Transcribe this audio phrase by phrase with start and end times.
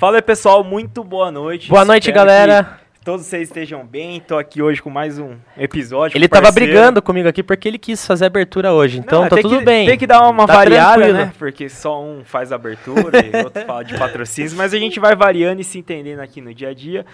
[0.00, 1.68] Fala aí, pessoal, muito boa noite.
[1.68, 2.80] Boa noite, Espero galera.
[3.04, 4.18] Todos vocês estejam bem.
[4.18, 6.16] Tô aqui hoje com mais um episódio.
[6.16, 6.72] Ele tava parceiro.
[6.72, 9.86] brigando comigo aqui porque ele quis fazer abertura hoje, então Não, tá tudo que- bem.
[9.86, 11.18] Tem que dar uma Tá variada, tranquilo.
[11.18, 11.32] né?
[11.38, 15.60] Porque só um faz abertura e outro fala de patrocínios, mas a gente vai variando
[15.60, 17.04] e se entendendo aqui no dia a dia.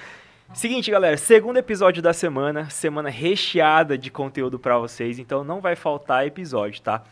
[0.54, 5.74] Seguinte, galera, segundo episódio da semana, semana recheada de conteúdo pra vocês, então não vai
[5.74, 7.02] faltar episódio, tá?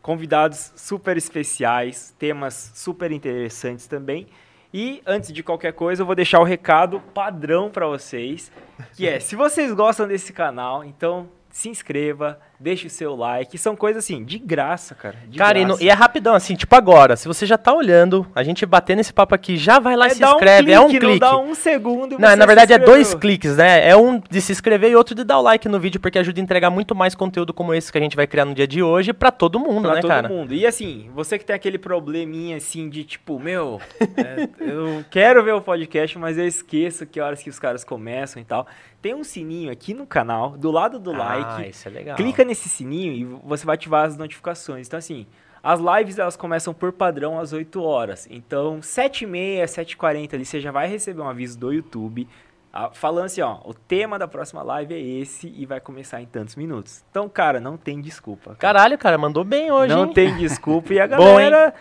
[0.00, 4.26] Convidados super especiais, temas super interessantes também.
[4.72, 8.52] E antes de qualquer coisa, eu vou deixar o recado padrão pra vocês,
[8.94, 13.74] que é, se vocês gostam desse canal, então se inscreva, deixe o seu like, são
[13.74, 15.16] coisas assim, de graça, cara.
[15.26, 15.84] de Cara, e, no- graça.
[15.84, 19.12] e é rapidão, assim, tipo agora, se você já tá olhando, a gente bater nesse
[19.12, 21.20] papo aqui, já vai lá e se inscreve, é um clique, clique.
[21.20, 23.88] Não dá um segundo Não, na verdade é dois cliques, né?
[23.88, 26.38] É um de se inscrever e outro de dar o like no vídeo, porque ajuda
[26.40, 28.82] a entregar muito mais conteúdo como esse que a gente vai criar no dia de
[28.82, 30.28] hoje pra todo mundo, Pra né, todo cara?
[30.28, 30.52] mundo.
[30.52, 33.80] E assim, você que tem aquele probleminha assim de tipo, meu,
[34.16, 38.40] é, eu quero ver o podcast, mas eu esqueço que horas que os caras começam
[38.42, 38.66] e tal.
[39.02, 41.16] Tem um sininho aqui no canal, do lado do Ah,
[41.56, 41.70] like.
[41.70, 42.16] isso é legal.
[42.16, 44.86] Clica nesse sininho e você vai ativar as notificações.
[44.86, 45.26] Então, assim,
[45.62, 48.26] as lives elas começam por padrão às 8 horas.
[48.30, 52.26] Então, 7h30, 7h40 ali, você já vai receber um aviso do YouTube.
[52.72, 56.26] ah, Falando assim, ó, o tema da próxima live é esse e vai começar em
[56.26, 57.04] tantos minutos.
[57.10, 58.54] Então, cara, não tem desculpa.
[58.58, 60.12] Caralho, cara, mandou bem hoje, Não hein?
[60.12, 60.92] tem desculpa.
[60.94, 61.74] E a Bom, galera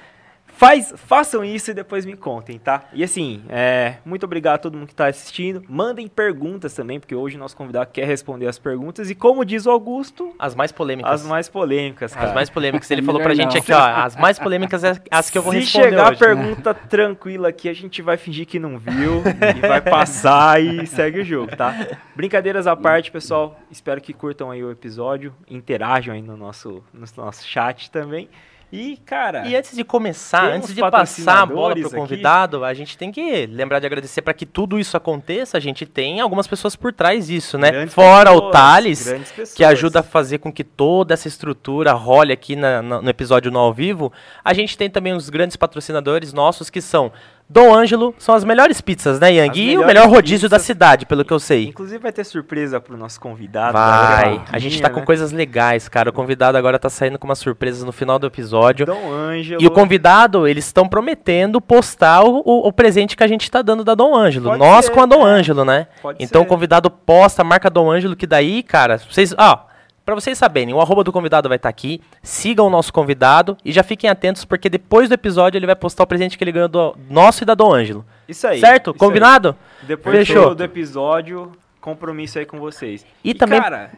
[0.60, 2.84] faz, façam isso e depois me contem, tá?
[2.92, 5.64] E assim, é, muito obrigado a todo mundo que tá assistindo.
[5.70, 9.10] Mandem perguntas também, porque hoje o nosso convidado quer responder as perguntas.
[9.10, 11.12] E como diz o Augusto, As mais polêmicas.
[11.22, 12.28] as mais polêmicas, cara.
[12.28, 12.92] As mais polêmicas.
[12.92, 15.60] Ele falou pra gente aqui, ó, as mais polêmicas é as que eu vou Se
[15.60, 16.20] responder chegar hoje.
[16.22, 16.28] né?
[16.28, 19.24] pergunta tranquila aqui, a gente vai fingir que não viu
[19.56, 21.74] e vai passar e segue o jogo, tá?
[22.16, 23.58] Brincadeiras à parte, pessoal.
[23.72, 28.28] Espero que curtam aí o episódio, interajam aí no nosso, no nosso chat também.
[28.72, 31.96] E, cara, E antes de começar, antes de passar a bola pro aqui.
[31.96, 35.58] convidado, a gente tem que lembrar de agradecer para que tudo isso aconteça.
[35.58, 37.72] A gente tem algumas pessoas por trás disso, né?
[37.72, 39.54] grandes Fora o pessoas, Thales, grandes pessoas.
[39.56, 43.52] que ajuda a fazer com que toda essa estrutura role aqui na- na- no episódio
[43.52, 44.14] no ao vivo.
[44.46, 47.12] A gente tem também os grandes patrocinadores nossos que são
[47.52, 49.50] Dom Ângelo, são as melhores pizzas, né, Yang?
[49.50, 50.68] As E o melhor rodízio da pizzas.
[50.68, 51.66] cidade, pelo que eu sei.
[51.70, 53.74] Inclusive vai ter surpresa pro nosso convidado.
[53.74, 54.40] Vai.
[54.52, 55.06] A gente tá com né?
[55.06, 56.12] coisas legais, cara.
[56.12, 58.86] O convidado agora tá saindo com umas surpresas no final do episódio.
[58.86, 59.62] Dom Ângelo.
[59.64, 63.84] E o convidado, eles estão prometendo postar o, o- presente que a gente tá dando
[63.84, 64.50] da Dom Ângelo.
[64.50, 65.32] Pode Nós ser, com a Dom é.
[65.32, 65.88] Ângelo, né?
[66.04, 66.46] Pode então ser.
[66.46, 69.34] o convidado posta, marca Dom Ângelo, que daí, cara, vocês.
[69.36, 69.69] Ó,
[70.10, 72.02] pra vocês saberem, o arroba do convidado vai estar aqui.
[72.22, 76.04] Sigam o nosso convidado e já fiquem atentos, porque depois do episódio ele vai postar
[76.04, 78.06] o presente que ele ganhou do nosso e da Dom Ângelo.
[78.28, 78.60] Isso aí.
[78.60, 78.92] certo?
[78.92, 79.00] isso aí.
[79.00, 79.56] Combinado?
[79.84, 80.50] Depois Fechou.
[80.50, 83.06] do, do episódio, compromisso aí com vocês.
[83.24, 83.92] E também- Cara,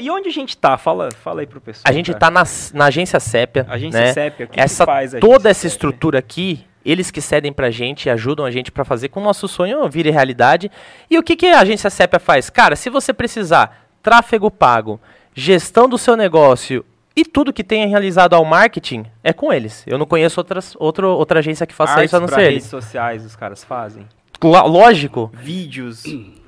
[0.00, 0.78] e onde a gente tá?
[0.78, 1.84] Fala, fala aí pro pessoal.
[1.86, 2.18] A gente cara.
[2.20, 2.42] tá na,
[2.72, 3.66] na agência Sépia.
[3.68, 4.12] Agência né?
[4.12, 5.74] Sépia, o que que essa, faz a toda essa Sépia?
[5.74, 9.22] estrutura aqui, eles que cedem pra gente e ajudam a gente pra fazer com o
[9.22, 10.70] nosso sonho vire realidade.
[11.10, 12.48] E o que, que a agência Sépia faz?
[12.48, 14.98] Cara, se você precisar tráfego pago,
[15.38, 16.84] gestão do seu negócio
[17.14, 19.84] e tudo que tenha realizado ao marketing, é com eles.
[19.86, 22.64] Eu não conheço outras, outro, outra agência que faça isso a não ser redes eles.
[22.64, 24.06] sociais os caras fazem.
[24.42, 26.02] Lógico, Vídeos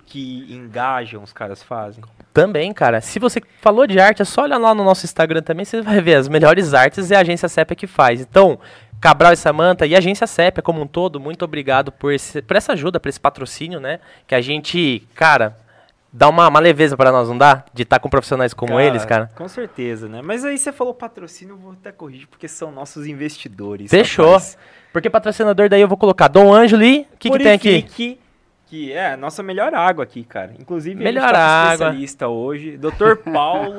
[0.06, 2.02] que engajam os caras fazem.
[2.32, 3.00] Também, cara.
[3.00, 6.00] Se você falou de arte, é só olhar lá no nosso Instagram também, você vai
[6.00, 8.20] ver as melhores artes é a agência Sépia que faz.
[8.20, 8.58] Então,
[9.00, 12.56] Cabral e Samanta e a agência Sépia como um todo, muito obrigado por, esse- por
[12.56, 13.98] essa ajuda, por esse patrocínio, né?
[14.26, 15.56] Que a gente, cara,
[16.12, 17.64] dá uma, uma leveza para nós, não dá?
[17.72, 19.30] De estar com profissionais como eles, cara.
[19.34, 20.20] Com certeza, né?
[20.22, 23.90] Mas aí você falou patrocínio, eu vou até corrigir, porque são nossos investidores.
[23.90, 24.26] Fechou.
[24.26, 24.58] rapaz.
[24.92, 28.18] Porque patrocinador daí eu vou colocar Dom Ângelo e o que, que tem aqui?
[28.70, 30.52] Que é a nossa melhor água aqui, cara.
[30.56, 31.72] Inclusive, Melhor a gente tá água.
[31.72, 33.16] especialista hoje, Dr.
[33.32, 33.74] Paulo.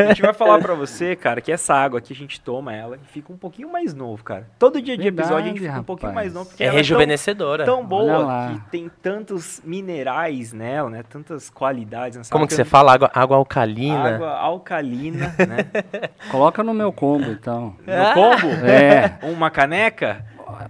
[0.00, 2.96] a gente vai falar pra você, cara, que essa água aqui a gente toma ela
[2.96, 4.48] e fica um pouquinho mais novo, cara.
[4.58, 6.24] Todo dia de Verdade, episódio a gente fica um pouquinho rapaz.
[6.26, 6.48] mais novo.
[6.48, 7.64] Porque É tão- rejuvenescedora.
[7.64, 11.04] tão Olha boa que tem tantos minerais nela, né?
[11.08, 12.94] Tantas qualidades nessa Como água que você fala?
[12.94, 14.16] Água, água alcalina.
[14.16, 15.84] Água alcalina, né?
[16.32, 17.76] Coloca no meu combo, então.
[17.86, 19.18] No combo, É.
[19.22, 20.24] uma caneca,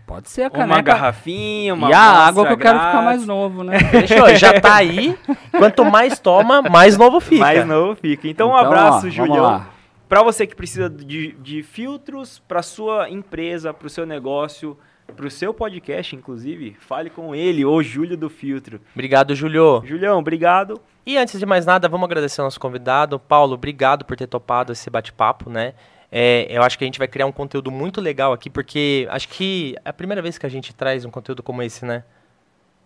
[0.06, 0.82] Pode ser a uma caneca.
[0.82, 3.04] garrafinha, uma e a água que eu quero ficar grátis.
[3.04, 3.78] mais novo, né?
[3.90, 5.18] Fechou, já tá aí.
[5.50, 7.42] Quanto mais toma, mais novo fica.
[7.42, 8.26] Mais novo fica.
[8.28, 9.66] Então, um Então, ó, abraço, vamos Julião.
[10.08, 14.78] Para você que precisa de, de filtros para sua empresa, para o seu negócio,
[15.14, 18.80] para o seu podcast, inclusive, fale com ele, o Júlio do Filtro.
[18.94, 19.82] Obrigado, Julio.
[19.84, 20.80] Julião, obrigado.
[21.04, 23.18] E antes de mais nada, vamos agradecer ao nosso convidado.
[23.18, 25.74] Paulo, obrigado por ter topado esse bate-papo, né?
[26.10, 29.28] É, eu acho que a gente vai criar um conteúdo muito legal aqui, porque acho
[29.28, 32.04] que é a primeira vez que a gente traz um conteúdo como esse, né?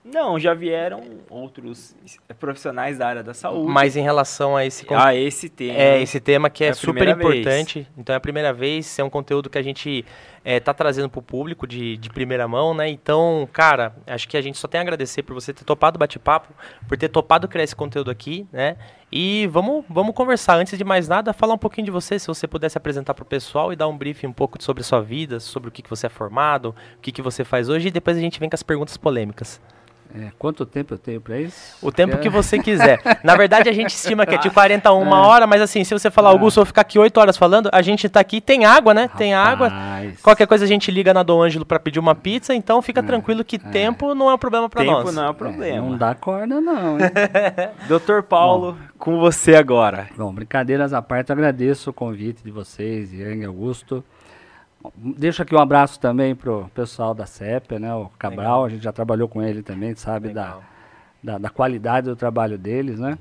[0.02, 1.94] Não, já vieram outros
[2.38, 3.70] profissionais da área da saúde.
[3.70, 5.79] Mas em relação a esse Ah, esse tema.
[5.79, 7.41] É, esse tema que é, É a super primeira vez.
[7.41, 7.87] importante.
[7.99, 10.05] Então é a primeira vez, é um conteúdo que a gente
[10.43, 12.88] está trazendo para o público de, de primeira mão, né?
[12.88, 15.99] Então, cara, acho que a gente só tem a agradecer por você ter topado o
[15.99, 16.49] bate-papo,
[16.88, 18.76] por ter topado criar esse conteúdo aqui, né?
[19.12, 20.55] E vamos, vamos conversar.
[20.56, 23.26] Antes de mais nada, falar um pouquinho de você, se você pudesse apresentar para o
[23.26, 26.06] pessoal e dar um briefing um pouco sobre sua vida, sobre o que, que você
[26.06, 28.62] é formado, o que, que você faz hoje, e depois a gente vem com as
[28.62, 29.61] perguntas polêmicas.
[30.15, 31.77] É, quanto tempo eu tenho pra isso?
[31.81, 33.01] O tempo que você quiser.
[33.23, 35.93] Na verdade, a gente estima que é de 40 a 1 hora, mas assim, se
[35.95, 38.65] você falar, Augusto, eu vou ficar aqui 8 horas falando, a gente tá aqui, tem
[38.65, 39.09] água, né?
[39.17, 39.69] Tem água.
[39.69, 40.21] Rapaz.
[40.21, 43.45] Qualquer coisa a gente liga na Dom Ângelo pra pedir uma pizza, então fica tranquilo
[43.45, 45.15] que tempo não é um problema pra Tempo nós.
[45.15, 45.89] não é um É, problema.
[45.91, 46.99] não dá corda, não.
[46.99, 47.07] hein?
[47.89, 50.09] Doutor Paulo, com você agora.
[50.17, 54.05] Bom, brincadeiras à parte, eu agradeço o convite de vocês, Yang Augusto.
[54.97, 57.94] Deixo aqui um abraço também pro pessoal da CEP, né?
[57.94, 58.65] O Cabral, Legal.
[58.65, 60.62] a gente já trabalhou com ele também, sabe da, Legal.
[61.23, 63.19] da, da qualidade do trabalho deles, né?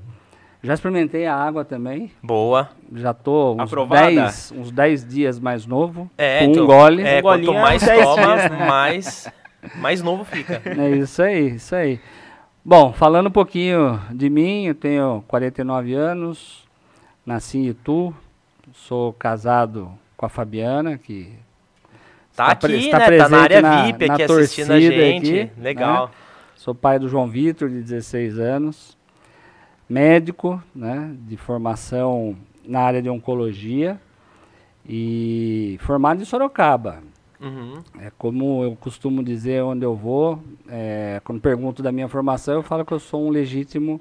[0.62, 2.68] Já experimentei a água também, Boa.
[2.94, 4.10] já tô uns Aprovada?
[4.10, 7.02] 10 uns 10 dias mais novo, É, com então, um gole.
[7.02, 8.48] É, Um quanto é mais uns 10 toma, né?
[8.66, 9.32] mais,
[9.76, 10.60] mais novo fica.
[10.66, 11.98] É isso aí, isso aí.
[12.62, 16.62] Bom, falando um pouquinho de mim, eu tenho 49 anos,
[17.24, 18.14] nasci em Itu,
[18.74, 21.32] sou casado com a Fabiana, que
[22.48, 23.04] Tá pre- aqui, está né?
[23.04, 25.40] Tá na presente área na- VIP na aqui assistindo a gente.
[25.40, 26.06] aqui, Legal.
[26.06, 26.12] né?
[26.56, 28.96] sou pai do João Vitor, de 16 anos,
[29.88, 33.98] médico, né, de formação na área de oncologia
[34.88, 37.02] e formado em Sorocaba.
[37.40, 37.82] Uhum.
[37.98, 40.38] É como eu costumo dizer onde eu vou,
[40.68, 44.00] é, quando pergunto da minha formação, eu falo que eu sou um legítimo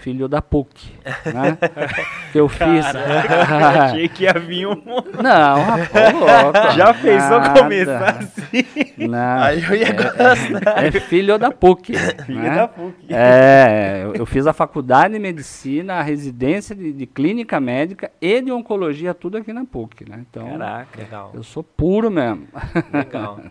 [0.00, 0.92] filho da PUC,
[1.26, 1.58] né?
[2.32, 2.86] que eu fiz.
[2.86, 4.82] Caraca, achei que ia vir um...
[5.22, 6.74] Não, rapaz.
[6.74, 7.62] Já pensou Nada.
[7.62, 9.08] começar assim?
[9.08, 10.84] Não, Aí eu ia gostar.
[10.84, 11.92] é filho da PUC.
[12.24, 12.54] Filho né?
[12.54, 12.94] da PUC.
[13.10, 18.40] É, eu, eu fiz a faculdade de medicina, a residência de, de clínica médica e
[18.40, 20.24] de oncologia, tudo aqui na PUC, né?
[20.28, 20.98] Então, Caraca.
[20.98, 21.30] Legal.
[21.34, 22.48] eu sou puro mesmo.
[22.92, 23.40] Legal.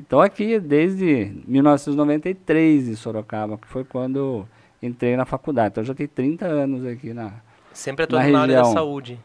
[0.00, 4.48] Então aqui desde 1993 em Sorocaba, que foi quando
[4.82, 5.68] entrei na faculdade.
[5.72, 7.32] Então eu já tenho 30 anos aqui na
[7.72, 9.18] Sempre atuando Na na, área da saúde.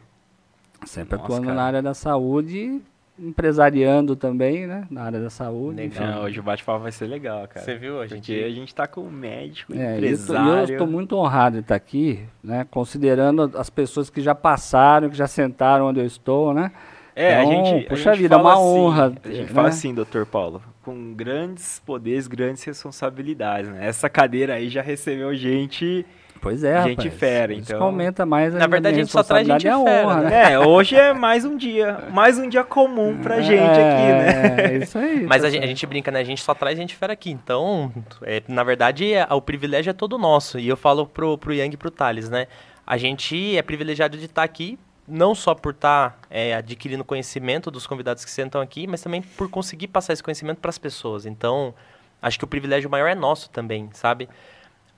[0.85, 1.55] sempre Nossa, atuando cara.
[1.55, 2.81] na área da saúde,
[3.17, 5.77] empresariando também, né, na área da saúde.
[5.77, 6.05] Legal.
[6.07, 7.65] Não, hoje o bate-papo vai ser legal, cara.
[7.65, 7.95] Você viu?
[8.01, 8.43] A Porque gente...
[8.43, 10.59] a gente tá com um médico, É, empresário.
[10.69, 15.15] eu estou muito honrado de estar aqui, né, considerando as pessoas que já passaram, que
[15.15, 16.71] já sentaram onde eu estou, né?
[17.15, 17.85] É, Então, a gente.
[17.85, 19.47] a puxa gente vida, é fala uma assim, honra, A gente né?
[19.47, 23.87] fala assim, doutor Paulo, com grandes poderes, grandes responsabilidades, né?
[23.87, 26.05] Essa cadeira aí já recebeu gente.
[26.41, 27.13] Pois é, Gente rapaz.
[27.19, 27.77] fera, Isso então.
[27.79, 30.53] que aumenta mais Na verdade, a gente só traz gente a fera, honra, né?
[30.53, 32.03] É, hoje é mais um dia.
[32.11, 34.55] Mais um dia comum pra gente aqui, né?
[34.59, 35.25] É, isso aí.
[35.25, 36.19] Mas tá a gente, a gente brinca, né?
[36.19, 37.31] A gente só traz gente fera aqui.
[37.31, 37.91] Então,
[38.21, 40.59] é, na verdade, é- o privilégio é todo nosso.
[40.59, 42.45] E eu falo pro, pro Yang e pro Thales, né?
[42.85, 46.19] A gente é privilegiado de estar aqui, não só por estar
[46.57, 50.69] adquirindo conhecimento dos convidados que sentam aqui, mas também por conseguir passar esse conhecimento para
[50.69, 51.25] as pessoas.
[51.25, 51.73] Então,
[52.21, 54.27] acho que o privilégio maior é nosso também, sabe?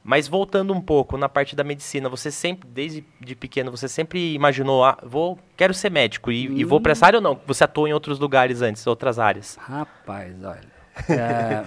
[0.03, 4.33] Mas voltando um pouco na parte da medicina, você sempre, desde de pequeno, você sempre
[4.33, 7.37] imaginou, ah, vou, quero ser médico e, e vou para essa área ou não?
[7.45, 9.57] Você atuou em outros lugares antes, outras áreas?
[9.59, 10.61] Rapaz, olha.
[11.09, 11.65] é,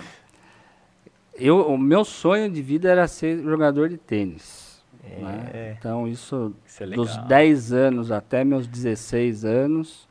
[1.36, 4.59] eu, o meu sonho de vida era ser jogador de tênis.
[5.02, 5.50] Né?
[5.52, 5.76] É.
[5.78, 7.26] Então, isso, Isso é dos legal.
[7.26, 10.08] 10 anos até meus 16 anos,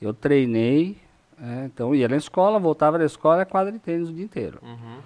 [0.00, 0.98] eu treinei.
[1.40, 4.58] é, então, ia na escola, voltava da escola, quadra de tênis o dia inteiro.
[4.62, 4.98] Uhum.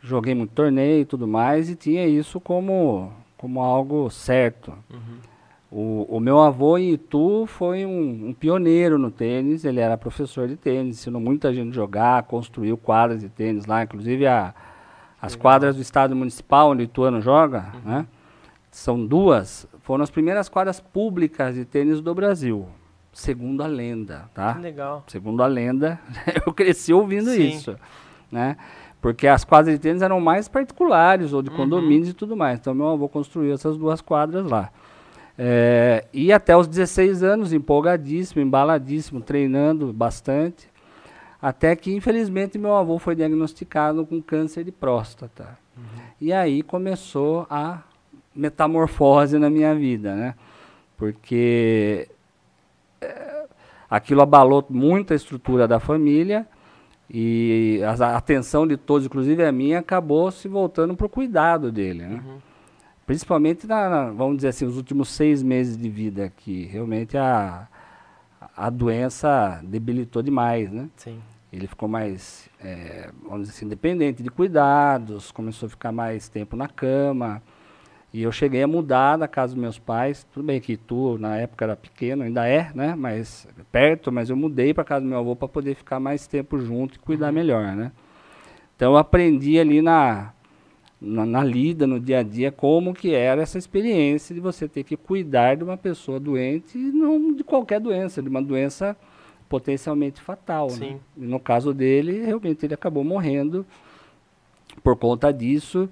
[0.00, 4.74] Joguei muito torneio e tudo mais, e tinha isso como, como algo certo.
[5.70, 10.46] O, o meu avô em Itu foi um, um pioneiro no tênis, ele era professor
[10.46, 14.54] de tênis, ensinou muita gente a jogar, construiu quadras de tênis lá, inclusive a,
[15.20, 18.06] as quadras do estado municipal onde o Ituano joga, né?
[18.74, 22.66] São duas, foram as primeiras quadras públicas de tênis do Brasil,
[23.12, 24.54] segundo a lenda, tá?
[24.54, 25.04] Que legal.
[25.06, 26.00] Segundo a lenda,
[26.44, 27.50] eu cresci ouvindo Sim.
[27.50, 27.76] isso,
[28.32, 28.56] né?
[29.00, 31.56] Porque as quadras de tênis eram mais particulares ou de Uhum.
[31.56, 32.58] condomínios e tudo mais.
[32.58, 34.72] Então meu avô construiu essas duas quadras lá.
[35.38, 40.68] É, e até os 16 anos, empolgadíssimo, embaladíssimo, treinando bastante.
[41.40, 45.56] Até que, infelizmente, meu avô foi diagnosticado com câncer de próstata.
[46.20, 47.82] E aí começou a
[48.34, 50.34] metamorfose na minha vida, né?
[50.96, 52.08] Porque
[53.00, 53.44] é,
[53.90, 56.46] aquilo abalou muito a estrutura da família
[57.10, 62.02] e a atenção de todos, inclusive a minha, acabou se voltando para o cuidado dele,
[62.04, 62.22] né?
[63.06, 67.68] Principalmente, na, na- vamos dizer assim, os últimos seis meses de vida, que realmente a,
[68.56, 70.88] a doença debilitou demais, né?
[70.96, 71.18] Sim.
[71.52, 76.56] Ele ficou mais, é, vamos dizer assim, dependente de cuidados, começou a ficar mais tempo
[76.56, 77.42] na cama.
[78.14, 80.24] E eu cheguei a mudar da casa dos meus pais.
[80.32, 82.94] Tudo bem que tu, na época, era pequeno, ainda é, né?
[82.96, 86.56] Mas perto, mas eu mudei para casa do meu avô para poder ficar mais tempo
[86.60, 87.32] junto e cuidar uhum.
[87.32, 87.90] melhor, né?
[88.76, 90.32] Então eu aprendi ali na,
[91.00, 94.84] na, na, lida, no dia a dia, como que era essa experiência de você ter
[94.84, 98.96] que cuidar de uma pessoa doente, e não de qualquer doença, de uma doença
[99.48, 100.68] potencialmente fatal.
[100.68, 100.76] Né?
[100.76, 100.90] Sim.
[100.92, 101.00] Né?
[101.16, 103.66] E no caso dele, realmente ele acabou morrendo
[104.84, 105.88] por conta disso.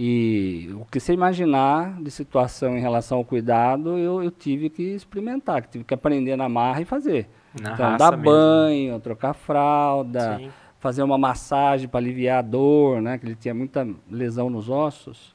[0.00, 4.94] E o que você imaginar de situação em relação ao cuidado, eu, eu tive que
[4.94, 7.28] experimentar, que tive que aprender na marra e fazer.
[7.60, 8.24] Na então, dar mesmo.
[8.26, 10.50] banho, trocar fralda, Sim.
[10.78, 13.18] fazer uma massagem para aliviar a dor, né?
[13.18, 15.34] Que ele tinha muita lesão nos ossos.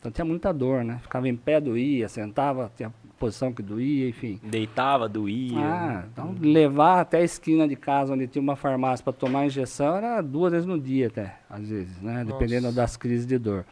[0.00, 0.98] Então tinha muita dor, né?
[1.00, 4.40] Ficava em pé, doía, sentava, tinha posição que doía, enfim.
[4.42, 5.60] Deitava, doía.
[5.60, 9.94] Ah, então levar até a esquina de casa onde tinha uma farmácia para tomar injeção
[9.94, 12.24] era duas vezes no dia até, às vezes, né?
[12.24, 12.38] Nossa.
[12.38, 13.64] Dependendo das crises de dor.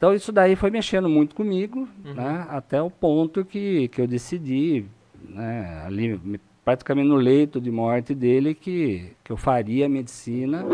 [0.00, 2.14] Então isso daí foi mexendo muito comigo, uhum.
[2.14, 4.86] né, até o ponto que, que eu decidi,
[5.28, 6.18] né, ali
[6.64, 10.64] praticamente no leito de morte dele, que, que eu faria medicina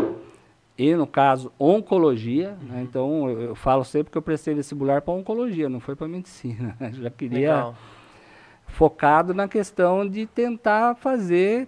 [0.77, 2.51] e, no caso, oncologia.
[2.51, 2.67] Né, uhum.
[2.67, 6.07] Né, então eu, eu, falo sempre que eu prestei vestibular para oncologia, não foi para
[6.07, 6.77] medicina.
[6.93, 7.75] Já queria Legal.
[8.65, 11.67] focado na questão de tentar fazer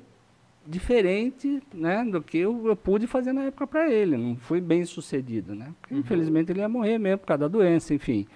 [0.70, 4.16] diferente né, do que eu, eu, pude fazer na época para ele.
[4.16, 5.56] Não fui bem sucedido.
[5.56, 5.74] Né?
[5.82, 6.00] Porque, uhum.
[6.02, 8.28] Infelizmente ele ia morrer mesmo por causa da doença, enfim.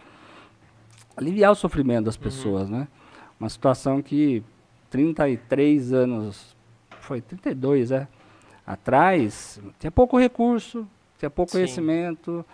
[1.16, 2.24] Aliviar o sofrimento das uhum.
[2.24, 2.70] pessoas.
[2.70, 2.80] Uhum.
[2.80, 2.88] Né?
[3.40, 4.44] Uma situação que
[4.90, 6.56] 33 anos,
[7.00, 8.08] foi 32, é,
[8.66, 10.88] atrás, tinha pouco recurso,
[11.20, 11.60] tinha pouco Sim.
[11.60, 12.46] conhecimento,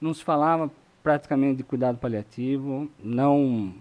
[0.00, 0.70] não se falava
[1.02, 3.74] praticamente de cuidado paliativo, não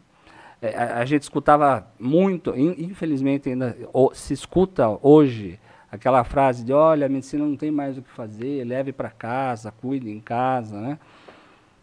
[0.62, 3.76] é, a, a, gente escutava muito, infelizmente ainda
[4.14, 5.60] se escuta hoje
[5.92, 9.72] aquela frase de olha, a medicina não tem mais o que fazer, leve para casa,
[9.72, 11.00] cuide em casa, né?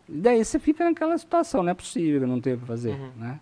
[0.08, 3.10] E daí você fica naquela situação, não é possível, não tem o que fazer, uhum.
[3.16, 3.40] né?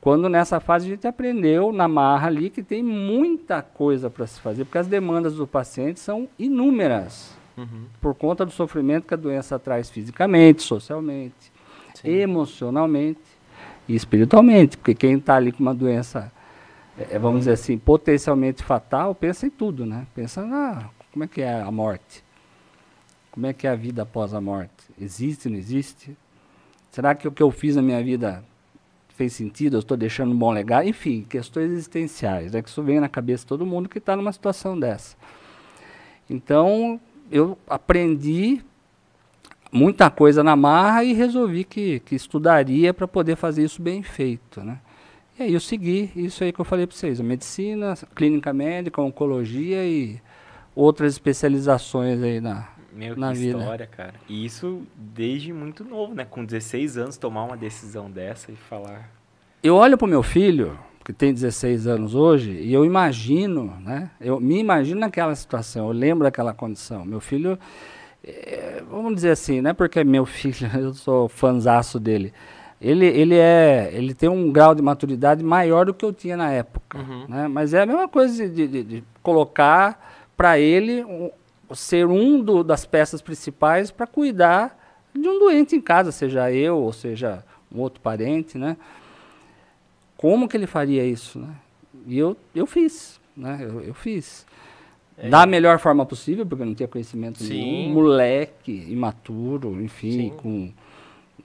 [0.00, 4.40] Quando nessa fase a gente aprendeu na marra ali que tem muita coisa para se
[4.40, 7.86] fazer, porque as demandas do paciente são inúmeras, uhum.
[8.00, 11.50] por conta do sofrimento que a doença traz fisicamente, socialmente,
[11.94, 12.08] Sim.
[12.08, 13.35] emocionalmente
[13.88, 16.32] e espiritualmente, porque quem está ali com uma doença,
[16.98, 20.06] é, é, vamos dizer assim, potencialmente fatal, pensa em tudo, né?
[20.14, 22.22] Pensa na como é que é a morte,
[23.30, 26.16] como é que é a vida após a morte, existe, não existe?
[26.90, 28.44] Será que o que eu fiz na minha vida
[29.08, 29.76] fez sentido?
[29.76, 30.86] Eu estou deixando um bom legado?
[30.86, 34.32] Enfim, questões existenciais, é que isso vem na cabeça de todo mundo que está numa
[34.32, 35.16] situação dessa.
[36.28, 37.00] Então,
[37.30, 38.62] eu aprendi
[39.76, 44.62] muita coisa na marra e resolvi que, que estudaria para poder fazer isso bem feito,
[44.62, 44.78] né?
[45.38, 49.02] E aí eu segui isso aí que eu falei para vocês, a medicina, clínica médica,
[49.02, 50.18] oncologia e
[50.74, 53.58] outras especializações aí na, Meu, na que vida.
[53.58, 54.14] história, cara.
[54.26, 56.24] E isso desde muito novo, né?
[56.24, 59.10] Com 16 anos tomar uma decisão dessa e falar.
[59.62, 64.10] Eu olho para o meu filho, que tem 16 anos hoje, e eu imagino, né?
[64.18, 67.04] Eu me imagino naquela situação, eu lembro daquela condição.
[67.04, 67.58] Meu filho
[68.26, 72.32] é, vamos dizer assim, não é porque é meu filho, eu sou fanzaço dele.
[72.80, 76.50] Ele, ele, é, ele tem um grau de maturidade maior do que eu tinha na
[76.50, 76.98] época.
[76.98, 77.24] Uhum.
[77.26, 77.48] Né?
[77.48, 81.30] Mas é a mesma coisa de, de, de colocar para ele um,
[81.74, 84.78] ser um do, das peças principais para cuidar
[85.14, 87.42] de um doente em casa, seja eu ou seja
[87.72, 88.76] um outro parente, né?
[90.16, 91.54] Como que ele faria isso, né?
[92.06, 93.58] E eu, eu fiz, né?
[93.60, 94.46] Eu, eu fiz.
[95.18, 95.28] É.
[95.28, 97.48] Da melhor forma possível, porque eu não tinha conhecimento Sim.
[97.48, 97.94] nenhum.
[97.94, 100.32] Moleque, imaturo, enfim, Sim.
[100.36, 100.72] com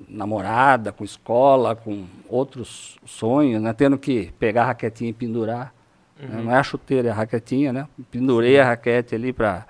[0.09, 3.71] namorada, com escola, com outros sonhos, né?
[3.73, 5.73] Tendo que pegar a raquetinha e pendurar.
[6.19, 6.27] Né?
[6.27, 6.35] Uhum.
[6.35, 6.43] Né?
[6.43, 7.87] Não é a chuteira, é a raquetinha, né?
[8.09, 8.59] Pendurei Sim.
[8.59, 9.65] a raquete ali para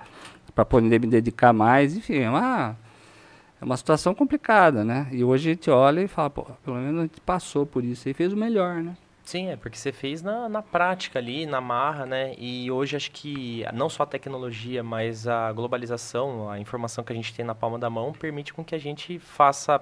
[0.68, 1.96] poder me dedicar mais.
[1.96, 2.76] Enfim, é uma,
[3.60, 5.06] é uma situação complicada, né?
[5.12, 8.14] E hoje a gente olha e fala, pelo menos a gente passou por isso e
[8.14, 8.96] fez o melhor, né?
[9.24, 12.34] Sim, é porque você fez na, na prática ali, na marra, né?
[12.36, 17.16] E hoje acho que não só a tecnologia, mas a globalização, a informação que a
[17.16, 19.80] gente tem na palma da mão permite com que a gente faça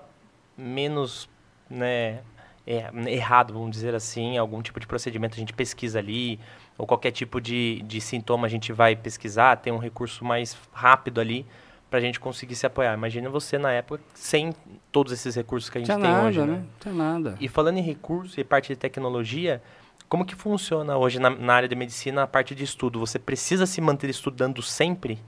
[0.56, 1.28] menos,
[1.70, 2.20] né,
[2.66, 6.38] é, errado, vamos dizer assim, algum tipo de procedimento a gente pesquisa ali,
[6.76, 11.20] ou qualquer tipo de, de sintoma a gente vai pesquisar, tem um recurso mais rápido
[11.20, 11.46] ali
[11.90, 12.94] para a gente conseguir se apoiar.
[12.94, 14.54] Imagina você na época sem
[14.92, 16.46] todos esses recursos que a gente Tinha tem nada, hoje, né?
[16.46, 16.64] né?
[16.78, 17.36] Tinha nada.
[17.40, 19.60] E falando em recursos e parte de tecnologia,
[20.08, 23.00] como que funciona hoje na, na, área de medicina a parte de estudo?
[23.00, 25.18] Você precisa se manter estudando sempre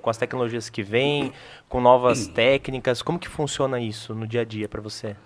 [0.00, 1.32] com as tecnologias que vêm,
[1.68, 3.02] com novas técnicas?
[3.02, 5.16] Como que funciona isso no dia a dia para você?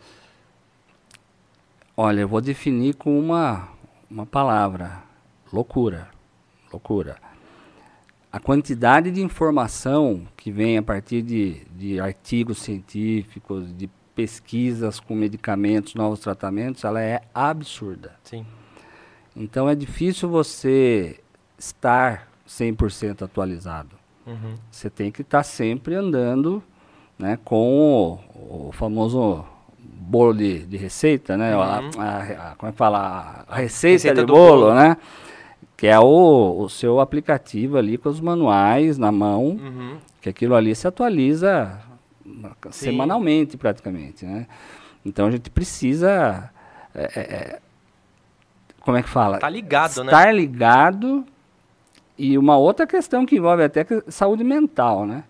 [1.95, 3.69] Olha, eu vou definir com uma,
[4.11, 5.03] uma palavra:
[5.53, 6.09] loucura.
[6.73, 7.26] Loucura.
[8.33, 15.15] A quantidade de informação que vem a partir de, de artigos científicos, de pesquisas com
[15.15, 18.15] medicamentos, novos tratamentos, ela é absurda.
[18.25, 18.45] Sim.
[19.35, 21.21] Então é difícil você
[21.59, 23.97] estar 100% atualizado.
[24.27, 24.55] Uhum.
[24.71, 26.63] Você tem que estar sempre andando
[27.19, 29.45] né, com o, o famoso
[29.79, 31.53] bolo de, de receita, né?
[31.55, 31.91] A- Uhum.
[32.01, 33.45] a- a- como é que fala?
[33.49, 34.75] A receita, Receita de do bolo, bolo.
[34.75, 34.97] né?
[35.77, 39.99] Que é o, o seu aplicativo ali com os manuais na mão, Uhum.
[40.23, 41.79] que aquilo ali se atualiza
[42.25, 42.71] Sim.
[42.71, 44.47] semanalmente praticamente, né?
[45.05, 46.51] Então a gente precisa,
[46.95, 47.61] é, é, é,
[48.81, 49.39] como é que fala?
[49.39, 50.07] Tá ligado, né?
[50.13, 51.25] Estar ligado
[52.19, 55.25] e uma outra questão que envolve até que saúde mental, né?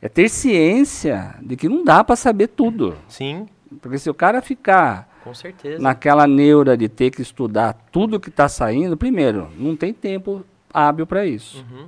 [0.00, 2.96] É ter ciência de que não dá para saber tudo.
[3.08, 3.46] Sim,
[3.82, 5.82] Porque se o cara ficar com certeza.
[5.82, 11.06] naquela neura de ter que estudar tudo que está saindo, primeiro, não tem tempo hábil
[11.06, 11.64] para isso.
[11.70, 11.86] Uhum.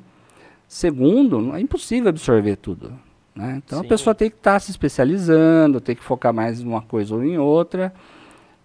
[0.69, 2.93] Segundo, é impossível absorver tudo.
[3.35, 3.61] Né?
[3.65, 3.87] Então Sim.
[3.87, 7.25] a pessoa tem que estar se especializando, tem que focar mais em uma coisa ou
[7.25, 7.93] em outra.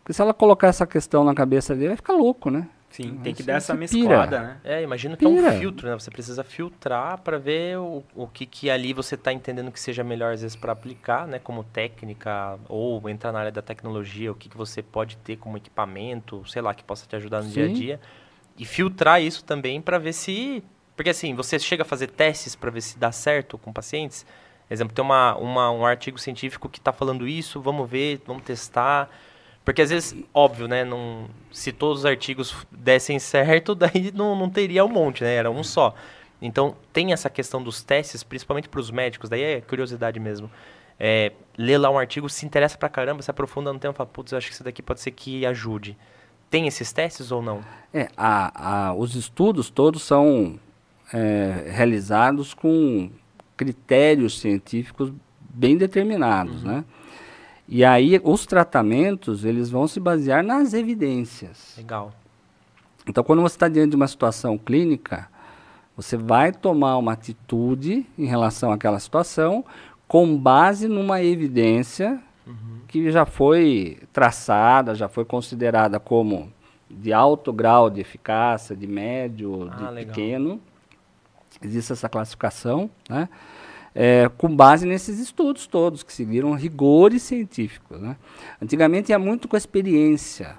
[0.03, 2.67] Porque se ela colocar essa questão na cabeça dele, vai ficar louco, né?
[2.95, 4.41] Sim, tem que dar essa mesclada, pira.
[4.41, 4.57] né?
[4.63, 5.51] É, imagino que é um Pira.
[5.51, 5.93] filtro, né?
[5.95, 10.01] Você precisa filtrar para ver o, o que, que ali você está entendendo que seja
[10.01, 11.37] melhor, às vezes, para aplicar, né?
[11.37, 15.57] Como técnica, ou entrar na área da tecnologia, o que, que você pode ter como
[15.57, 17.73] equipamento, sei lá, que possa te ajudar no dia a Sim.
[17.73, 17.99] dia.
[18.57, 20.63] E filtrar isso também para ver se.
[20.95, 24.25] Porque assim, você chega a fazer testes para ver se dá certo com pacientes.
[24.71, 29.09] Exemplo, tem uma, uma, um artigo científico que está falando isso, vamos ver, vamos testar.
[29.65, 30.85] Porque às vezes, óbvio, né?
[30.85, 35.33] Não, se todos os artigos dessem certo, daí não, não teria um monte, né?
[35.35, 35.93] Era um só.
[36.41, 40.49] Então, tem essa questão dos testes, principalmente para os médicos, daí é curiosidade mesmo.
[40.99, 44.31] É, lê lá um artigo, se interessa pra caramba, se aprofunda no tema, fala, putz,
[44.31, 45.97] eu acho que isso daqui pode ser que ajude.
[46.49, 47.61] Tem esses testes ou não?
[47.93, 50.59] É, a, a- os estudos todos são
[51.11, 53.09] é, realizados com
[53.57, 56.83] critérios científicos bem determinados, né?
[57.67, 61.73] E aí os tratamentos eles vão se basear nas evidências.
[61.77, 62.13] Legal.
[63.07, 65.27] Então, quando você está diante de uma situação clínica,
[65.95, 69.63] você vai tomar uma atitude em relação àquela situação
[70.07, 72.21] com base numa evidência
[72.87, 76.51] que já foi traçada, já foi considerada como
[76.89, 80.13] de alto grau de eficácia, de médio, Ah, de legal.
[80.13, 80.61] pequeno.
[81.61, 83.27] Existe essa classificação, né?
[83.97, 87.99] É, com base nesses estudos todos, que seguiram rigores científicos.
[87.99, 88.17] Né?
[88.61, 90.57] Antigamente ia muito com a experiência.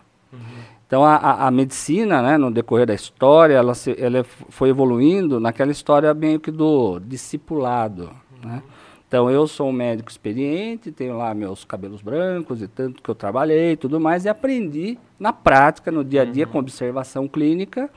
[0.87, 5.41] Então a, a, a medicina, né, no decorrer da história, ela, se, ela foi evoluindo
[5.41, 8.11] naquela história meio que do discipulado.
[8.45, 8.63] Né?
[9.09, 13.15] Então eu sou um médico experiente, tenho lá meus cabelos brancos e tanto que eu
[13.15, 17.91] trabalhei e tudo mais, e aprendi na prática, no dia a dia, com observação clínica,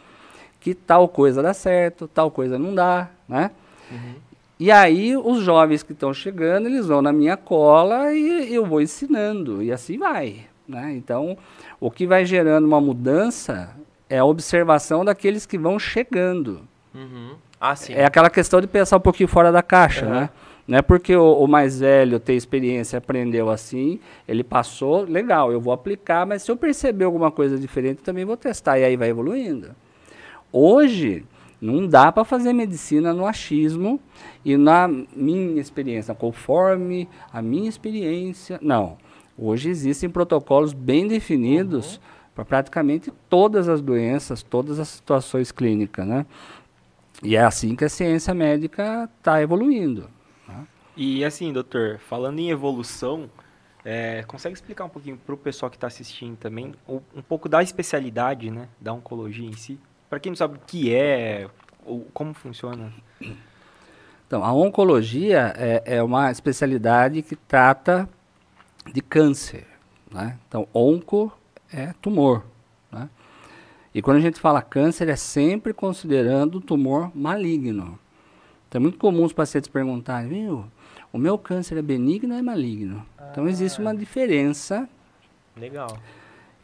[0.60, 3.52] que tal coisa dá certo, tal coisa não dá, né?
[4.60, 8.82] E aí os jovens que estão chegando, eles vão na minha cola e eu vou
[8.82, 10.48] ensinando, e assim vai.
[10.68, 10.94] Né?
[10.96, 11.38] Então,
[11.80, 13.74] o que vai gerando uma mudança
[14.10, 16.62] é a observação daqueles que vão chegando.
[16.94, 17.36] Uhum.
[17.60, 17.74] Ah.
[17.90, 20.20] É aquela questão de pensar um pouquinho fora da caixa, Aham.
[20.20, 20.30] né?
[20.68, 25.60] Não é porque o, o mais velho tem experiência, aprendeu assim, ele passou, legal, eu
[25.60, 29.10] vou aplicar, mas se eu perceber alguma coisa diferente, também vou testar, e aí vai
[29.10, 29.72] evoluindo.
[30.52, 31.26] Hoje,
[31.60, 34.00] não dá para fazer medicina no achismo
[34.44, 38.60] e na minha experiência, conforme a minha experiência.
[38.62, 38.98] Não.
[39.38, 42.00] Hoje existem protocolos bem definidos
[42.36, 46.26] para praticamente todas as doenças, todas as situações clínicas, né?
[47.22, 50.10] E é assim que a ciência médica está evoluindo.
[50.96, 53.30] E assim, doutor, falando em evolução,
[53.86, 57.64] é, consegue explicar um pouquinho para o pessoal que está assistindo também, um pouco da
[57.64, 59.80] especialidade, né, da oncologia em si?
[60.10, 61.48] Para quem não sabe o que é,
[61.86, 62.92] ou como funciona.
[64.30, 68.08] Então, a oncologia é, é uma especialidade que trata
[68.94, 69.66] de câncer.
[70.12, 70.38] Né?
[70.48, 71.34] Então, onco
[71.74, 72.44] é tumor.
[72.92, 73.10] Né?
[73.92, 77.98] E quando a gente fala câncer, é sempre considerando tumor maligno.
[78.68, 80.66] Então, é muito comum os pacientes perguntarem, viu,
[81.12, 83.04] o meu câncer é benigno ou é maligno?
[83.32, 84.88] Então, existe uma diferença
[85.58, 85.98] Legal.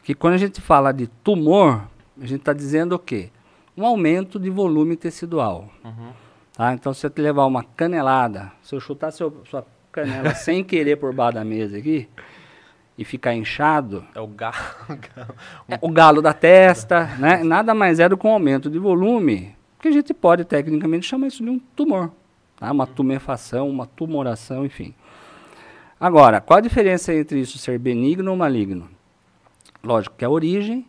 [0.04, 1.82] que quando a gente fala de tumor,
[2.16, 3.28] a gente está dizendo o quê?
[3.76, 5.68] Um aumento de volume tecidual.
[5.84, 6.25] Uhum.
[6.56, 6.72] Tá?
[6.72, 10.96] Então, se eu te levar uma canelada, se eu chutar seu, sua canela sem querer
[10.96, 12.08] por baixo da mesa aqui
[12.96, 14.56] e ficar inchado, É o galo.
[15.68, 17.44] é o galo da testa, né?
[17.44, 21.26] nada mais é do que um aumento de volume, que a gente pode tecnicamente chamar
[21.26, 22.10] isso de um tumor.
[22.56, 22.72] Tá?
[22.72, 24.94] Uma tumefação, uma tumoração, enfim.
[26.00, 28.88] Agora, qual a diferença entre isso ser benigno ou maligno?
[29.84, 30.86] Lógico que é a origem.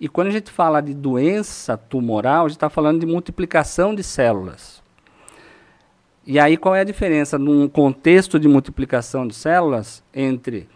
[0.00, 4.02] E quando a gente fala de doença tumoral, a gente está falando de multiplicação de
[4.02, 4.83] células.
[6.26, 10.66] E aí qual é a diferença num contexto de multiplicação de células entre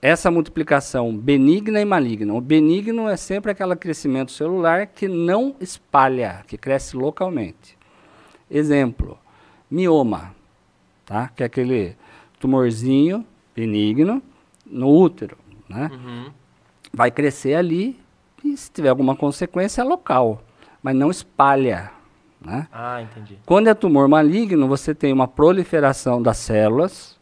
[0.00, 2.32] essa multiplicação benigna e maligna?
[2.34, 7.76] O benigno é sempre aquele crescimento celular que não espalha, que cresce localmente.
[8.48, 9.18] Exemplo,
[9.68, 10.34] mioma,
[11.04, 11.28] tá?
[11.34, 11.96] que é aquele
[12.38, 14.22] tumorzinho benigno
[14.64, 15.36] no útero.
[15.68, 15.90] Né?
[15.92, 16.30] Uhum.
[16.92, 17.98] Vai crescer ali
[18.44, 20.42] e se tiver alguma consequência é local,
[20.80, 21.95] mas não espalha.
[22.40, 22.68] Né?
[22.72, 23.38] Ah, entendi.
[23.46, 27.16] Quando é tumor maligno, você tem uma proliferação das células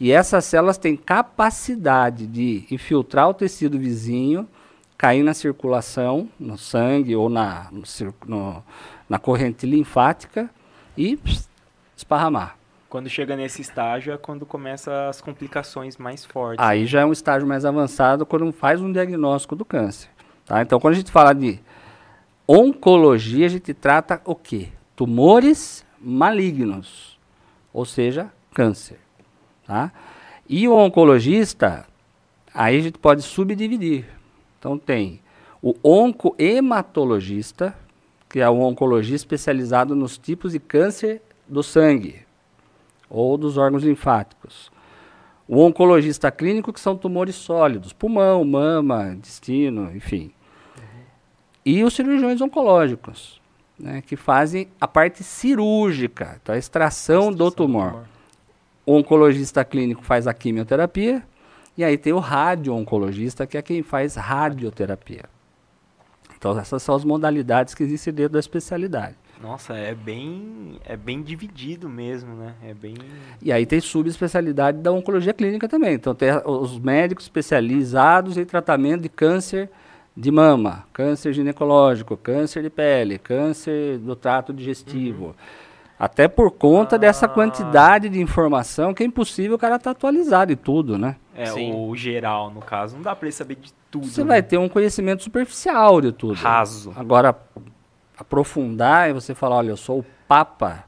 [0.00, 4.48] e essas células têm capacidade de infiltrar o tecido vizinho,
[4.96, 7.82] cair na circulação, no sangue ou na, no,
[8.26, 8.64] no,
[9.08, 10.50] na corrente linfática
[10.96, 11.48] e pss,
[11.96, 12.56] esparramar.
[12.88, 16.64] Quando chega nesse estágio é quando começa as complicações mais fortes.
[16.64, 20.08] Aí já é um estágio mais avançado quando faz um diagnóstico do câncer.
[20.46, 20.62] Tá?
[20.62, 21.58] Então, quando a gente fala de
[22.46, 24.68] oncologia, a gente trata o quê?
[24.94, 27.18] Tumores malignos,
[27.72, 28.98] ou seja, câncer.
[29.66, 29.92] Tá?
[30.48, 31.86] E o oncologista,
[32.52, 34.04] aí a gente pode subdividir.
[34.58, 35.20] Então, tem
[35.62, 37.74] o oncohematologista,
[38.28, 42.24] que é o oncologia especializado nos tipos de câncer do sangue
[43.08, 44.70] ou dos órgãos linfáticos.
[45.48, 50.33] O oncologista clínico, que são tumores sólidos, pulmão, mama, intestino, enfim.
[51.64, 53.40] E os cirurgiões oncológicos,
[53.78, 57.90] né, que fazem a parte cirúrgica, então a extração, extração do tumor.
[57.90, 58.04] tumor.
[58.86, 61.22] O oncologista clínico faz a quimioterapia,
[61.76, 65.24] e aí tem o radio-oncologista, que é quem faz radioterapia.
[66.36, 69.16] Então essas são as modalidades que existem dentro da especialidade.
[69.42, 72.54] Nossa, é bem, é bem dividido mesmo, né?
[72.62, 72.94] É bem...
[73.42, 75.94] E aí tem subespecialidade da oncologia clínica também.
[75.94, 79.70] Então tem os médicos especializados em tratamento de câncer
[80.16, 85.26] de mama, câncer ginecológico, câncer de pele, câncer do trato digestivo.
[85.26, 85.34] Uhum.
[85.98, 86.98] Até por conta ah.
[86.98, 91.16] dessa quantidade de informação que é impossível o cara estar tá atualizado e tudo, né?
[91.34, 91.72] É, Sim.
[91.74, 92.96] o geral, no caso.
[92.96, 94.06] Não dá para ele saber de tudo.
[94.06, 94.28] Você né?
[94.28, 96.34] vai ter um conhecimento superficial de tudo.
[96.34, 96.92] Raso.
[96.96, 97.36] Agora,
[98.16, 100.84] aprofundar e você falar, olha, eu sou o Papa,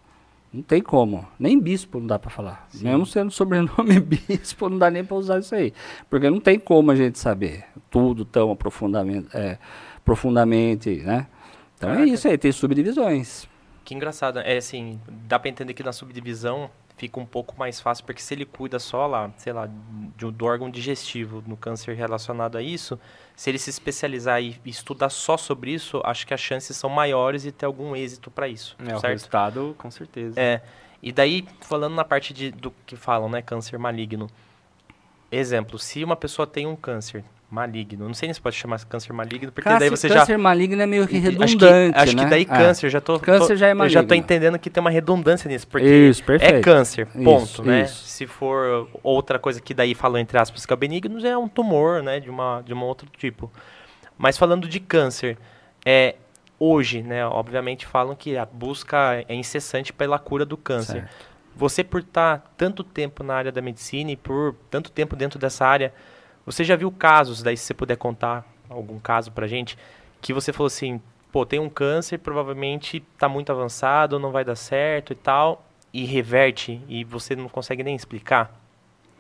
[0.57, 1.29] não tem como.
[1.39, 2.67] Nem bispo não dá para falar.
[2.71, 2.85] Sim.
[2.85, 5.73] Mesmo sendo sobrenome bispo, não dá nem para usar isso aí.
[6.09, 9.59] Porque não tem como a gente saber tudo tão aprofundamente, é,
[10.03, 11.27] profundamente, né?
[11.77, 13.47] Então é isso aí, tem subdivisões.
[13.85, 14.39] Que engraçado.
[14.39, 18.33] É assim, dá para entender que na subdivisão fica um pouco mais fácil, porque se
[18.33, 19.69] ele cuida só lá, sei lá,
[20.17, 22.99] do, do órgão digestivo, no câncer relacionado a isso,
[23.37, 27.43] se ele se especializar e estudar só sobre isso, acho que as chances são maiores
[27.43, 28.75] de ter algum êxito para isso.
[28.81, 29.05] É, certo?
[29.05, 30.41] o resultado, com certeza.
[30.41, 30.63] É.
[31.03, 34.31] E daí, falando na parte de, do que falam, né, câncer maligno.
[35.31, 38.07] Exemplo, se uma pessoa tem um câncer, maligno.
[38.07, 40.21] Não sei nem se pode chamar câncer maligno, porque daí você câncer já.
[40.21, 41.65] Câncer maligno é meio que redundante.
[41.65, 42.25] Acho que, acho né?
[42.25, 42.45] que daí é.
[42.45, 43.19] câncer, já tô.
[43.19, 43.99] Câncer tô, já é maligno.
[43.99, 47.63] Eu já tô entendendo que tem uma redundância nisso, porque isso, é câncer, ponto, isso,
[47.63, 47.83] né?
[47.83, 48.05] Isso.
[48.05, 52.03] Se for outra coisa que daí falou entre aspas que é benigno, é um tumor,
[52.03, 52.21] né?
[52.21, 53.51] De uma de um outro tipo.
[54.19, 55.37] Mas falando de câncer,
[55.85, 56.17] é
[56.59, 57.27] hoje, né?
[57.27, 61.03] Obviamente falam que a busca é incessante pela cura do câncer.
[61.03, 61.36] Certo.
[61.57, 65.65] Você por estar tanto tempo na área da medicina e por tanto tempo dentro dessa
[65.67, 65.93] área,
[66.45, 69.79] você já viu casos, daí se você puder contar algum caso pra gente,
[70.21, 71.01] que você falou assim,
[71.33, 75.65] pô, tem um câncer, provavelmente está muito avançado, não vai dar certo e tal,
[75.95, 78.55] e reverte, e você não consegue nem explicar?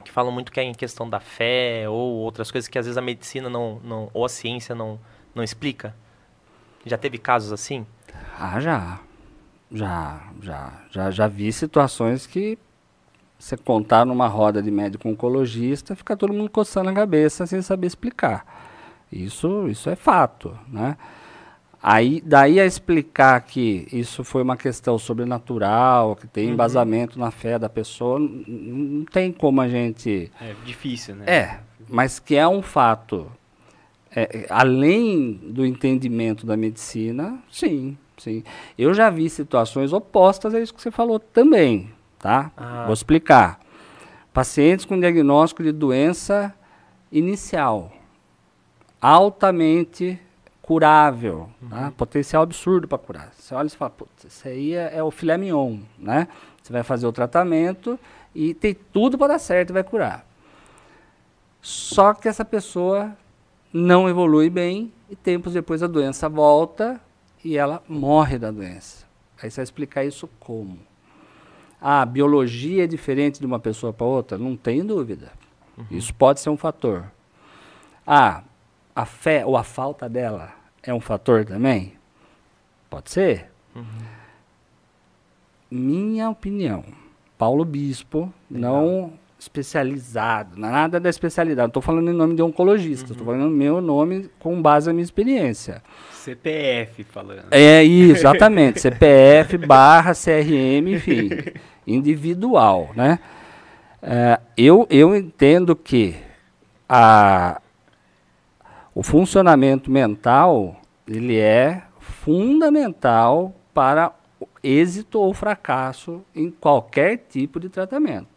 [0.05, 2.99] Que falam muito que é em questão da fé ou outras coisas que às vezes
[2.99, 5.01] a medicina não, não ou a ciência não,
[5.35, 5.97] não explica?
[6.85, 7.87] Já teve casos assim?
[8.39, 9.01] Ah, já.
[9.71, 12.59] Já, já, já, já vi situações que
[13.39, 17.87] você contar numa roda de médico oncologista, fica todo mundo coçando a cabeça sem saber
[17.89, 18.47] explicar.
[19.13, 20.97] Isso, isso é fato, né?
[21.83, 26.55] Aí, daí a explicar que isso foi uma questão sobrenatural, que tem Uhum.
[26.55, 30.33] embasamento na fé da pessoa, não tem como a gente...
[30.41, 31.25] É difícil, né?
[31.27, 33.31] É, mas que é um fato.
[34.11, 38.43] É, é, além do entendimento da medicina, sim, sim.
[38.79, 42.51] Eu já vi situações opostas a isso que você falou também, tá?
[42.57, 42.85] Ah.
[42.85, 43.61] Vou explicar.
[44.33, 46.55] Pacientes com diagnóstico de doença
[47.11, 47.91] inicial,
[49.01, 50.21] altamente
[50.61, 51.93] curável, tá?
[51.97, 53.33] potencial absurdo para curar.
[53.39, 56.27] Você olha e fala, putz, isso aí é, é o filé mignon, né?
[56.61, 57.99] Você vai fazer o tratamento
[58.35, 60.27] e tem tudo para dar certo e vai curar.
[61.63, 63.17] Só que essa pessoa
[63.73, 67.01] não evolui bem e tempos depois a doença volta
[67.47, 69.07] e ela morre da doença.
[69.41, 70.81] Aí você vai explicar isso como?
[71.81, 74.37] Ah, a biologia é diferente de uma pessoa para outra?
[74.37, 75.31] Não tem dúvida.
[75.89, 77.09] Isso pode ser um fator.
[78.05, 78.43] Ah,
[78.97, 81.93] a fé ou a falta dela é um fator também?
[82.91, 83.49] Pode ser.
[85.71, 86.85] minha opinião,
[87.39, 88.83] Paulo Bispo, Legal.
[88.83, 89.13] não
[89.47, 91.67] especializado, nada da especialidade.
[91.67, 94.93] Não estou falando em nome de oncologista, estou falando no meu nome com base na
[94.93, 95.83] minha experiência.
[96.13, 97.47] CPF falando.
[97.51, 98.81] É isso, exatamente.
[98.81, 101.31] CPF barra CRM, enfim,
[101.87, 103.19] individual, né?
[104.03, 106.17] É, eu, eu entendo que
[106.89, 107.61] a,
[108.95, 114.13] o funcionamento mental ele é fundamental para
[114.63, 118.36] êxito ou fracasso em qualquer tipo de tratamento,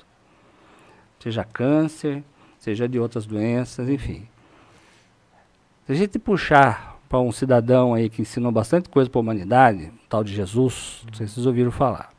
[1.20, 2.24] seja câncer,
[2.58, 4.28] seja de outras doenças, enfim.
[5.86, 9.86] Se a gente puxar para um cidadão aí que ensinou bastante coisa para a humanidade,
[9.86, 12.12] o tal de Jesus, não sei se vocês ouviram falar.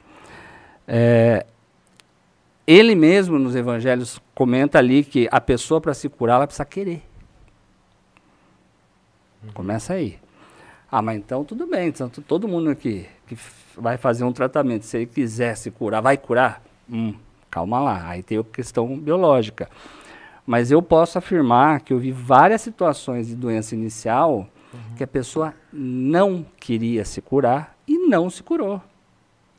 [0.86, 1.46] É,
[2.66, 7.02] ele mesmo nos evangelhos comenta ali que a pessoa para se curar ela precisa querer.
[9.54, 10.18] Começa aí.
[10.90, 13.38] Ah, mas então tudo bem, então todo mundo aqui que
[13.76, 16.60] vai fazer um tratamento, se ele quiser se curar, vai curar?
[16.90, 17.14] Hum,
[17.50, 19.68] calma lá, aí tem a questão biológica.
[20.46, 24.48] Mas eu posso afirmar que eu vi várias situações de doença inicial
[24.96, 28.80] que a pessoa não queria se curar e não se curou.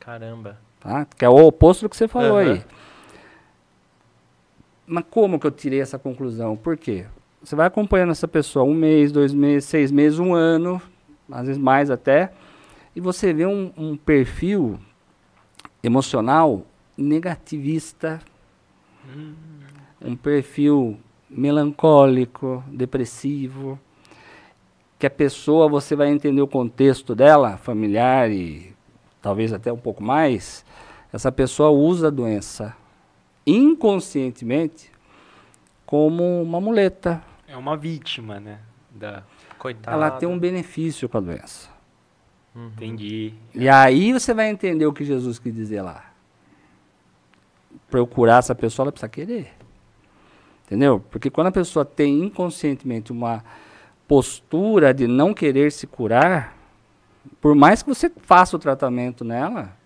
[0.00, 0.58] Caramba.
[0.80, 1.04] Tá?
[1.04, 2.52] Que é o oposto do que você falou Aham.
[2.52, 2.64] aí.
[4.86, 6.56] Mas como que eu tirei essa conclusão?
[6.56, 7.06] Por quê?
[7.42, 10.80] Você vai acompanhando essa pessoa um mês, dois meses, seis meses, um ano,
[11.30, 12.32] às vezes mais até,
[12.94, 14.78] e você vê um, um perfil
[15.82, 16.64] emocional
[16.96, 18.20] negativista,
[20.00, 23.78] um perfil melancólico, depressivo,
[24.98, 28.72] que a pessoa, você vai entender o contexto dela, familiar e
[29.20, 30.64] talvez até um pouco mais,
[31.12, 32.76] essa pessoa usa a doença
[33.46, 34.92] inconscientemente
[35.84, 37.22] como uma muleta.
[37.48, 38.60] É uma vítima, né?
[38.90, 39.24] Da...
[39.58, 39.96] Coitado.
[39.96, 41.70] Ela tem um benefício com a doença.
[42.54, 43.32] Entendi.
[43.54, 46.11] E aí você vai entender o que Jesus quis dizer lá.
[47.90, 49.52] Procurar essa pessoa, ela precisa querer.
[50.66, 51.00] Entendeu?
[51.10, 53.44] Porque quando a pessoa tem inconscientemente uma
[54.08, 56.56] postura de não querer se curar,
[57.40, 59.76] por mais que você faça o tratamento nela,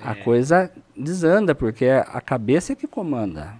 [0.00, 0.14] a É.
[0.14, 3.54] coisa desanda, porque a cabeça é que comanda.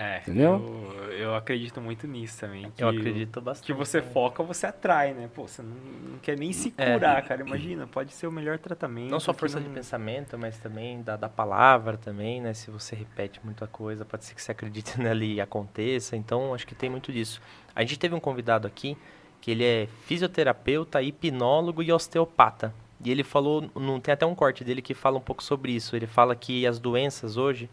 [0.00, 0.94] É, Entendeu?
[1.08, 2.70] Eu, eu acredito muito nisso também.
[2.70, 3.66] que Eu acredito bastante.
[3.66, 5.28] Que você foca, você atrai, né?
[5.34, 5.70] Pô, você não,
[6.12, 6.92] não quer nem se É.
[6.92, 7.42] curar, cara.
[7.42, 9.10] Imagina, pode ser o melhor tratamento.
[9.10, 12.54] Não só força não- de pensamento, mas também da, da palavra também, né?
[12.54, 16.16] Se você repete muita coisa, pode ser que você acredite nele e aconteça.
[16.16, 17.42] Então, acho que tem muito disso.
[17.74, 18.96] A gente teve um convidado aqui,
[19.40, 22.72] que ele é fisioterapeuta, hipnólogo e osteopata.
[23.04, 25.94] E ele falou, não tem até um corte dele que fala um pouco sobre isso.
[25.96, 27.70] Ele fala que as doenças hoje,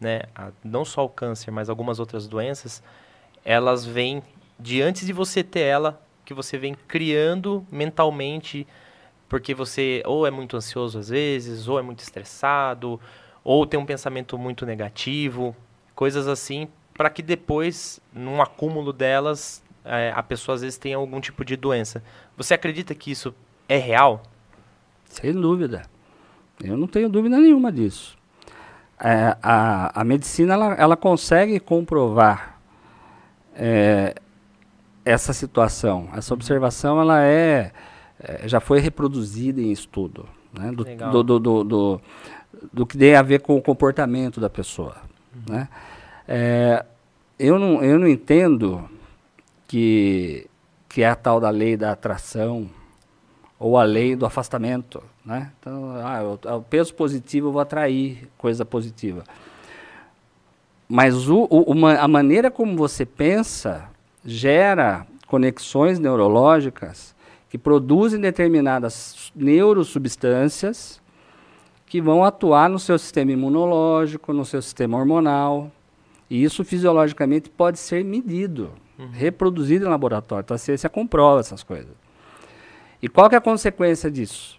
[0.00, 2.82] né, a- não só o câncer, mas algumas outras doenças,
[3.44, 4.22] elas vêm
[4.58, 8.66] de antes de você ter ela, que você vem criando mentalmente
[9.28, 13.00] porque você ou é muito ansioso às vezes, ou é muito estressado,
[13.42, 15.54] ou tem um pensamento muito negativo,
[15.94, 21.20] coisas assim, para que depois, num acúmulo delas, eh, a pessoa às vezes tenha algum
[21.20, 22.02] tipo de doença.
[22.36, 23.34] Você acredita que isso
[23.68, 24.22] é real?
[25.06, 25.82] Sem dúvida.
[26.62, 28.15] Eu não tenho dúvida nenhuma disso.
[28.98, 32.58] É, a, a medicina ela, ela consegue comprovar
[33.54, 34.14] é,
[35.04, 36.08] essa situação.
[36.14, 37.72] Essa observação ela é,
[38.18, 40.28] é, já foi reproduzida em estudo.
[40.52, 40.72] Né?
[40.72, 42.00] Do, do, do, do, do,
[42.72, 44.96] do que tem a ver com o comportamento da pessoa.
[45.48, 45.68] Né?
[46.26, 46.84] É,
[47.38, 48.88] eu, não, eu não entendo
[49.68, 50.46] que,
[50.88, 52.68] que é a tal da lei da atração
[53.58, 55.50] ou a lei do afastamento, né?
[55.60, 59.24] Então, ah, eu- o peso positivo eu vou atrair coisa positiva.
[60.88, 63.88] Mas o, o- uma- a maneira como você pensa
[64.24, 67.14] gera conexões neurológicas
[67.50, 71.00] que produzem determinadas neurosubstâncias
[71.86, 75.70] que vão atuar no seu sistema imunológico, no seu sistema hormonal.
[76.28, 78.70] E isso fisiologicamente pode ser medido,
[79.12, 80.42] reproduzido em laboratório.
[80.44, 81.94] Então a ciência comprova essas coisas.
[83.00, 84.58] E qual que é a consequência disso?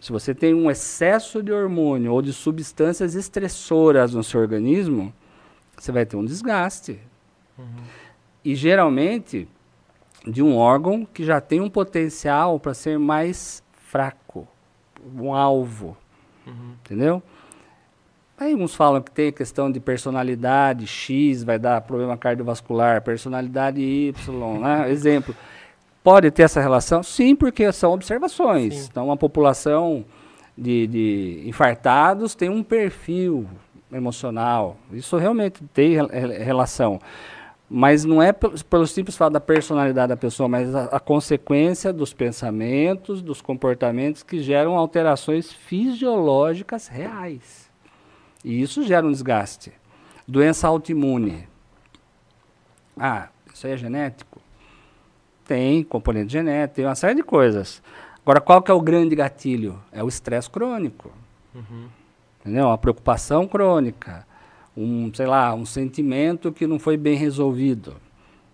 [0.00, 5.12] Se você tem um excesso de hormônio ou de substâncias estressoras no seu organismo,
[5.76, 6.98] você vai ter um desgaste.
[8.44, 9.48] E geralmente
[10.26, 14.48] de um órgão que já tem um potencial para ser mais fraco,
[15.16, 15.96] um alvo.
[16.84, 17.22] Entendeu?
[18.36, 24.58] Aí uns falam que tem questão de personalidade X, vai dar problema cardiovascular, personalidade Y,
[24.58, 24.90] né?
[24.92, 25.34] Exemplo.
[26.04, 27.02] Pode ter essa relação?
[27.02, 28.74] Sim, porque são observações.
[28.74, 28.88] Sim.
[28.90, 30.04] Então, uma população
[30.56, 33.48] de, de infartados tem um perfil
[33.90, 34.76] emocional.
[34.92, 37.00] Isso realmente tem rel- rel- relação.
[37.70, 41.90] Mas não é pelo, pelo simples fato da personalidade da pessoa, mas a, a consequência
[41.90, 47.70] dos pensamentos, dos comportamentos que geram alterações fisiológicas reais.
[48.44, 49.72] E isso gera um desgaste.
[50.28, 51.48] Doença autoimune.
[52.94, 54.33] Ah, isso aí é genético?
[55.44, 57.82] Tem componente genético, tem uma série de coisas.
[58.22, 59.78] Agora, qual que é o grande gatilho?
[59.92, 61.12] É o estresse crônico.
[61.54, 61.88] Uhum.
[62.40, 62.66] Entendeu?
[62.66, 64.26] Uma preocupação crônica.
[64.76, 67.96] Um, sei lá, um sentimento que não foi bem resolvido.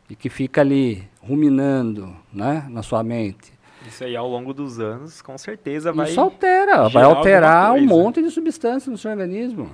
[0.09, 3.53] E que fica ali ruminando né, na sua mente.
[3.87, 6.11] Isso aí ao longo dos anos, com certeza vai.
[6.11, 9.70] Isso altera, vai alterar um monte de substância no seu organismo.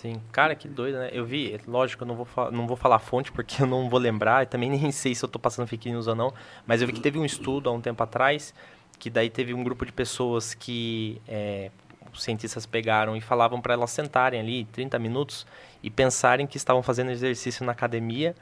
[0.00, 1.10] Sim, cara, que doido, né?
[1.12, 3.98] Eu vi, lógico, eu não vou, não vou falar a fonte porque eu não vou
[3.98, 6.32] lembrar, e também nem sei se eu tô passando fake news ou não,
[6.64, 8.54] mas eu vi que teve um estudo há um tempo atrás,
[8.96, 11.72] que daí teve um grupo de pessoas que é,
[12.12, 15.44] os cientistas pegaram e falavam para elas sentarem ali 30 minutos
[15.82, 18.36] e pensarem que estavam fazendo exercício na academia,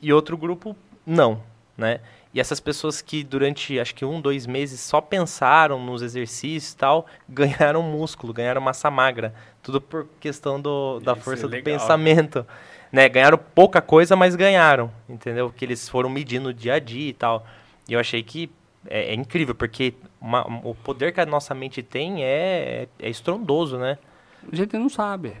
[0.00, 1.42] e outro grupo não,
[1.76, 2.00] né?
[2.34, 6.76] E essas pessoas que durante, acho que um, dois meses só pensaram nos exercícios e
[6.76, 9.34] tal, ganharam músculo, ganharam massa magra.
[9.62, 11.64] Tudo por questão do, da Isso é força do legal.
[11.78, 12.46] pensamento.
[12.90, 13.08] Né?
[13.08, 14.90] Ganharam pouca coisa, mas ganharam.
[15.08, 15.50] Entendeu?
[15.54, 17.46] Que eles foram medindo dia a dia e tal.
[17.88, 18.50] E eu achei que
[18.88, 23.76] é, é incrível, porque uma- o poder que a nossa mente tem é, é estrondoso,
[23.78, 23.98] né?
[24.50, 25.34] A gente não sabe.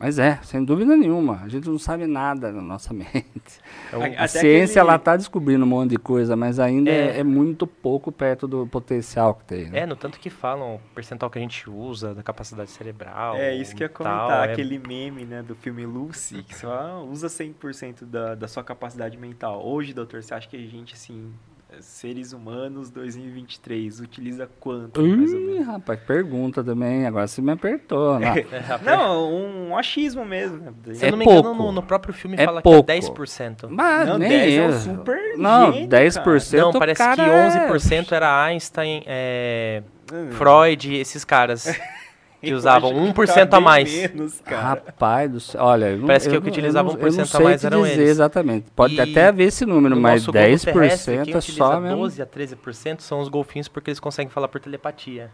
[0.00, 1.40] Mas é, sem dúvida nenhuma.
[1.42, 3.60] A gente não sabe nada na nossa mente.
[3.92, 6.88] É um- Até a ciência aquele- ela está descobrindo um monte de coisa, mas ainda
[6.88, 7.18] é, É.
[7.18, 9.68] é muito pouco perto do potencial que tem.
[9.70, 9.80] né?
[9.80, 13.34] É, no tanto que falam o percentual que a gente usa da capacidade cerebral.
[13.36, 16.54] É isso que eu ia tal, comentar, é- aquele meme né, do filme Lucy, que
[16.54, 19.66] só usa 100% da, da sua capacidade mental.
[19.66, 21.32] Hoje, doutor, você acha que a gente, assim,
[21.80, 25.66] seres humanos 2023, utiliza quanto, mais ou Ih, menos?
[25.66, 27.06] rapaz, pergunta também.
[27.06, 28.18] Agora você me apertou.
[28.20, 28.34] né?
[28.82, 29.32] Não,
[29.68, 30.74] um achismo mesmo.
[30.94, 31.62] Se É eu não me engano, pouco.
[31.62, 32.84] no, no próprio filme É fala pouco.
[32.84, 33.68] que é 10%.
[33.68, 34.72] Mas Não, nem 10 é um eu.
[34.78, 36.58] super Não, gênio, 10%.
[36.58, 40.30] Não, o parece cara que é- 11% era Einstein, é, Hum.
[40.32, 41.66] Freud, esses caras
[42.40, 43.92] que Eu usavam acho que 1% tá a mais.
[43.92, 44.62] Menos, cara.
[44.62, 47.16] Rapaz do céu, olha, eu Parece que eu o que utilizava eu não- 1% eu
[47.16, 48.08] não a sei mais te eram dizer eles.
[48.10, 48.70] exatamente.
[48.74, 51.80] Pode E até haver esse número, No mas nosso globo 10% terrestre, é só utiliza
[51.80, 51.96] mesmo.
[51.98, 55.30] 12 a 13% são os golfinhos porque eles conseguem falar por telepatia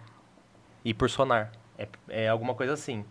[0.84, 1.52] e por sonar.
[1.78, 3.04] É, é alguma coisa assim.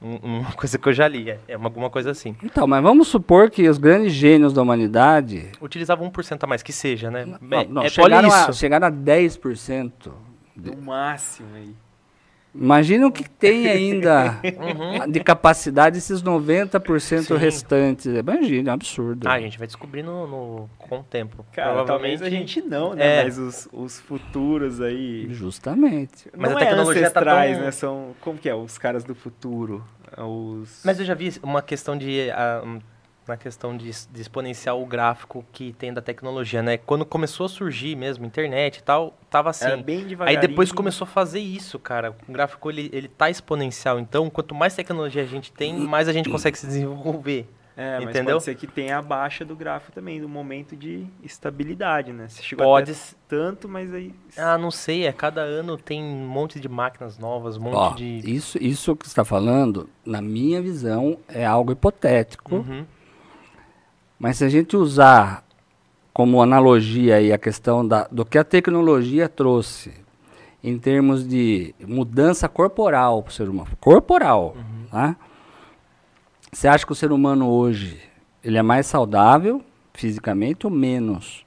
[0.00, 2.36] Um- uma coisa que eu já li, é, é uma- alguma coisa assim.
[2.42, 6.72] Então, mas vamos supor que os grandes gênios da humanidade Utilizavam 1% a mais, que
[6.72, 7.24] seja, né?
[7.40, 8.52] não, É- não, é- chegaram, olha a, isso.
[8.54, 10.12] chegaram a 10%.
[10.54, 11.74] No máximo aí.
[12.58, 15.10] Imagina o que tem ainda Uhum.
[15.10, 17.36] de capacidade esses 90% Sim.
[17.36, 18.06] restantes.
[18.06, 19.28] Imagina, é um absurdo.
[19.28, 21.44] Ah, a gente vai descobrir no, no- com o tempo.
[21.52, 23.20] Cara, talvez a gente não, né?
[23.20, 23.24] É.
[23.24, 25.26] Mas os, os futuros aí.
[25.30, 26.28] Justamente.
[26.36, 27.70] Mas não a tecnologia é tá ancestrais, tão- né?
[27.70, 28.14] São.
[28.20, 28.54] Como que é?
[28.54, 29.84] Os caras do futuro.
[30.16, 30.82] Os.
[30.84, 32.28] Mas eu já vi uma questão de.
[32.64, 32.78] um,
[33.26, 36.76] na questão de, de exponenciar o gráfico que tem da tecnologia, né?
[36.76, 39.66] Quando começou a surgir mesmo, internet e tal, tava assim.
[39.66, 42.14] Era bem Aí depois começou a fazer isso, cara.
[42.28, 46.12] O gráfico ele, ele tá exponencial, então quanto mais tecnologia a gente tem, mais a
[46.12, 47.48] gente consegue se desenvolver.
[47.76, 48.36] É, mas Entendeu?
[48.36, 52.26] pode ser que tenha a baixa do gráfico também, do momento de estabilidade, né?
[52.26, 54.14] Você chegou Pode até tanto, mas aí.
[54.34, 57.90] Ah, não sei, é cada ano tem um monte de máquinas novas, um monte Ó,
[57.90, 58.22] de.
[58.24, 62.56] isso, isso que você está falando, na minha visão, é algo hipotético.
[62.56, 62.86] Uhum.
[64.18, 65.44] Mas se a gente usar
[66.12, 69.92] como analogia aí a questão da, do que a tecnologia trouxe
[70.64, 74.56] em termos de mudança corporal para o ser humano, corporal,
[74.90, 75.16] tá?
[76.52, 78.00] Você acha que o ser humano hoje
[78.42, 81.45] ele é mais saudável fisicamente ou menos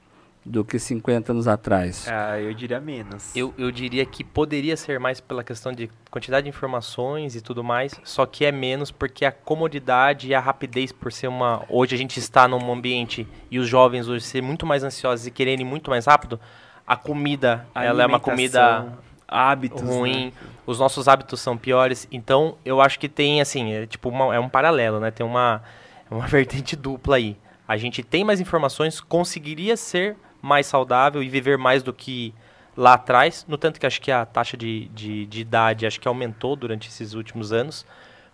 [0.50, 2.08] do que 50 anos atrás?
[2.10, 3.36] Ah, eu diria menos.
[3.36, 7.64] Eu, eu diria que poderia ser mais pela questão de quantidade de informações e tudo
[7.64, 11.64] mais, só que é menos porque a comodidade e a rapidez por ser uma...
[11.70, 15.32] Hoje a gente está num ambiente e os jovens hoje ser muito mais ansiosos e
[15.32, 16.40] quererem muito mais rápido,
[16.86, 18.88] a comida, ela é uma comida
[19.28, 20.34] hábitos ruim, né?
[20.66, 24.40] os nossos hábitos são piores, então eu acho que tem, assim, é tipo uma- é
[24.40, 25.12] um paralelo, né?
[25.12, 25.62] Tem uma,
[26.10, 27.38] uma vertente dupla aí.
[27.68, 32.34] A gente tem mais informações, conseguiria ser mais saudável e viver mais do que
[32.78, 36.08] lá atrás, no tanto que acho que a taxa de, de, de idade acho que
[36.08, 37.86] aumentou durante esses últimos anos,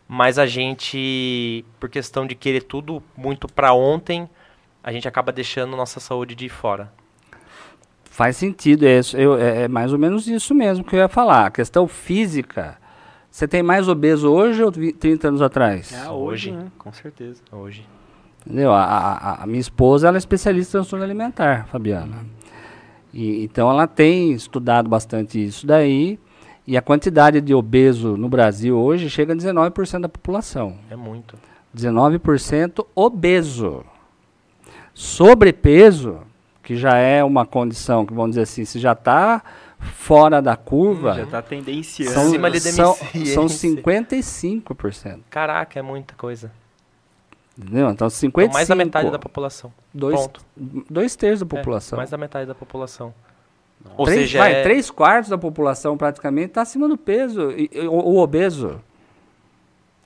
[0.08, 4.30] mas a gente, por questão de querer tudo muito para ontem,
[4.84, 6.92] a gente acaba deixando nossa saúde de fora.
[8.04, 11.10] Faz sentido, é, isso, eu- é- é mais ou menos isso mesmo que eu ia
[11.10, 11.48] falar.
[11.48, 12.78] A questão física,
[13.30, 15.92] você tem mais obeso hoje ou vi- 30 anos atrás?
[16.06, 16.52] Ah, hoje, Hoje.
[16.52, 16.72] né?
[16.78, 17.42] Com certeza.
[17.52, 17.86] Hoje.
[18.46, 18.72] Entendeu?
[18.72, 22.26] A, a- a minha esposa ela é especialista em transtorno alimentar, Fabiana.
[23.14, 26.20] E, então ela tem estudado bastante isso daí.
[26.68, 30.78] E a quantidade de obeso no Brasil hoje chega a 19% da população.
[30.90, 31.38] É muito.
[31.76, 33.84] 19% obeso.
[34.94, 36.20] Sobrepeso,
[36.64, 39.44] que já é uma condição que, vamos dizer assim, se já está
[39.80, 42.14] fora da curva, Já tá tendenciando.
[42.14, 45.20] são, Acima de são, são 55%.
[45.30, 46.52] Caraca, é muita coisa.
[47.58, 47.84] Entendeu?
[47.84, 49.72] Então, Então, 55, mais da metade da população.
[49.94, 50.46] dois, Ponto.
[50.90, 51.98] dois terços da É, população.
[51.98, 53.14] mais da metade da população.
[53.98, 57.52] Ou três, seja, vai, é- três quartos da população praticamente está acima do peso.
[57.52, 58.82] E, o, o obeso.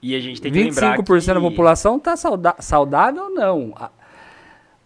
[0.02, 1.34] E a gente tem que lembrar 25% que...
[1.34, 2.16] da população está
[2.60, 3.74] saudável ou não.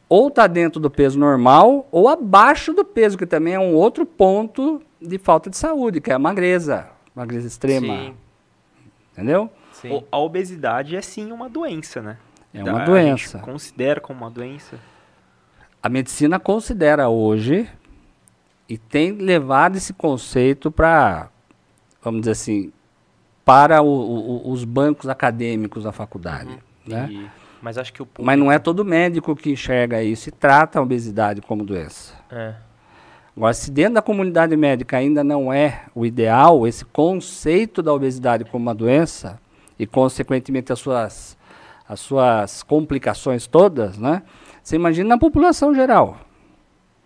[0.07, 4.05] Ou está dentro do peso normal, ou abaixo do peso, que também é um outro
[4.05, 6.87] ponto de falta de saúde, que é a magreza.
[7.15, 7.87] Magreza extrema.
[7.95, 8.13] Sim,
[9.11, 9.49] Entendeu?
[9.73, 9.91] sim.
[9.91, 12.17] o- A obesidade é sim uma doença, né?
[12.53, 13.37] É Da- uma A doença.
[13.39, 14.77] gente considera como uma doença.
[15.81, 17.67] A medicina considera hoje
[18.69, 21.29] e tem levado esse conceito para,
[22.01, 22.71] vamos dizer assim,
[23.43, 26.57] para o- o- os bancos acadêmicos da faculdade.
[26.85, 27.07] né?
[27.11, 27.29] E
[27.61, 28.25] Mas acho que o público...
[28.25, 32.13] Mas não é todo médico que enxerga isso e trata a obesidade como doença.
[32.29, 32.55] É.
[33.37, 38.43] Agora, se dentro da comunidade médica ainda não é o ideal, esse conceito da obesidade
[38.43, 39.39] como uma doença,
[39.79, 41.37] e consequentemente as suas,
[41.93, 44.23] as suas complicações todas, né?
[44.61, 46.17] Você imagina na população geral.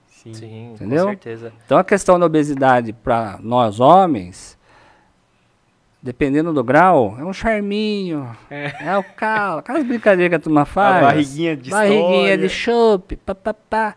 [0.07, 0.33] sim.
[0.33, 1.03] Sim, Entendeu?
[1.05, 1.53] com certeza.
[1.65, 4.57] Então a questão da obesidade para nós homens,
[6.01, 11.01] dependendo do grau, é um charminho, é, o calo, aquelas brincadeiras que a turma faz.
[11.01, 12.37] barriguinha de Barriguinha história.
[12.37, 13.95] de chope, papapá.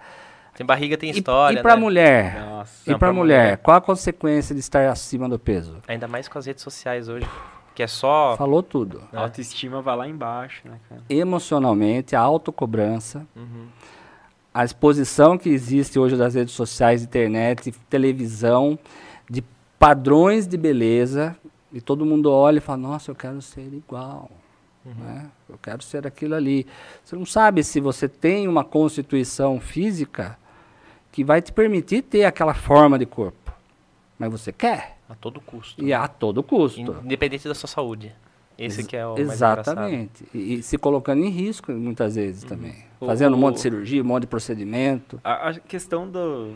[0.55, 1.80] Tem barriga, tem E, história, e para né?
[1.80, 2.41] mulher?
[2.41, 2.82] Nossa.
[2.86, 3.57] E Não, para pra mulher, mulher.
[3.59, 5.78] qual a consequência de estar acima do peso?
[5.88, 7.26] Ainda mais com as redes sociais hoje.
[7.75, 8.37] Que é só...
[8.37, 9.03] Falou tudo.
[9.12, 11.03] A autoestima vai lá embaixo, né, cara?
[11.09, 13.66] Emocionalmente, a autocobrança, Uhum.
[14.53, 18.79] a exposição que existe hoje das redes sociais, internet, televisão,
[19.29, 19.43] de
[19.79, 21.37] padrões de beleza,
[21.73, 24.29] e todo mundo olha e fala, nossa, eu quero ser igual.
[24.85, 25.27] né?
[25.49, 26.66] Eu quero ser aquilo ali.
[27.05, 30.37] Você não sabe se você tem uma constituição física
[31.12, 33.53] que vai te permitir ter aquela forma de corpo.
[34.18, 34.97] Mas você quer.
[35.11, 35.83] A todo custo.
[35.85, 36.81] E a todo custo.
[37.05, 38.15] Independente da sua saúde.
[38.57, 39.19] Esse que é o.
[39.19, 40.25] Exatamente.
[40.35, 42.75] E, e se colocando em risco muitas vezes também.
[43.01, 45.19] O- Fazendo um monte de cirurgia, um monte de procedimento.
[45.25, 46.55] A, a questão do,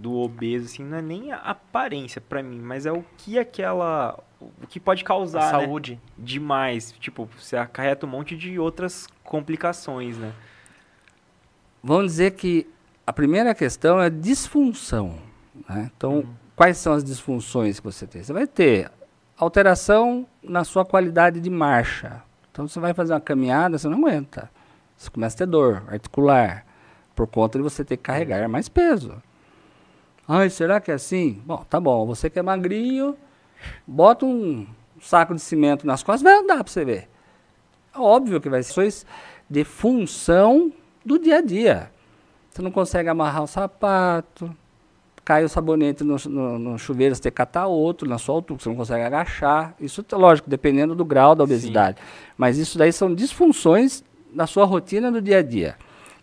[0.00, 4.18] do obeso, assim, não é nem a aparência pra mim, mas é o que aquela...
[4.38, 5.50] O que pode A causar, né?
[5.64, 5.98] saúde.
[6.18, 6.92] Demais.
[7.00, 10.32] Tipo, você acarreta um monte de outras complicações, né?
[11.82, 12.66] Vamos dizer que
[13.06, 15.16] a primeira questão é disfunção.
[15.68, 15.90] né?
[15.96, 16.24] Então,
[16.56, 18.22] quais são as disfunções que você tem?
[18.22, 18.90] Você vai ter
[19.36, 22.22] alteração na sua qualidade de marcha.
[22.50, 24.50] Então, você vai fazer uma caminhada, você não aguenta.
[24.96, 26.64] Você começa a ter dor articular,
[27.14, 29.22] por conta de você ter que carregar mais peso.
[30.26, 31.42] Ai, será que é assim?
[31.44, 32.06] Bom, tá bom.
[32.06, 33.16] Você que é magrinho,
[33.86, 34.66] bota um
[35.00, 37.08] saco de cimento nas costas, vai andar para você ver.
[37.94, 38.92] É óbvio que vai ser
[39.48, 40.72] de função
[41.04, 41.90] do dia a dia.
[42.50, 44.54] Você não consegue amarrar o sapato,
[45.26, 48.60] cai o sabonete no, no- no chuveiro, você tem que catar outro na sua altura,
[48.62, 49.74] você não consegue agachar.
[49.80, 51.98] Isso lógico, dependendo do grau da obesidade.
[52.38, 55.74] Mas isso daí são disfunções da sua rotina do dia a dia,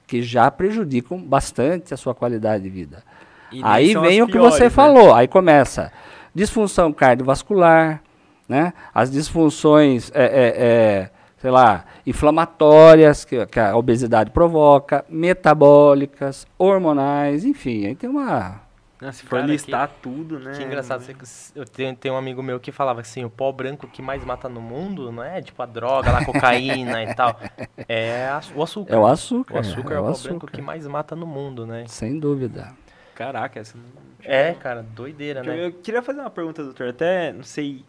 [0.08, 3.04] que já prejudicam bastante a sua qualidade de vida.
[3.52, 4.70] E Aí vem o que piores, você né?
[4.70, 5.92] falou, aí começa
[6.34, 8.02] disfunção cardiovascular,
[8.50, 8.74] né?
[8.96, 17.44] As disfunções, é, é, é, sei lá, inflamatórias que, que a obesidade provoca, metabólicas, hormonais,
[17.46, 18.63] enfim, aí tem uma
[19.12, 20.52] Se for Cara, listar tudo, né?
[20.54, 23.88] Que engraçado, você- eu tenho, tenho um amigo meu que falava assim, o pó branco
[23.88, 27.40] que mais mata no mundo não é tipo a droga, lá, a cocaína e tal,
[27.88, 28.94] é a- o açúcar.
[28.94, 31.16] é o açúcar, O açúcar é, é o o pó branco açúcar, que mais mata
[31.16, 31.86] no mundo, né?
[31.88, 32.72] sem dúvida.
[33.16, 33.86] Caraca, essa não...
[34.26, 35.66] É, cara, doideira, Eu, né?
[35.66, 36.88] eu queria fazer uma pergunta, doutor.
[36.88, 37.84] Até não sei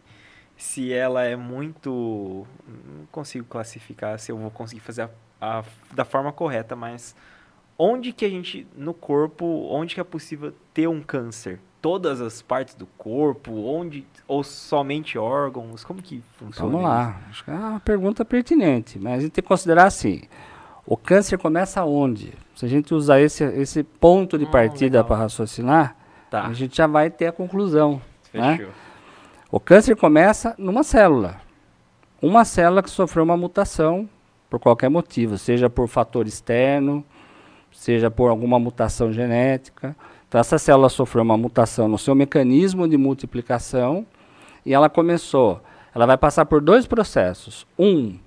[0.57, 2.45] se ela é muito.
[2.67, 5.09] Não consigo classificar se eu vou conseguir fazer a-
[5.41, 5.63] a-
[5.93, 7.15] da forma correta, mas
[7.77, 11.59] onde que a gente, no corpo, onde que é possível ter um câncer?
[11.81, 13.51] Todas as partes do corpo?
[13.65, 15.83] Onde, ou somente órgãos?
[15.83, 16.71] Como que funciona?
[16.71, 20.23] Vamos lá, acho que é uma pergunta pertinente, mas a gente tem que considerar assim,
[20.85, 22.33] o câncer começa onde?
[22.55, 25.95] Se a gente usar esse, esse ponto de Hum, partida para raciocinar,
[26.31, 28.01] Tá, a gente já vai ter a conclusão.
[28.33, 28.57] né?
[28.57, 28.73] fechou.
[29.51, 31.39] O câncer começa numa célula.
[32.21, 34.09] Uma célula que sofreu uma mutação
[34.49, 37.05] por qualquer motivo, seja por fator externo,
[37.75, 39.95] seja por alguma mutação genética.
[40.27, 44.05] Então, essa célula sofreu uma mutação no seu mecanismo de multiplicação
[44.65, 45.61] e ela começou.
[45.93, 47.67] Ela vai passar por dois processos.
[47.77, 48.17] Um,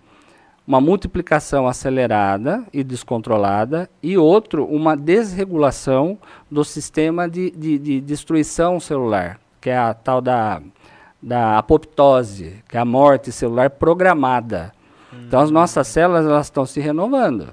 [0.67, 6.19] uma multiplicação acelerada e descontrolada, e outro, uma desregulação
[6.51, 10.61] do sistema de, de, de destruição celular, que é a tal da,
[11.23, 14.73] da apoptose, que é a morte celular programada.
[15.27, 17.49] Então as nossas células elas estão se renovando.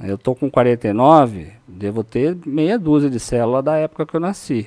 [0.00, 4.66] Eu tô com 49, devo ter meia dúzia de célula da época que eu nasci.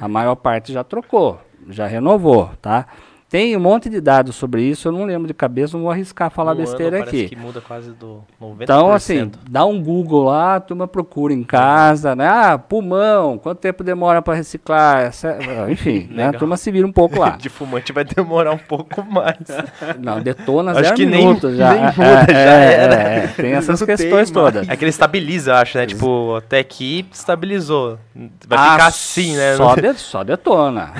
[0.00, 2.86] A maior parte já trocou, já renovou, tá?
[3.30, 6.30] Tem um monte de dados sobre isso, eu não lembro de cabeça, não vou arriscar
[6.30, 7.28] falar No ano besteira parece aqui.
[7.28, 8.56] que muda quase do 90%.
[8.62, 12.26] Então, assim, dá um Google lá, a turma procura em casa, né?
[12.26, 15.00] Ah, pulmão, quanto tempo demora para reciclar?
[15.02, 15.36] Essa-
[15.68, 16.28] Enfim, né?
[16.28, 17.30] A turma se vira um pouco lá.
[17.36, 19.36] de fumante vai demorar um pouco mais.
[20.00, 21.74] Não, detona Acho zero que nem- minutos já.
[21.74, 22.94] nem É, muda, é, já é, era.
[22.94, 24.66] é, tem essas questões todas.
[24.66, 25.84] É que ele estabiliza, eu acho, né?
[25.84, 27.98] Tipo, até aqui estabilizou.
[28.46, 29.54] Vai Ah, ficar assim, né?
[29.54, 30.92] Só, de- só detona.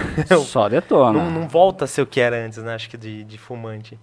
[0.45, 1.19] só detona.
[1.25, 2.75] Não, não volta a ser o que era antes, né?
[2.75, 3.99] Acho que de, de fumante.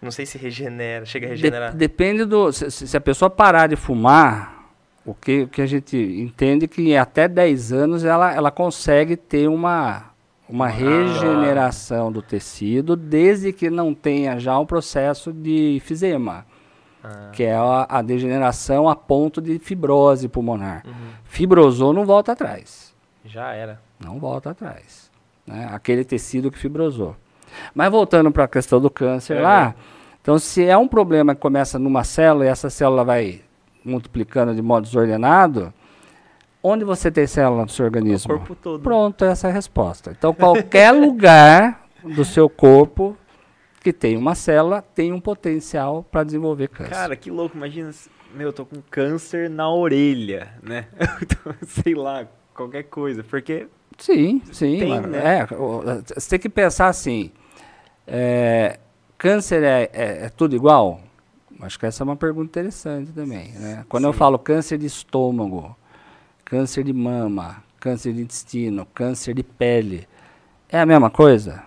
[0.00, 1.74] Não sei se regenera, chega a De- regenerar.
[1.74, 2.52] depende do.
[2.52, 4.70] Se, se- a pessoa parar de fumar,
[5.04, 9.48] o que, o que a gente entende que até 10 anos ela, ela consegue ter
[9.48, 10.10] uma,
[10.48, 16.44] uma regeneração do tecido, desde que não tenha já um processo de efizema,
[17.02, 20.82] Ah, que é a, a degeneração a ponto de fibrose pulmonar.
[20.86, 20.92] uhum.
[21.24, 22.94] Fibrosou, não volta atrás.
[23.24, 23.80] Já era.
[23.98, 25.05] Não volta atrás.
[25.46, 25.68] Né?
[25.72, 27.16] Aquele tecido que fibrosou.
[27.74, 29.40] Mas voltando para a questão do câncer É.
[29.40, 29.74] lá,
[30.20, 33.40] então se é um problema que começa numa célula e essa célula vai
[33.84, 35.72] multiplicando de modo desordenado,
[36.62, 38.34] onde você tem célula no seu O organismo?
[38.36, 38.82] corpo todo.
[38.82, 40.10] Pronto, essa é a resposta.
[40.16, 43.16] Então qualquer lugar do seu corpo
[43.80, 46.90] que tem uma célula tem um potencial para desenvolver câncer.
[46.90, 47.90] Cara, que louco, imagina,
[48.34, 50.86] meu, eu tô com câncer na orelha, né?
[51.64, 53.68] Sei lá, qualquer coisa, porque
[53.98, 54.78] Sim, sim.
[54.78, 55.08] Tem, mano.
[55.08, 55.38] né?
[55.40, 57.30] É, você tem que pensar assim:
[58.06, 58.78] é,
[59.16, 61.00] câncer é, é- é tudo igual?
[61.60, 63.52] Acho que essa é uma pergunta interessante também.
[63.52, 63.84] Né?
[63.88, 64.18] Quando eu Sim.
[64.18, 65.74] falo câncer de estômago,
[66.44, 70.06] câncer de mama, câncer de intestino, câncer de pele,
[70.68, 71.62] é a mesma coisa?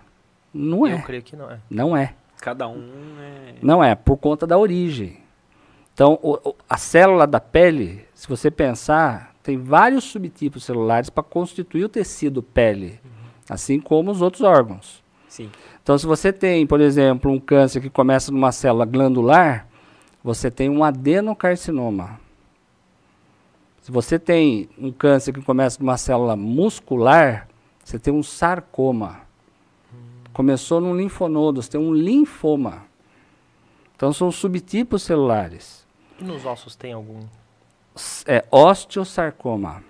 [0.53, 1.01] Não Eu é.
[1.01, 1.59] creio que não é.
[1.69, 2.13] Não é.
[2.39, 2.88] cada um
[3.19, 3.55] é...
[3.63, 5.17] Não é, por conta da origem.
[5.93, 11.23] Então, o- o- a célula da pele, se você pensar, tem vários subtipos celulares para
[11.23, 12.99] constituir o tecido pele,
[13.49, 15.03] assim como os outros órgãos.
[15.27, 15.49] Sim.
[15.81, 19.67] Então, se você tem, por exemplo, um câncer que começa numa célula glandular,
[20.23, 22.19] você tem um adenocarcinoma.
[23.81, 27.47] Se você tem um câncer que começa numa célula muscular,
[27.83, 29.21] você tem um sarcoma.
[30.33, 32.83] Começou num linfonodo, você tem um linfoma.
[33.95, 35.87] Então, são subtipos celulares.
[36.19, 37.21] E nos ossos tem algum?
[38.25, 39.83] É osteosarcoma.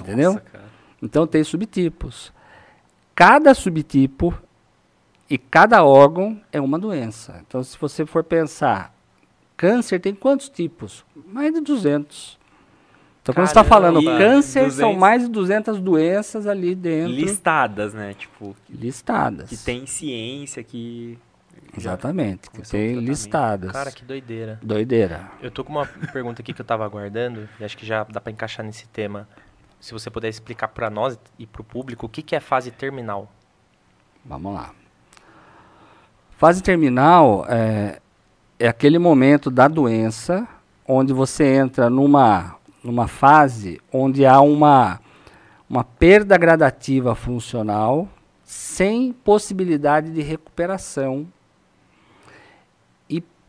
[0.00, 0.34] Entendeu?
[0.34, 0.44] Nossa.
[1.02, 2.32] Então tem subtipos.
[3.14, 4.34] Cada subtipo
[5.28, 7.42] e cada órgão é uma doença.
[7.46, 8.94] Então se você for pensar,
[9.56, 11.04] câncer tem quantos tipos?
[11.26, 12.38] Mais de 200.
[13.22, 14.98] Então quando você está falando câncer, são 200.
[14.98, 18.14] mais de 200 doenças ali dentro Listadas, né?
[18.14, 19.50] Tipo, listadas.
[19.50, 21.18] que tem ciência, que...
[21.78, 23.72] Exatamente, que o tem listadas.
[23.72, 24.58] Cara, que doideira.
[24.62, 25.30] Doideira.
[25.40, 28.20] Eu tô com uma pergunta aqui que eu tava aguardando, e acho que já dá
[28.20, 29.28] pra encaixar nesse tema.
[29.80, 33.30] Se você puder explicar pra nós e pro público o que, que é fase terminal.
[34.24, 34.72] Vamos lá.
[36.36, 38.00] Fase terminal é,
[38.58, 40.46] é aquele momento da doença
[40.86, 45.00] onde você entra numa, numa fase onde há uma,
[45.68, 48.08] uma perda gradativa funcional
[48.44, 51.26] sem possibilidade de recuperação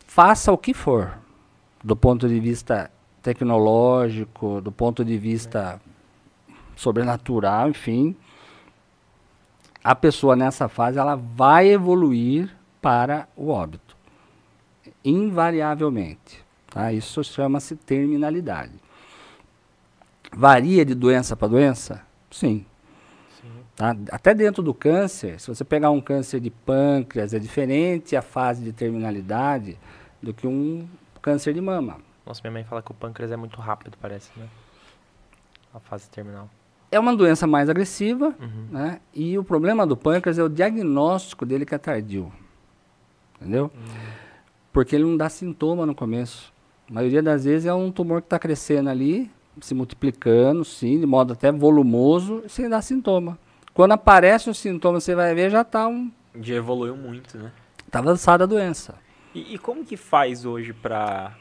[0.09, 1.19] faça o que for,
[1.83, 2.89] do ponto de vista
[3.21, 5.79] tecnológico, do ponto de vista
[6.75, 8.15] sobrenatural, enfim,
[9.83, 12.49] a pessoa nessa fase ela vai evoluir
[12.81, 13.95] para o óbito,
[15.05, 16.43] invariavelmente.
[16.71, 16.91] Tá?
[16.91, 18.73] Isso chama-se terminalidade.
[20.33, 22.01] Varia de doença para doença?
[22.31, 22.65] Sim.
[23.75, 23.95] Tá?
[24.11, 28.63] Até dentro do câncer, se você pegar um câncer de pâncreas, é diferente a fase
[28.63, 29.77] de terminalidade
[30.21, 30.87] do que um
[31.21, 31.97] câncer de mama.
[32.25, 34.47] Nossa, minha mãe fala que o pâncreas é muito rápido, parece, né?
[35.73, 36.49] A fase terminal.
[36.91, 38.67] É uma doença mais agressiva, Uhum.
[38.71, 38.99] né?
[39.13, 42.31] E o problema do pâncreas é o diagnóstico dele que é tardio.
[43.39, 43.71] Entendeu?
[44.73, 46.51] Porque ele não dá sintoma no começo.
[46.89, 49.29] A maioria das vezes é um tumor que está crescendo ali,
[49.61, 53.37] se multiplicando, sim, de modo até volumoso, sem dar sintoma.
[53.73, 56.11] Quando aparece o sintoma, você vai ver, já está um,
[56.41, 57.51] Já evoluiu muito, né?
[57.91, 58.95] tá avançada a doença.
[59.33, 61.37] E, e como que faz hoje pra...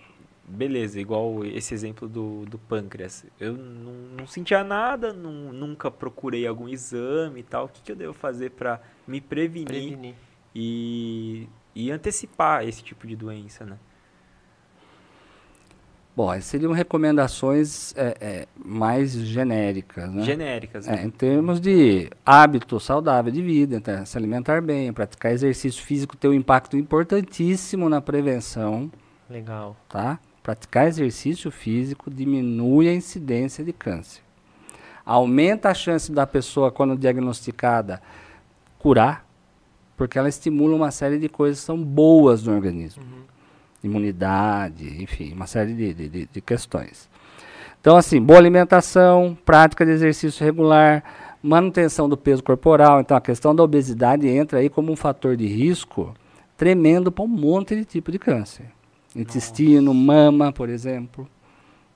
[0.51, 3.27] Beleza, igual esse exemplo do, do pâncreas.
[3.39, 7.67] Eu não, não sentia nada, não- nunca procurei algum exame e tal.
[7.67, 10.15] O que, que eu devo fazer pra me prevenir, Prevenir.
[10.55, 13.79] E, e antecipar esse tipo de doença, né?
[16.19, 20.25] Bom, seriam recomendações é, é, mais genéricas, né?
[20.25, 21.05] Genéricas, É, né?
[21.05, 26.29] em termos de hábito saudável de vida, então, se alimentar bem, praticar exercício físico tem
[26.29, 28.91] um impacto importantíssimo na prevenção,
[29.31, 29.77] Legal.
[29.89, 30.19] tá?
[30.43, 34.21] Praticar exercício físico diminui a incidência de câncer.
[35.07, 38.03] Aumenta a chance da pessoa, quando diagnosticada,
[38.81, 39.25] curar,
[39.97, 43.05] porque ela estimula uma série de coisas que são boas no organismo.
[43.83, 47.09] Imunidade, enfim, uma série de, de- de- questões.
[47.81, 51.05] Então, assim, boa alimentação, prática de exercício regular,
[51.43, 53.01] manutenção do peso corporal.
[53.01, 56.13] Então, a questão da obesidade entra aí como um fator de risco
[56.57, 58.67] tremendo para um monte de tipo de câncer.
[59.15, 61.29] Intestino, mama, por exemplo.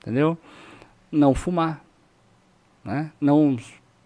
[0.01, 0.37] Entendeu?
[1.11, 1.83] Não fumar.
[2.83, 3.11] Né?
[3.19, 3.57] Não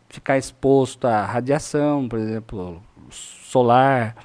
[0.10, 4.16] ficar exposto à radiação, por exemplo, solar,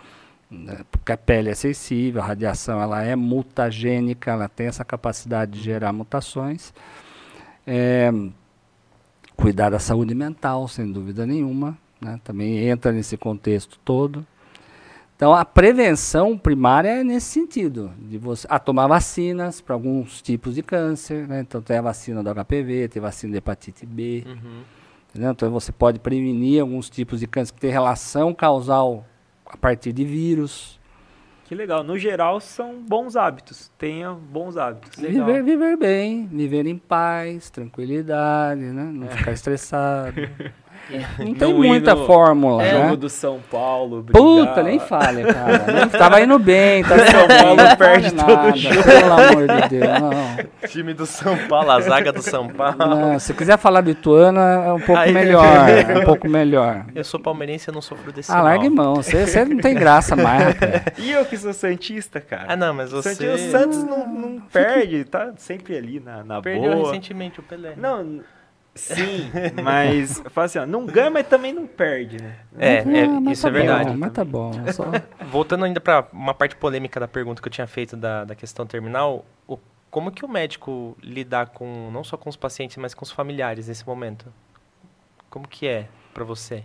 [0.52, 0.84] né?
[0.90, 5.60] porque a pele é sensível, a radiação ela é mutagênica, ela tem essa capacidade de
[5.60, 6.72] gerar mutações.
[7.66, 8.12] É,
[9.36, 12.20] cuidar da saúde mental, sem dúvida nenhuma, né?
[12.22, 14.26] também entra nesse contexto todo.
[15.16, 20.56] Então, a prevenção primária é nesse sentido, de você a tomar vacinas para alguns tipos
[20.56, 21.40] de câncer, né?
[21.40, 24.62] Então, tem a vacina do HPV, tem vacina de hepatite B, Uhum.
[25.14, 29.04] Então, você pode prevenir alguns tipos de câncer que têm relação causal
[29.52, 30.80] a partir de vírus.
[31.44, 31.84] Que legal.
[31.84, 33.70] No geral, são bons hábitos.
[33.76, 34.96] Tenha bons hábitos.
[34.96, 35.26] Legal.
[35.26, 38.84] Viver, viver bem, viver em paz, tranquilidade, né?
[38.84, 40.16] Não ficar estressado.
[41.18, 42.96] Não tem Não ir muita no- fórmula, Jogo né?
[42.96, 44.02] do São Paulo.
[44.02, 44.22] brigar.
[44.22, 45.58] Puta, nem fale, cara.
[45.72, 48.82] Nem- Tava indo bem, tá São Paulo não perde fale todo nada, jogo.
[48.82, 50.68] Pelo amor de Deus, não.
[50.68, 52.76] Time do São Paulo, a zaga do São Paulo.
[52.78, 53.18] não.
[53.18, 55.42] Se quiser falar do Ituano, é um pouco Aí- melhor.
[55.92, 56.84] É um pouco melhor.
[56.94, 58.44] Eu sou palmeirense, eu não sofro desse Ah, mal.
[58.44, 58.96] largue mão.
[58.96, 60.82] Você você não tem graça mais, rapaz.
[60.98, 62.44] E eu que sou Santista, cara.
[62.48, 63.14] Ah, não, mas você...
[63.14, 66.86] Santi- O Santos não, não perde, tá sempre ali na, na Perdeu boa.
[66.88, 67.72] recentemente o Pelé.
[67.76, 68.20] Não,
[68.74, 69.30] sim,
[69.62, 72.36] mas eu falo assim, ó, não ganha, mas também não perde, né?
[72.58, 73.90] É, é, isso tá é verdade.
[73.90, 74.52] Bom, mas tá bom.
[74.72, 74.84] Só...
[75.30, 78.66] Voltando ainda para uma parte polêmica da pergunta que eu tinha feito da, da questão
[78.66, 79.58] terminal, o-
[79.90, 83.68] como que o médico lidar com não só com os pacientes, mas com os familiares
[83.68, 84.32] nesse momento?
[85.28, 86.64] Como que é para você?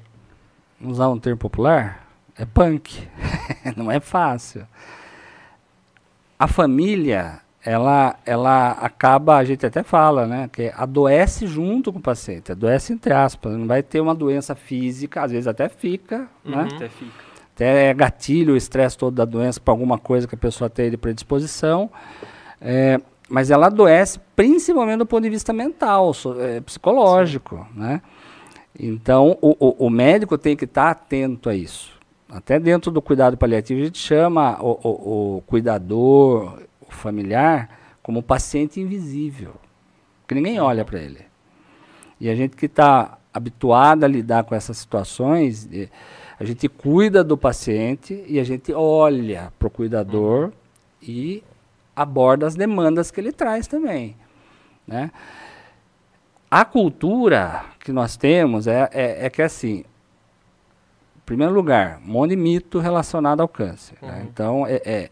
[0.80, 3.08] usar um termo popular, é punk.
[3.76, 4.68] não é fácil.
[6.40, 12.02] A família, ela, ela acaba, a gente até fala, né, que adoece junto com o
[12.02, 16.62] paciente, adoece entre aspas, não vai ter uma doença física, às vezes até fica, né?
[16.70, 16.76] Uhum.
[16.78, 17.12] Até fica.
[17.54, 20.90] até é gatilho o estresse todo da doença para alguma coisa que a pessoa tem
[20.90, 21.90] de predisposição,
[22.62, 28.02] é, mas ela adoece principalmente do ponto de vista mental, so- é, psicológico, né?
[28.80, 31.92] Então, o, o- o médico tem que estar atento a isso.
[32.30, 36.60] Até dentro do cuidado paliativo, a gente chama o- o cuidador,
[36.90, 37.70] o familiar,
[38.02, 39.54] como paciente invisível,
[40.28, 41.26] que ninguém olha para ele.
[42.20, 45.70] E a gente que está habituado a lidar com essas situações,
[46.40, 50.52] a gente cuida do paciente e a gente olha para o cuidador
[51.02, 51.44] e
[51.96, 54.16] aborda as demandas que ele traz também.
[54.86, 55.12] Né?
[56.50, 59.80] A cultura que nós temos é, é, é que assim,
[61.16, 63.98] em primeiro lugar, um monte de mito relacionado ao câncer.
[64.02, 64.20] né?
[64.20, 64.24] Uhum.
[64.24, 65.10] Então, é, é-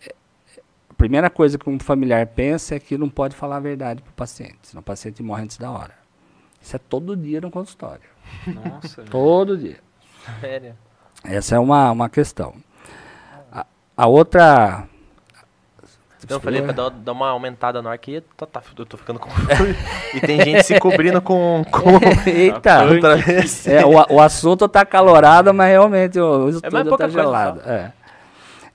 [0.98, 4.14] primeira coisa que um familiar pensa é que não pode falar a verdade para o
[4.14, 5.94] paciente, senão o paciente morre antes da hora.
[6.62, 8.02] Isso é todo dia no consultório.
[8.48, 9.04] Nossa?
[9.10, 9.78] Todo dia.
[10.42, 10.76] Sério?
[11.24, 12.56] Essa é uma, uma questão.
[13.52, 13.66] A,
[13.96, 14.88] a outra.
[16.24, 18.98] Então eu falei pra dar, dar uma aumentada no ar que tá, tá, eu tô
[18.98, 19.30] ficando com
[20.16, 21.64] E tem gente se cobrindo com.
[21.70, 22.84] com Eita!
[22.86, 23.68] outra vez.
[23.68, 27.62] É, o, o assunto está calorado, mas realmente o, o pouca está coisa gelado.
[27.70, 27.94] é.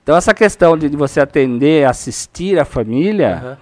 [0.03, 3.57] Então, essa questão de, de você atender, assistir a família, Aham.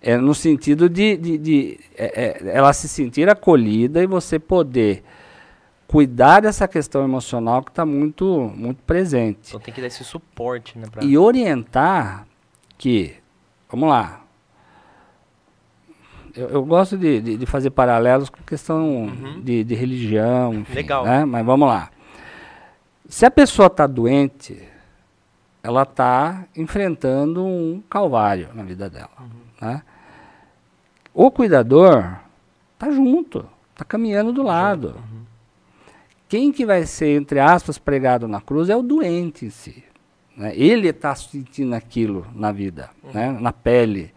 [0.00, 5.02] é no sentido de, de, de, é, é, ela se sentir acolhida e você poder
[5.86, 9.48] cuidar dessa questão emocional que está muito, muito presente.
[9.48, 10.86] Então tem que dar esse suporte, né?
[10.90, 11.04] Pra...
[11.04, 12.26] E orientar
[12.78, 13.14] que,
[13.68, 14.24] vamos lá,
[16.36, 19.06] eu, eu gosto de, de, de fazer paralelos com questão
[19.42, 21.04] de, de religião, enfim, Legal.
[21.04, 21.24] né?
[21.24, 21.90] mas vamos lá.
[23.08, 24.60] Se a pessoa está doente,
[25.64, 29.08] ela está enfrentando um calvário na vida dela.
[29.58, 29.82] Né?
[31.14, 32.18] O cuidador
[32.74, 34.94] está junto, está caminhando do lado.
[36.28, 39.82] Quem que vai ser, entre aspas, pregado na cruz é o doente em si.
[40.36, 40.52] né?
[40.54, 43.32] Ele está sentindo aquilo na vida, né?
[43.40, 44.12] na pele.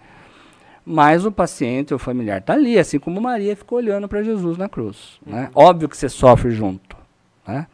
[0.85, 4.67] Mas o paciente, o familiar, está ali, assim como Maria ficou olhando para Jesus na
[4.67, 5.17] cruz.
[5.25, 5.49] né?
[5.55, 6.97] Óbvio que você sofre junto.
[7.47, 7.67] Né?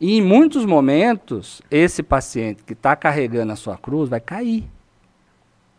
[0.00, 4.64] E em muitos momentos, esse paciente que está carregando a sua cruz vai cair.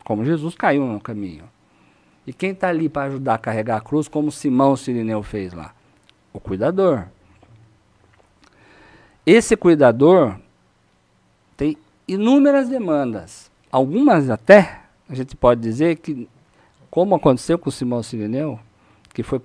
[0.03, 1.45] Como Jesus caiu no caminho.
[2.27, 5.73] E quem está ali para ajudar a carregar a cruz, como Simão Sirineu fez lá?
[6.33, 7.05] O cuidador.
[9.25, 10.35] Esse cuidador
[11.55, 16.29] tem inúmeras demandas, algumas até a gente pode dizer que,
[16.91, 18.59] como aconteceu com Simão Sirineu,
[19.13, 19.41] que foi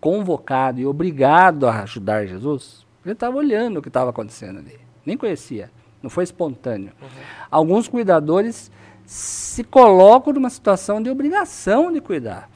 [0.00, 4.78] convocado e obrigado a ajudar Jesus, ele estava olhando o que estava acontecendo ali.
[5.04, 5.70] Nem conhecia.
[6.02, 6.92] Não foi espontâneo.
[7.00, 7.08] Uhum.
[7.50, 8.70] Alguns cuidadores
[9.04, 12.48] se colocam numa situação de obrigação de cuidar.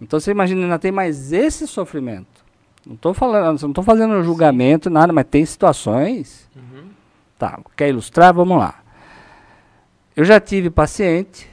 [0.00, 2.44] Então você imagina, ainda tem mais esse sofrimento.
[2.86, 4.94] Não estou falando, não estou fazendo julgamento, Sim.
[4.94, 6.48] nada, mas tem situações.
[6.56, 6.88] Uhum.
[7.38, 8.32] Tá, quer ilustrar?
[8.32, 8.82] Vamos lá.
[10.16, 11.48] Eu já tive paciente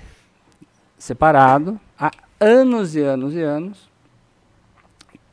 [0.98, 3.90] separado há anos e anos e anos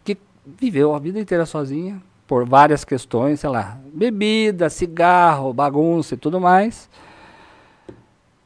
[0.05, 6.19] que viveu a vida inteira sozinha por várias questões, sei lá, bebida, cigarro, bagunça e
[6.19, 6.89] tudo mais.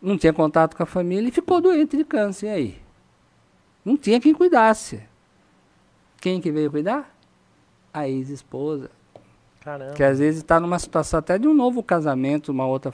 [0.00, 2.46] Não tinha contato com a família e ficou doente de câncer.
[2.46, 2.82] E aí?
[3.84, 5.02] Não tinha quem cuidasse.
[6.20, 7.14] Quem que veio cuidar?
[7.92, 8.90] A ex-esposa.
[9.60, 9.94] Caramba.
[9.94, 12.92] Que às vezes está numa situação até de um novo casamento, uma outra.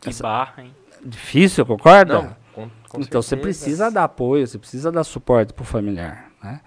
[0.00, 0.22] Que Essa...
[0.22, 0.74] barra, hein?
[1.04, 2.14] Difícil, concorda?
[2.14, 3.22] Não, com, com então certeza.
[3.22, 6.30] você precisa dar apoio, você precisa dar suporte para o familiar.
[6.42, 6.60] Né?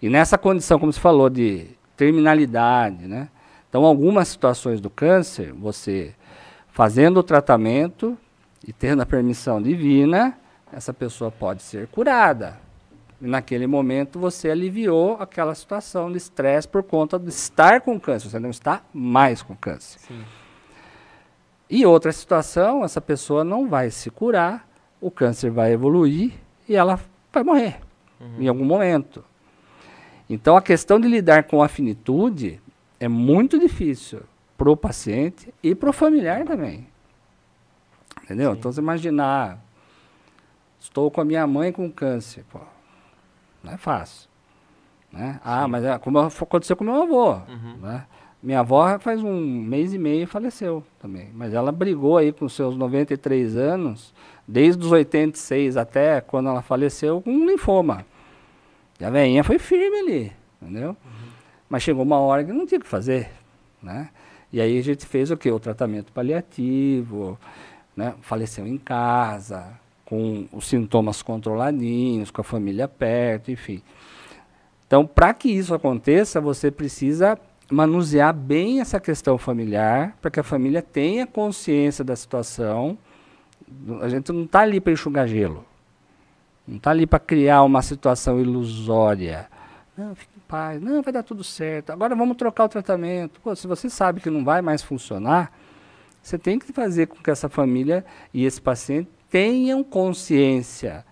[0.00, 1.68] E nessa condição, como você falou, de
[2.00, 3.28] terminalidade, né?
[3.68, 6.14] Então, algumas situações do câncer, você
[6.70, 8.16] fazendo o tratamento
[8.66, 10.34] e tendo a permissão divina,
[10.72, 12.58] essa pessoa pode ser curada.
[13.20, 18.30] E naquele momento você aliviou aquela situação de estresse por conta de estar com câncer.
[18.30, 19.98] Você não está mais com câncer.
[19.98, 20.24] Sim.
[21.68, 24.66] E outra situação, essa pessoa não vai se curar,
[25.02, 26.32] o câncer vai evoluir
[26.66, 26.98] e ela
[27.30, 27.78] vai morrer
[28.18, 28.36] uhum.
[28.40, 29.22] em algum momento.
[30.30, 32.60] Então a questão de lidar com a finitude
[33.00, 34.22] é muito difícil
[34.56, 36.86] para o paciente e para o familiar também.
[38.22, 38.52] Entendeu?
[38.52, 38.58] Sim.
[38.58, 39.58] Então você imaginar,
[40.78, 42.60] estou com a minha mãe com câncer, pô,
[43.64, 44.30] não é fácil.
[45.12, 45.40] Né?
[45.44, 47.32] Ah, mas é, como aconteceu com meu avô.
[47.32, 47.78] Uhum.
[47.82, 48.06] Né?
[48.40, 51.28] Minha avó faz um mês e meio faleceu também.
[51.34, 54.14] Mas ela brigou aí com seus 93 anos,
[54.46, 58.06] desde os 86 até quando ela faleceu, com um linfoma.
[59.00, 60.90] E a veinha foi firme ali, entendeu?
[60.90, 61.28] Uhum.
[61.68, 63.30] Mas chegou uma hora que não tinha o que fazer,
[63.82, 64.10] né?
[64.52, 65.50] E aí a gente fez o quê?
[65.50, 67.38] O tratamento paliativo,
[67.96, 68.14] né?
[68.20, 73.80] Faleceu em casa, com os sintomas controladinhos, com a família perto, enfim.
[74.86, 77.38] Então, para que isso aconteça, você precisa
[77.70, 82.98] manusear bem essa questão familiar, para que a família tenha consciência da situação.
[84.02, 85.64] A gente não está ali para enxugar gelo.
[86.70, 89.48] Não está ali para criar uma situação ilusória.
[89.96, 90.80] Não, fique em paz.
[90.80, 91.90] Não, vai dar tudo certo.
[91.90, 93.40] Agora vamos trocar o tratamento.
[93.40, 95.52] Pô, se você sabe que não vai mais funcionar,
[96.22, 101.04] você tem que fazer com que essa família e esse paciente tenham consciência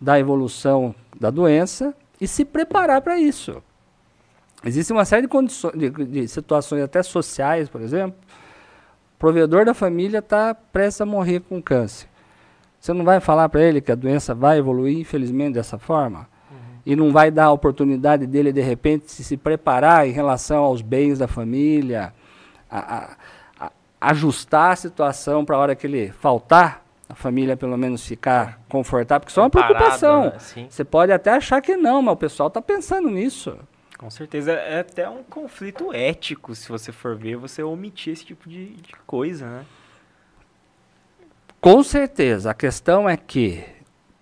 [0.00, 3.60] da evolução da doença e se preparar para isso.
[4.64, 8.16] Existe uma série de, condições, de, de situações até sociais, por exemplo.
[9.16, 12.11] O provedor da família está prestes a morrer com câncer.
[12.82, 16.28] Você não vai falar para ele que a doença vai evoluir, infelizmente, dessa forma?
[16.50, 16.56] Uhum.
[16.84, 20.82] E não vai dar a oportunidade dele, de repente, se, se preparar em relação aos
[20.82, 22.12] bens da família,
[22.68, 23.16] a, a,
[23.60, 23.70] a
[24.00, 29.20] ajustar a situação para a hora que ele faltar, a família pelo menos ficar confortável,
[29.20, 30.24] porque isso é uma preocupação.
[30.24, 30.66] Né?
[30.68, 33.56] Você pode até achar que não, mas o pessoal está pensando nisso.
[33.96, 34.50] Com certeza.
[34.50, 38.92] É até um conflito ético, se você for ver, você omitir esse tipo de, de
[39.06, 39.66] coisa, né?
[41.62, 42.50] Com certeza.
[42.50, 43.64] A questão é que,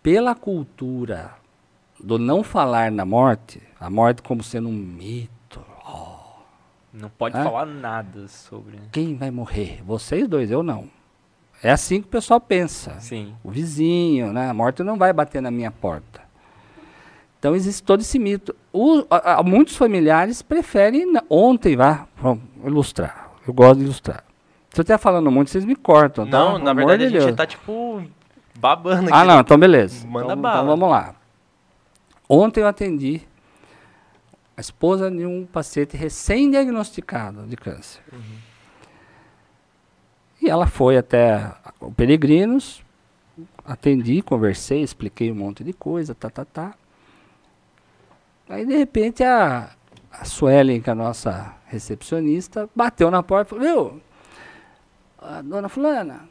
[0.03, 1.33] pela cultura
[1.99, 5.65] do não falar na morte, a morte como sendo um mito.
[5.91, 6.43] Oh,
[6.93, 7.43] não pode né?
[7.43, 8.79] falar nada sobre.
[8.93, 9.83] Quem vai morrer?
[9.87, 10.87] Vocês dois, eu não.
[11.63, 13.01] É assim que o pessoal pensa.
[13.01, 13.35] Sim.
[13.43, 14.51] O vizinho, né?
[14.51, 16.21] A morte não vai bater na minha porta.
[17.39, 18.55] Então existe todo esse mito.
[18.71, 23.31] O, a, a, muitos familiares preferem ontem, vá, vamos ilustrar.
[23.49, 24.30] Eu gosto de ilustrar.
[24.73, 26.25] Se eu estiver falando muito, vocês me cortam.
[26.27, 26.39] Tá?
[26.39, 28.03] Não, na verdade de a gente está tipo
[28.59, 29.13] babando aqui.
[29.13, 30.07] Ah, não, então beleza.
[30.07, 30.57] Manda então, bala.
[30.57, 31.15] Então vamos lá.
[32.29, 33.23] Ontem eu atendi
[34.57, 38.01] a esposa de um paciente recém-diagnosticado de câncer.
[38.13, 38.39] Uhum.
[40.43, 42.83] E ela foi até o Peregrinos,
[43.65, 46.75] atendi, conversei, expliquei um monte de coisa, tá, tá, tá.
[48.49, 49.71] Aí de repente a,
[50.13, 54.03] a Suelen, que é a nossa recepcionista, bateu na porta e falou, viu,
[55.21, 56.29] a dona fulana,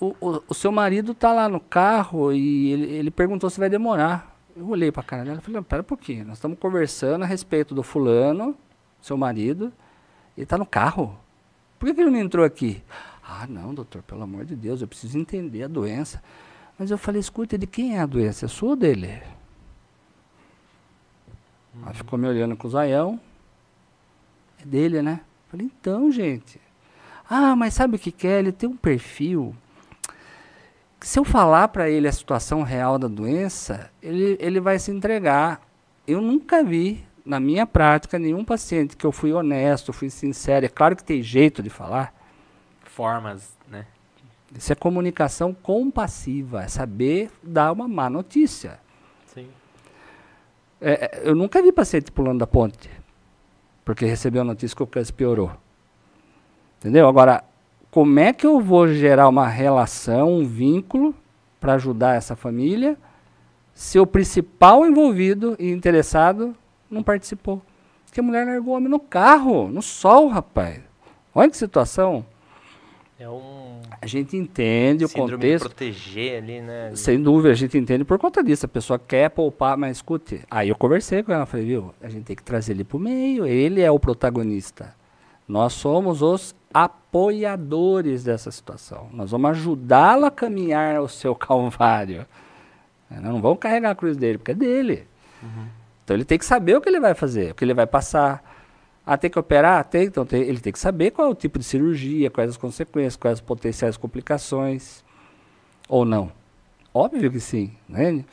[0.00, 3.68] o, o, o, seu marido tá lá no carro e ele, ele perguntou se vai
[3.68, 4.36] demorar.
[4.56, 7.74] Eu olhei pra cara dela e falei, pera um pouquinho, nós estamos conversando a respeito
[7.74, 8.56] do fulano,
[9.00, 9.72] seu marido,
[10.36, 11.16] ele tá no carro.
[11.78, 12.82] Por que, que ele não entrou aqui?
[13.22, 16.22] Ah, não, doutor, pelo amor de Deus, eu preciso entender a doença.
[16.78, 18.46] Mas eu falei, escuta, de quem é a doença?
[18.46, 19.22] É sua ou dele?
[21.74, 21.82] Uhum.
[21.82, 23.20] Ela ficou me olhando com o zaião.
[24.60, 25.20] É dele, né?
[25.48, 26.60] Falei, então, gente.
[27.32, 28.40] Ah, mas sabe o que, que é?
[28.40, 29.54] Ele tem um perfil.
[31.00, 35.62] Se eu falar para ele a situação real da doença, ele, ele vai se entregar.
[36.08, 40.66] Eu nunca vi, na minha prática, nenhum paciente que eu fui honesto, fui sincero.
[40.66, 42.12] É claro que tem jeito de falar.
[42.82, 43.86] Formas, né?
[44.52, 48.80] Isso é comunicação compassiva, é saber dar uma má notícia.
[49.26, 49.46] Sim.
[50.80, 52.90] É, é, eu nunca vi paciente pulando da ponte,
[53.84, 55.52] porque recebeu a notícia que o câncer piorou.
[56.80, 57.06] Entendeu?
[57.06, 57.44] Agora,
[57.90, 61.14] como é que eu vou gerar uma relação, um vínculo
[61.60, 62.96] para ajudar essa família
[63.74, 66.56] se o principal envolvido e interessado
[66.90, 67.60] não participou?
[68.06, 70.80] Porque a mulher largou o homem no carro, no sol, rapaz.
[71.34, 72.24] Olha que situação.
[73.18, 75.64] É um A gente entende o síndrome de contexto.
[75.64, 76.92] proteger ali, né?
[76.94, 78.64] Sem dúvida, a gente entende por conta disso.
[78.64, 80.40] A pessoa quer poupar, mas escute.
[80.50, 83.00] Aí eu conversei com ela, falei, viu, a gente tem que trazer ele para o
[83.00, 84.94] meio, ele é o protagonista.
[85.46, 89.08] Nós somos os apoiadores dessa situação.
[89.12, 92.26] Nós vamos ajudá-lo a caminhar o seu calvário.
[93.10, 95.06] É, Nós não vamos carregar a cruz dele, porque é dele.
[96.04, 98.42] Então ele tem que saber o que ele vai fazer, o que ele vai passar.
[99.06, 99.82] Ah, tem que operar?
[99.84, 102.56] Tem, então tem- ele tem que saber qual é o tipo de cirurgia, quais as
[102.56, 105.02] consequências, quais as potenciais complicações.
[105.88, 106.30] Ou não.
[106.92, 108.24] Óbvio que sim, né?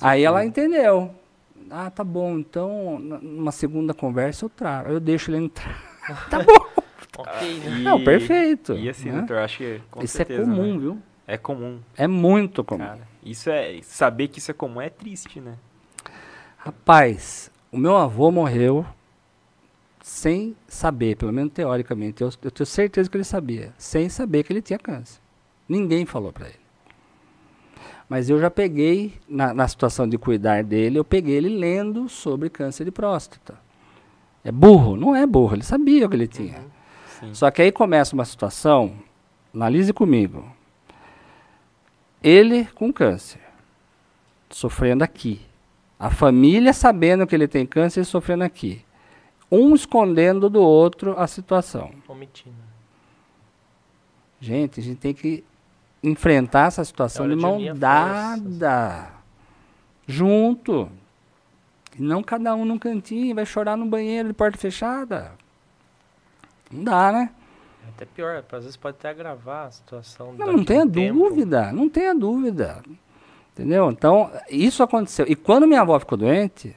[0.00, 1.14] Aí ela entendeu.
[1.70, 4.90] Ah, tá bom, então numa segunda conversa eu trago.
[4.90, 5.80] Eu deixo ele entrar.
[6.28, 6.66] tá bom.
[7.18, 7.80] Ok, né?
[7.80, 9.18] E- Não, perfeito, E assim, né?
[9.18, 10.78] doutor, acho que com Isso certeza, é comum, né?
[10.80, 10.98] viu?
[11.26, 12.78] É comum, É muito comum.
[12.84, 13.06] cara.
[13.24, 15.54] Isso é saber que isso é comum é triste, né?
[16.58, 18.84] Rapaz, o meu avô morreu
[20.02, 22.22] sem saber, pelo menos teoricamente.
[22.22, 25.20] Eu, eu tenho certeza que ele sabia, sem saber que ele tinha câncer.
[25.68, 26.60] Ninguém falou para ele.
[28.08, 32.50] Mas eu já peguei, na, na situação de cuidar dele, eu peguei ele lendo sobre
[32.50, 33.58] câncer de próstata.
[34.44, 34.96] É burro?
[34.96, 36.64] Não é burro, ele sabia o que ele tinha.
[37.22, 37.34] Sim.
[37.34, 38.96] Só que aí começa uma situação,
[39.54, 40.44] analise comigo.
[42.20, 43.40] Ele com câncer,
[44.50, 45.40] sofrendo aqui.
[45.98, 48.84] A família sabendo que ele tem câncer e sofrendo aqui.
[49.50, 51.92] Um escondendo do outro a situação.
[52.08, 52.56] Omitindo.
[54.40, 55.44] Gente, a gente tem que
[56.02, 59.10] enfrentar essa situação É de mão dada.
[60.06, 60.88] Junto.
[61.96, 65.32] Não cada um num cantinho, vai chorar no banheiro de porta fechada.
[66.72, 67.30] Não dá, né?
[67.84, 70.32] É Até pior, às vezes pode até agravar a situação.
[70.38, 71.18] Não, não tenha tempo.
[71.18, 72.82] dúvida, não tenha dúvida.
[73.52, 73.90] Entendeu?
[73.90, 75.26] Então, isso aconteceu.
[75.28, 76.74] E quando minha avó ficou doente,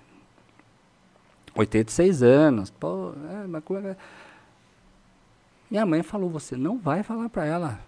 [1.56, 4.02] 86 anos, pô, é, mas como é que-
[5.72, 7.80] minha mãe falou, você não vai falar para ela.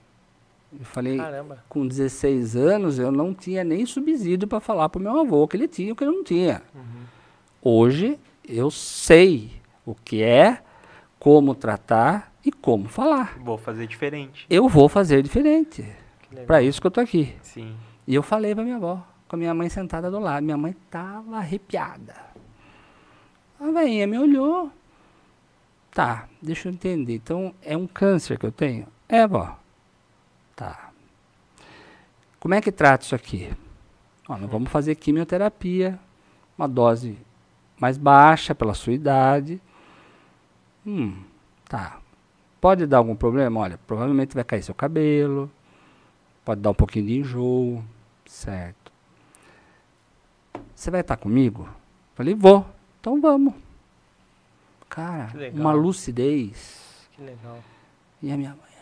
[0.77, 1.63] Eu falei, Caramba.
[1.69, 5.67] com 16 anos, eu não tinha nem subsídio para falar pro meu avô que ele
[5.67, 6.61] tinha o que ele não tinha.
[7.61, 9.51] Hoje, eu sei
[9.85, 10.61] o que é,
[11.27, 13.37] como tratar e como falar.
[13.39, 14.45] Vou fazer diferente.
[14.49, 15.85] Eu vou fazer diferente.
[16.45, 17.35] Para isso que eu tô aqui.
[17.41, 17.75] Sim.
[18.07, 20.41] E eu falei pra minha avó, com a minha mãe sentada do lado.
[20.41, 22.15] Minha mãe tava arrepiada.
[23.59, 24.71] A veinha me olhou.
[25.91, 27.15] Tá, deixa eu entender.
[27.15, 28.87] Então, é um câncer que eu tenho?
[29.09, 29.59] É, vó.
[30.55, 30.91] Tá.
[32.39, 33.51] Como é que trata isso aqui?
[34.29, 35.99] Ó, nós vamos fazer quimioterapia,
[36.57, 37.17] uma dose
[37.77, 39.61] mais baixa pela sua idade.
[40.87, 41.21] Hum,
[41.67, 41.99] tá.
[42.61, 43.59] Pode dar algum problema?
[43.59, 45.51] Olha, provavelmente vai cair seu cabelo,
[46.45, 47.83] pode dar um pouquinho de enjoo,
[48.25, 48.91] certo.
[50.73, 51.67] Você vai estar comigo?
[52.15, 52.65] Falei, vou.
[53.01, 53.53] Então vamos.
[54.89, 57.09] Cara, uma lucidez.
[57.11, 57.59] Que legal.
[58.23, 58.76] E a minha mãe.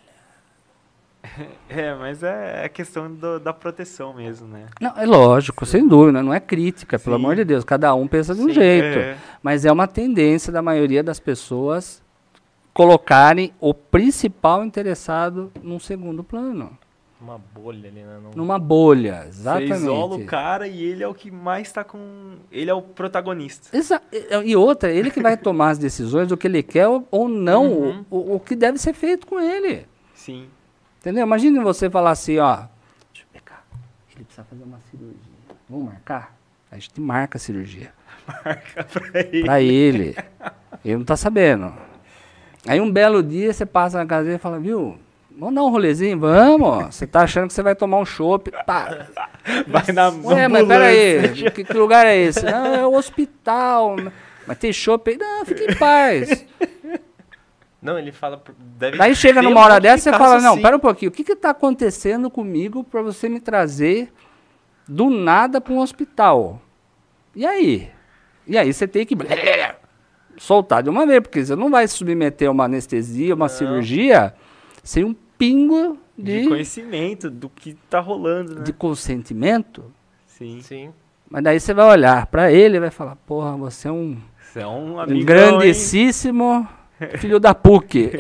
[1.70, 4.66] É, mas é a questão do- da proteção mesmo, né?
[4.80, 7.22] Não, é lógico, sem dúvida, não é crítica, pelo Sim.
[7.24, 7.64] amor de Deus.
[7.64, 9.00] Cada um pensa de um Sim, jeito.
[9.00, 9.18] é.
[9.44, 12.02] Mas é uma tendência da maioria das pessoas
[12.74, 16.78] colocarem o principal interessado num segundo plano.
[17.22, 18.18] Uma bolha ali, né?
[18.22, 19.72] Não- Numa bolha, Você exatamente.
[19.74, 22.36] isola o cara e ele é o que mais tá com.
[22.52, 23.76] Ele é o protagonista.
[23.76, 27.08] Exa- e e outra, ele que vai tomar as decisões do que ele quer ou,
[27.10, 28.06] ou não, Uhum.
[28.12, 29.86] o, o- o que deve ser feito com ele.
[30.14, 30.48] Sim.
[31.06, 31.24] Entendeu?
[31.24, 32.64] Imagine você falar assim, ó.
[33.14, 33.64] Deixa eu pegar.
[34.16, 35.20] Ele precisa fazer uma cirurgia.
[35.70, 36.36] Vamos marcar?
[36.72, 37.92] A gente marca a cirurgia.
[38.44, 39.44] Marca pra ele.
[39.44, 40.18] Pra ele.
[40.84, 41.72] Ele não tá sabendo.
[42.68, 44.98] Aí um belo dia você passa na casa dele e fala, viu?
[45.38, 46.18] Vamos dar um rolezinho?
[46.18, 46.96] Vamos.
[46.96, 48.50] Você tá achando que você vai tomar um chopp.
[48.66, 49.06] Pá.
[49.68, 51.52] Vai na Ué, mas peraí.
[51.52, 52.44] Que, que lugar é esse?
[52.44, 53.96] Não, é o hospital.
[54.48, 55.18] Mas tem chopp aí?
[55.18, 56.44] Não, fique em paz.
[57.86, 58.42] Não, ele fala.
[58.58, 60.62] Deve Daí chega numa um hora dessa e fala, não, assim.
[60.64, 64.12] pera um pouquinho, o que que tá acontecendo comigo para você me trazer
[64.88, 66.60] do nada para um hospital?
[67.36, 67.92] E aí?
[68.48, 69.16] E aí você tem que
[70.36, 74.34] soltar de uma vez, porque você não vai se submeter a uma anestesia, uma cirurgia,
[74.84, 78.62] sem um pingo de, de, conhecimento do que tá rolando, né?
[78.64, 79.94] de consentimento.
[80.26, 80.60] Sim.
[80.62, 80.94] Sim.
[81.30, 84.62] Mas daí você vai olhar pra ele e vai falar, porra, você é um, Você
[84.62, 85.74] é um um amigão, hein?
[87.18, 88.12] Filho da PUC.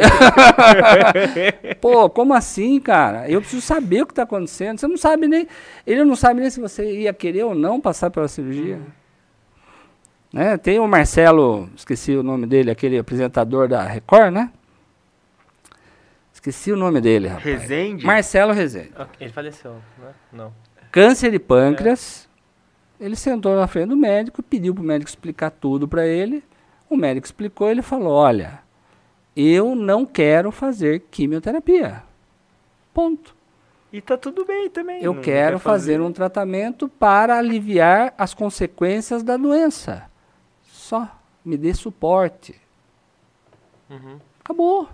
[1.80, 3.30] Pô, como assim, cara?
[3.30, 4.80] Eu preciso saber o que tá acontecendo.
[4.80, 5.47] Você não sabe nem.
[5.86, 8.80] Ele não sabe nem se você ia querer ou não passar pela cirurgia.
[10.34, 10.57] Né?
[10.57, 14.51] Tem o Marcelo, esqueci o nome dele, aquele apresentador da Record, né?
[16.34, 17.45] Esqueci o nome dele, rapaz.
[17.45, 18.05] Rezende?
[18.05, 18.91] Marcelo Rezende.
[18.99, 20.11] Ok, Ele faleceu, né?
[20.34, 20.53] Não.
[20.91, 22.28] Câncer de pâncreas.
[22.99, 26.43] Ele sentou na frente do médico, pediu para o médico explicar tudo para ele.
[26.89, 28.59] O médico explicou, ele falou: Olha,
[29.36, 32.03] eu não quero fazer quimioterapia.
[32.93, 33.36] Ponto.
[33.91, 35.01] E tá tudo bem também.
[35.03, 40.09] Eu quero quer fazer um tratamento para aliviar as consequências da doença.
[40.63, 41.09] Só.
[41.43, 42.59] Me dê suporte.
[43.89, 44.19] Uhum.
[44.39, 44.89] Acabou.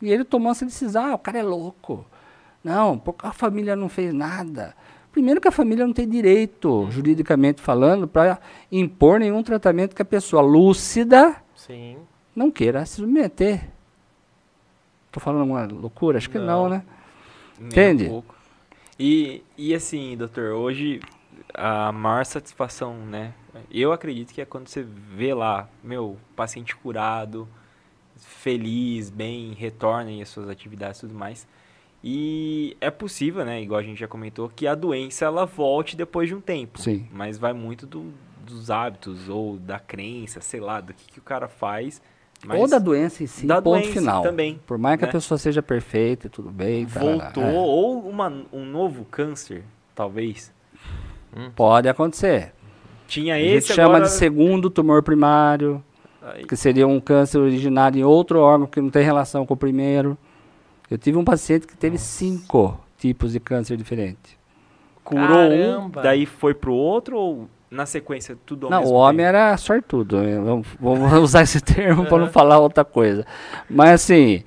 [0.00, 1.06] E ele tomou essa decisão.
[1.06, 2.04] Ah, o cara é louco.
[2.62, 4.74] Não, porque a família não fez nada.
[5.10, 8.38] Primeiro que a família não tem direito, juridicamente falando, para
[8.70, 11.98] impor nenhum tratamento que a pessoa lúcida Sim.
[12.34, 13.68] Não queira se submeter.
[15.10, 16.18] Tô falando uma loucura?
[16.18, 16.68] Acho que não, Não.
[16.70, 16.84] né?
[17.60, 18.06] Um Entende?
[18.08, 18.34] pouco.
[18.98, 21.00] E, e assim, doutor, hoje
[21.54, 23.34] a maior satisfação, né?
[23.70, 27.46] Eu acredito que é quando você vê lá, meu, paciente curado,
[28.16, 31.46] feliz, bem, retorna às suas atividades e tudo mais.
[32.02, 36.28] E é possível, né, igual a gente já comentou, que a doença ela volte depois
[36.28, 36.80] de um tempo.
[36.80, 37.06] Sim.
[37.12, 38.12] Mas vai muito do-
[38.44, 42.02] dos hábitos ou da crença, sei lá, do que, que o cara faz.
[42.44, 44.22] Mas Ou da doença em si, da ponto doença final.
[44.22, 45.08] também, Por mais que né?
[45.08, 46.86] a pessoa seja perfeita e tudo bem.
[46.86, 47.52] tarará, voltou, é.
[47.52, 49.62] ou uma, um novo câncer,
[49.94, 50.52] talvez.
[51.54, 52.52] Pode acontecer.
[53.06, 54.04] Tinha A gente esse chama agora...
[54.04, 55.82] de segundo tumor primário,
[56.20, 59.56] Aí, que seria um câncer originário em outro órgão que não tem relação com o
[59.56, 60.16] primeiro.
[60.90, 64.36] Eu tive um paciente que teve cinco tipos de câncer diferentes.
[65.04, 66.00] curou Caramba!
[66.00, 69.28] um, daí foi pro outro ou na sequência tudo ao Não, o homem tempo?
[69.36, 70.18] era sortudo.
[70.78, 73.24] Vamos, usar esse termo para não falar outra coisa.
[73.68, 74.42] Mas assim,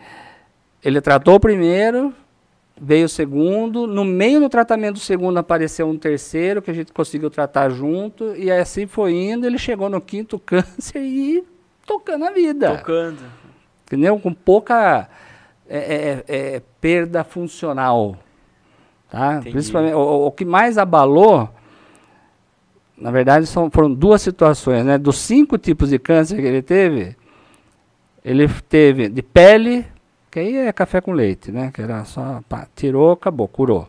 [0.83, 2.13] ele tratou o primeiro,
[2.79, 3.87] veio o segundo.
[3.87, 8.35] No meio do tratamento do segundo apareceu um terceiro que a gente conseguiu tratar junto.
[8.35, 9.47] E assim foi indo.
[9.47, 11.43] Ele chegou no quinto câncer e
[11.85, 12.77] tocando a vida.
[12.77, 13.19] Tocando.
[13.87, 14.19] Entendeu?
[14.19, 15.09] Com pouca
[15.67, 18.17] é, é, é, perda funcional.
[19.09, 19.35] Tá?
[19.37, 19.51] Entendi.
[19.51, 21.49] Principalmente, o- o que mais abalou,
[22.97, 24.85] na verdade, são, foram duas situações.
[24.85, 24.97] Né?
[24.97, 27.15] Dos cinco tipos de câncer que ele teve,
[28.23, 29.85] ele teve de pele,
[30.31, 31.71] que aí é café com leite, né?
[31.73, 33.87] Que era só, pá, tirou, acabou, curou.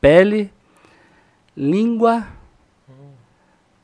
[0.00, 0.52] Pele,
[1.56, 2.26] língua,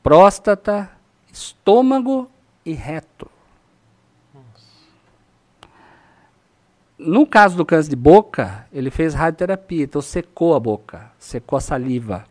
[0.01, 0.89] próstata,
[1.31, 2.29] estômago
[2.65, 3.29] e reto.
[6.97, 11.61] No caso do câncer de boca, ele fez radioterapia, então secou a boca, secou a
[11.61, 12.25] saliva.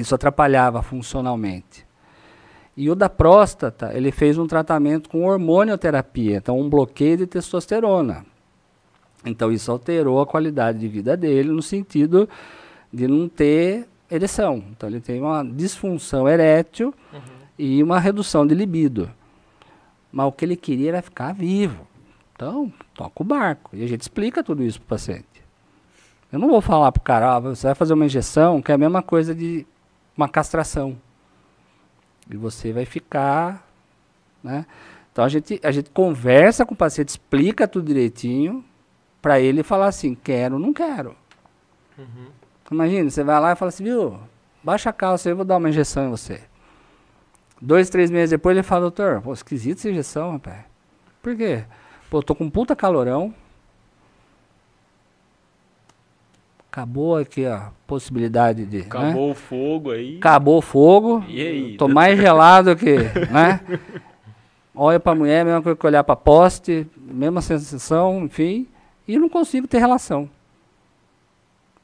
[0.00, 1.86] Isso atrapalhava funcionalmente.
[2.76, 8.24] E o da próstata, ele fez um tratamento com hormonioterapia, então um bloqueio de testosterona.
[9.24, 12.26] Então isso alterou a qualidade de vida dele no sentido
[12.90, 14.64] de não ter ereção.
[14.70, 16.94] Então ele tem uma disfunção erétil
[17.58, 19.10] e uma redução de libido.
[20.10, 21.86] Mas o que ele queria era ficar vivo.
[22.34, 23.76] Então, toca o barco.
[23.76, 25.26] E a gente explica tudo isso pro paciente.
[26.32, 28.78] Eu não vou falar pro cara, ah, você vai fazer uma injeção, que é a
[28.78, 29.66] mesma coisa de
[30.20, 30.96] uma castração.
[32.28, 33.66] E você vai ficar,
[34.42, 34.66] né?
[35.12, 38.64] Então a gente, a gente conversa com o paciente, explica tudo direitinho,
[39.20, 41.16] para ele falar assim, quero, não quero.
[42.70, 44.18] Imagina, você vai lá e fala assim, viu,
[44.62, 46.40] baixa a calça, eu vou dar uma injeção em você.
[47.60, 50.64] Dois, três meses depois ele fala, doutor, pô, esquisito essa injeção, rapaz.
[51.20, 51.64] Por quê?
[52.08, 53.34] Pô, eu tô com um puta calorão.
[56.70, 58.78] Acabou aqui a possibilidade de.
[58.78, 58.84] né?
[58.86, 60.18] Acabou o fogo aí.
[60.18, 61.24] Acabou o fogo.
[61.26, 62.94] E aí, Tô mais gelado que.
[63.28, 63.60] né?
[64.72, 68.68] Olha pra mulher, mesma coisa que olhar pra poste, mesma sensação, enfim.
[69.06, 70.30] E não consigo ter relação.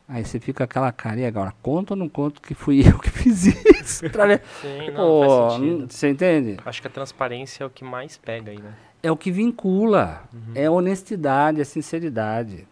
[0.08, 1.52] Aí você fica com aquela cara, e agora?
[1.60, 4.08] Conta ou não conto que fui eu que fiz isso?
[4.08, 4.42] Pra ver.
[4.62, 5.92] Sim, não, Pô, faz sentido.
[5.92, 6.56] você entende?
[6.64, 8.72] Acho que a transparência é o que mais pega aí, né?
[9.02, 10.22] É o que vincula.
[10.54, 12.68] É a honestidade, a sinceridade.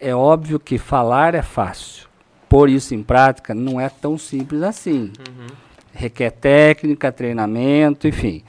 [0.00, 2.08] É óbvio que falar é fácil.
[2.48, 5.12] Pôr isso em prática não é tão simples assim.
[5.92, 8.42] Requer técnica, treinamento, enfim.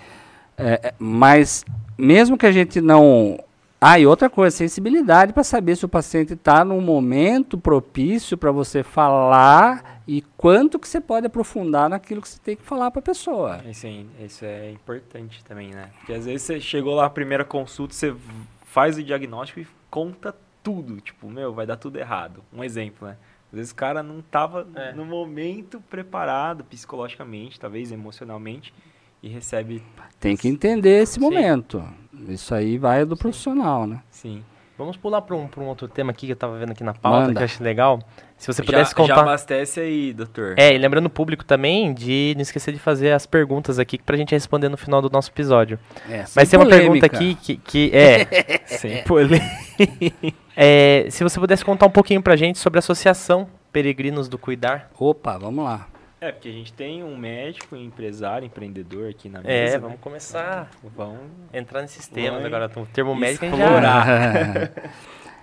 [0.57, 1.65] É, é, mas
[1.97, 3.39] mesmo que a gente não.
[3.81, 8.51] Ah, e outra coisa, sensibilidade para saber se o paciente está num momento propício para
[8.51, 12.99] você falar e quanto que você pode aprofundar naquilo que você tem que falar para
[12.99, 13.61] a pessoa.
[13.65, 15.89] Isso é, isso é importante também, né?
[15.97, 18.13] Porque às vezes você chegou lá, a primeira consulta, você
[18.65, 22.43] faz o diagnóstico e conta tudo, tipo, meu, vai dar tudo errado.
[22.53, 23.17] Um exemplo, né?
[23.51, 24.91] Às vezes o cara não tava É.
[24.93, 28.73] no momento preparado psicologicamente, talvez emocionalmente,
[29.23, 29.83] e recebe,
[30.19, 31.19] Tem que entender esse Sim.
[31.21, 31.83] momento.
[32.27, 34.01] Isso aí vai do profissional, né?
[34.09, 34.43] sim.
[34.77, 36.93] Vamos pular para um, pra um outro tema aqui que eu tava vendo aqui na
[36.93, 37.33] pauta, Manda.
[37.33, 37.99] que eu acho legal.
[38.37, 39.19] Se você já, pudesse já contar.
[39.19, 40.53] abastece aí, doutor.
[40.57, 44.15] É, e lembrando o público também de não esquecer de fazer as perguntas aqui pra
[44.15, 45.77] gente responder no final do nosso episódio.
[46.09, 47.17] É, Mas tem uma pergunta polêmica.
[47.17, 49.43] aqui que, que é, Sem polêmica.
[50.61, 54.91] é, se você pudesse contar um pouquinho pra gente sobre a Associação Peregrinos do Cuidar.
[54.99, 55.87] Opa, vamos lá.
[56.19, 59.73] É, porque a gente tem um médico, empresário, empreendedor aqui na É, mesa.
[59.77, 59.79] né?
[59.79, 61.21] vamos começar Vamos
[61.53, 62.69] entrar nesses temas agora.
[62.75, 63.65] O termo médico a gente já...
[63.65, 64.71] explorar.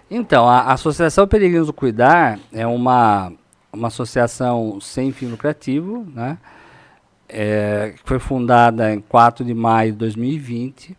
[0.08, 3.32] Então, a Associação Peregrinos do Cuidar é uma,
[3.72, 6.38] uma associação sem fim lucrativo, né?
[7.28, 10.96] É, que foi fundada em 4 de maio de 2020,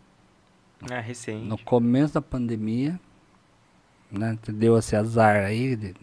[0.90, 1.42] É, recente.
[1.42, 3.00] no começo da pandemia,
[4.10, 4.38] né?
[4.48, 5.94] Deu esse azar aí.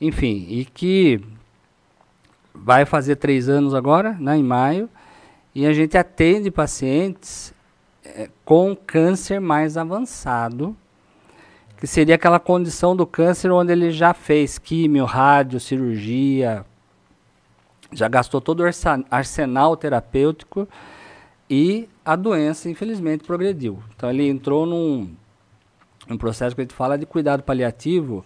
[0.00, 1.20] enfim, e que
[2.54, 4.88] vai fazer três anos agora, né, em maio,
[5.54, 7.54] e a gente atende pacientes
[8.04, 10.76] eh, com câncer mais avançado,
[11.78, 16.64] que seria aquela condição do câncer onde ele já fez químio, rádio, cirurgia,
[17.92, 18.70] já gastou todo o
[19.10, 20.68] arsenal terapêutico
[21.48, 23.82] e a doença, infelizmente, progrediu.
[23.96, 25.14] Então, ele entrou num,
[26.08, 28.24] num processo que a gente fala de cuidado paliativo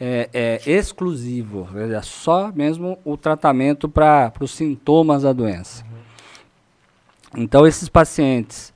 [0.00, 5.84] é, é, exclusivo, seja, só mesmo o tratamento para os sintomas da doença.
[7.36, 8.72] Então, esses pacientes,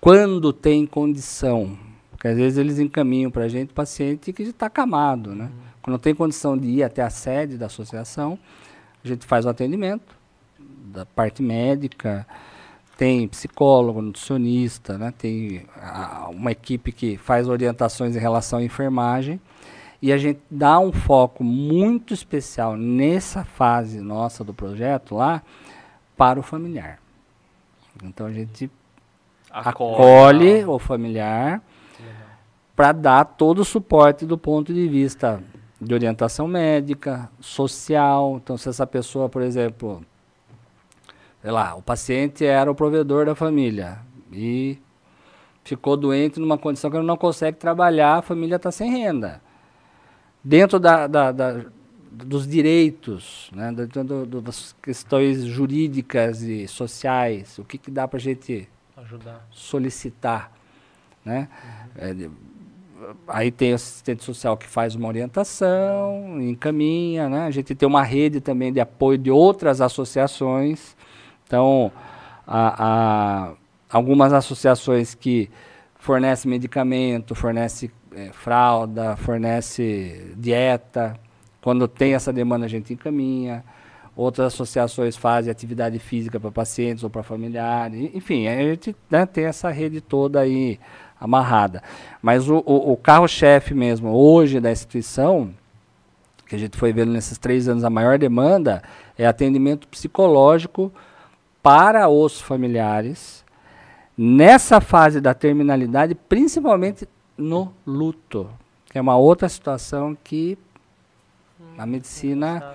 [0.00, 1.76] quando tem condição,
[2.10, 5.50] porque às vezes eles encaminham para a gente paciente que está acamado, né?
[5.82, 8.38] Quando tem condição de ir até a sede da associação,
[9.02, 10.14] a gente faz o atendimento
[10.58, 12.26] da parte médica,
[12.98, 15.14] tem psicólogo, nutricionista, né?
[15.16, 19.40] tem a- uma equipe que faz orientações em relação à enfermagem
[20.02, 25.42] e a gente dá um foco muito especial nessa fase nossa do projeto lá
[26.16, 26.98] para o familiar.
[28.02, 28.68] Então a gente
[29.50, 31.62] acolhe o familiar
[32.74, 35.40] para dar todo o suporte do ponto de vista
[35.80, 38.40] de orientação médica, social.
[38.42, 40.04] Então, se essa pessoa, por exemplo,
[41.42, 43.98] sei lá, o paciente era o provedor da família
[44.32, 44.78] e
[45.64, 49.40] ficou doente numa condição que ele não consegue trabalhar, a família está sem renda.
[50.42, 51.64] Dentro da, da- da-
[52.10, 58.08] dos direitos, né, dentro do- do- das questões jurídicas e sociais, o que, que dá
[58.08, 59.46] para a gente Ajudar.
[59.50, 60.50] solicitar,
[61.24, 61.48] né?
[61.96, 62.30] É, de-
[63.28, 67.46] aí tem o assistente social que faz uma orientação, encaminha, né?
[67.46, 70.96] A gente tem uma rede também de apoio de outras associações.
[71.48, 71.90] Então,
[73.88, 75.50] algumas associações que
[75.98, 81.18] fornecem medicamento, fornecem eh, fralda, fornece dieta.
[81.62, 83.64] Quando tem essa demanda, a gente encaminha.
[84.14, 88.10] Outras associações fazem atividade física para pacientes ou para familiares.
[88.14, 90.78] Enfim, a gente né, tem essa rede toda aí
[91.18, 91.82] amarrada.
[92.20, 95.50] Mas o, o- o carro-chefe mesmo, hoje, da instituição,
[96.46, 98.82] que a gente foi vendo nesses três anos a maior demanda,
[99.16, 100.92] é atendimento psicológico
[101.68, 103.44] para os familiares,
[104.16, 107.06] nessa fase da terminalidade, principalmente
[107.36, 108.48] no luto,
[108.86, 110.56] que é uma outra situação que
[111.76, 112.74] a medicina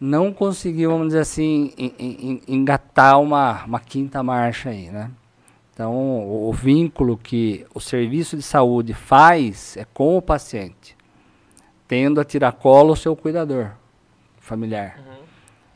[0.00, 5.10] não conseguiu, vamos dizer assim, en- en- en- engatar uma, uma quinta marcha aí, né?
[5.74, 10.96] Então, o, o vínculo que o serviço de saúde faz é com o paciente,
[11.88, 13.72] tendo a tiracolo o seu cuidador
[14.38, 15.00] familiar.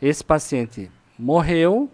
[0.01, 0.89] Esse paciente
[1.23, 1.89] morreu,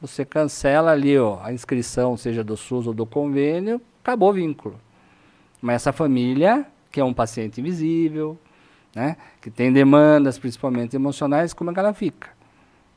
[0.00, 4.78] você cancela ali ó, a inscrição, seja do SUS ou do convênio, acabou o vínculo.
[5.62, 8.38] Mas essa família, que é um paciente invisível,
[8.94, 12.28] né, que tem demandas, principalmente emocionais, como é que ela fica?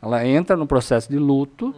[0.01, 1.75] Ela entra no processo de luto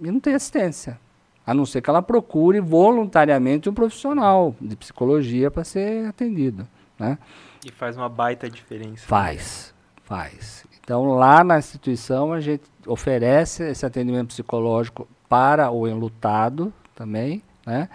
[0.00, 1.00] e não tem assistência.
[1.46, 6.66] A não ser que ela procure voluntariamente um profissional de psicologia para ser atendido.
[6.98, 7.18] Né?
[7.64, 9.06] E faz uma baita diferença.
[9.06, 9.74] Faz,
[10.04, 10.64] faz.
[10.84, 17.88] Então, lá na instituição, a gente oferece esse atendimento psicológico para o enlutado também, né?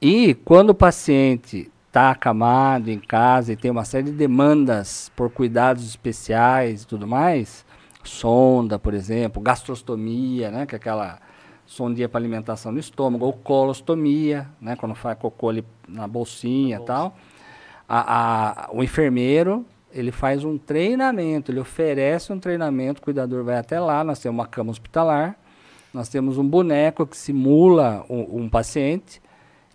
[0.00, 5.30] E quando o paciente está acamado em casa e tem uma série de demandas por
[5.30, 7.64] cuidados especiais e tudo mais,
[8.04, 10.64] sonda, por exemplo, gastrostomia, né?
[10.64, 11.18] Que é aquela
[11.66, 14.76] sondinha para alimentação no estômago, ou colostomia, né?
[14.76, 17.16] Quando faz cocô ali na bolsinha e tal.
[17.88, 23.56] A, a- o enfermeiro ele faz um treinamento, ele oferece um treinamento, o cuidador vai
[23.56, 25.36] até lá, nós temos uma cama hospitalar,
[25.92, 29.20] nós temos um boneco que simula um, um paciente,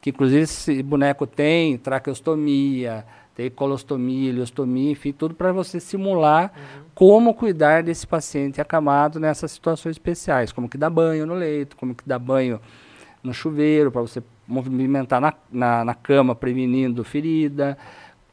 [0.02, 6.84] que inclusive esse boneco tem traqueostomia, tem colostomia, ileostomia, enfim, tudo para você simular uhum.
[6.96, 11.94] como cuidar desse paciente acamado nessas situações especiais, como que dá banho no leito, como
[11.94, 12.60] que dá banho
[13.22, 17.78] no chuveiro, para você movimentar na, na, na, cama prevenindo ferida,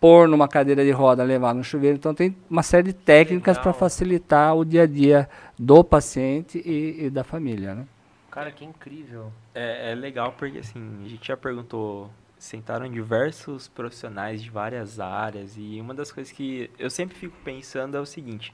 [0.04, 1.96] pôr numa cadeira de roda, levar no chuveiro.
[1.96, 5.26] Então tem uma série de técnicas para facilitar o dia a dia
[5.58, 7.86] do paciente e, e da família, né?
[8.30, 9.32] Cara, que incrível.
[9.54, 15.54] É, é legal porque assim, a gente já perguntou sentaram diversos profissionais de várias áreas
[15.56, 18.52] e uma das coisas que eu sempre fico pensando é o seguinte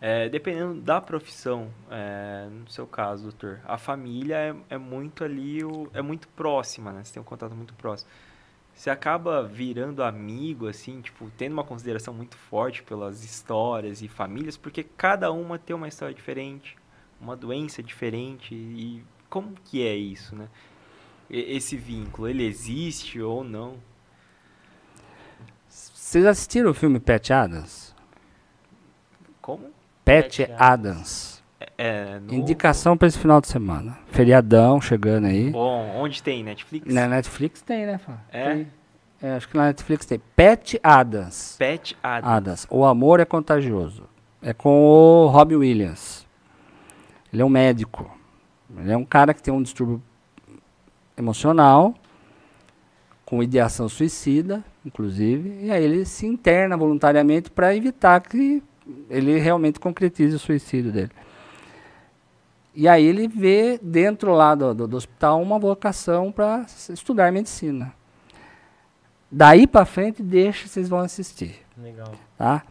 [0.00, 5.62] é, dependendo da profissão é, no seu caso doutor a família é, é, muito ali
[5.62, 8.08] o, é muito próxima né você tem um contato muito próximo
[8.76, 14.56] você acaba virando amigo assim tipo tendo uma consideração muito forte pelas histórias e famílias
[14.56, 16.76] porque cada uma tem uma história diferente
[17.20, 20.48] uma doença diferente e como que é isso né?
[21.28, 23.78] Esse vínculo ele existe ou não?
[25.68, 27.92] Vocês assistiram o filme Pet Adams?
[29.42, 29.72] Como?
[30.04, 31.35] Pet, Pet Adams.
[31.35, 31.35] É,
[31.78, 32.32] é, no...
[32.32, 33.98] Indicação para esse final de semana.
[34.08, 35.50] Feriadão chegando aí.
[35.50, 36.42] Bom, onde tem?
[36.42, 36.92] Netflix?
[36.92, 38.18] Na Netflix tem, né, Fá?
[38.32, 38.54] É?
[38.54, 38.66] Tem.
[39.22, 39.32] é?
[39.32, 40.20] Acho que na Netflix tem.
[40.34, 41.56] Pet Adams.
[41.58, 42.32] Pet Adams.
[42.32, 42.66] Adams.
[42.70, 44.04] O Amor é Contagioso.
[44.40, 46.26] É com o Robbie Williams.
[47.32, 48.10] Ele é um médico.
[48.78, 50.02] Ele é um cara que tem um distúrbio
[51.16, 51.94] emocional,
[53.24, 58.62] com ideação suicida, inclusive, e aí ele se interna voluntariamente para evitar que
[59.10, 61.10] ele realmente concretiza o suicídio dele.
[62.76, 67.94] E aí ele vê dentro lá do, do, do hospital uma vocação para estudar medicina.
[69.32, 71.56] Daí para frente, deixa, vocês vão assistir.
[71.76, 72.12] Legal.
[72.36, 72.62] Tá?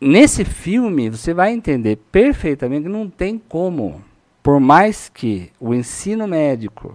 [0.00, 4.00] Nesse filme, você vai entender perfeitamente que não tem como,
[4.40, 6.94] por mais que o ensino médico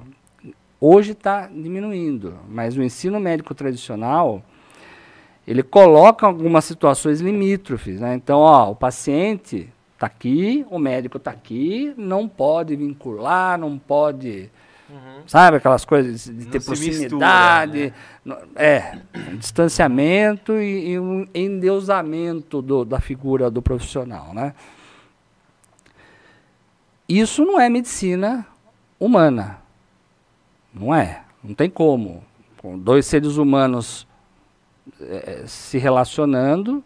[0.80, 4.42] hoje está diminuindo, mas o ensino médico tradicional
[5.46, 8.00] ele coloca algumas situações limítrofes.
[8.00, 8.16] Né?
[8.16, 9.68] Então, ó, o paciente
[10.02, 14.50] está aqui, o médico está aqui, não pode vincular, não pode.
[14.90, 15.22] Uhum.
[15.28, 17.94] Sabe aquelas coisas de ter proximidade,
[18.26, 18.48] mistura, né?
[18.56, 18.98] é,
[19.32, 24.54] um distanciamento e, e, um endeusamento do, da figura do profissional, né?
[27.08, 28.46] Isso não é medicina
[29.00, 29.60] humana,
[30.74, 32.24] não é, não tem como.
[32.58, 34.08] Com dois seres humanos
[35.00, 36.84] é, se relacionando,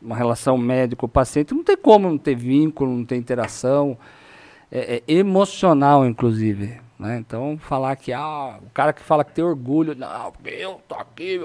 [0.00, 3.96] uma relação médico-paciente, não tem como não ter vínculo, não ter interação,
[4.70, 6.80] é, é emocional, inclusive.
[6.98, 7.16] Né?
[7.18, 11.40] Então, falar que ah, o cara que fala que tem orgulho, não, eu tô aqui,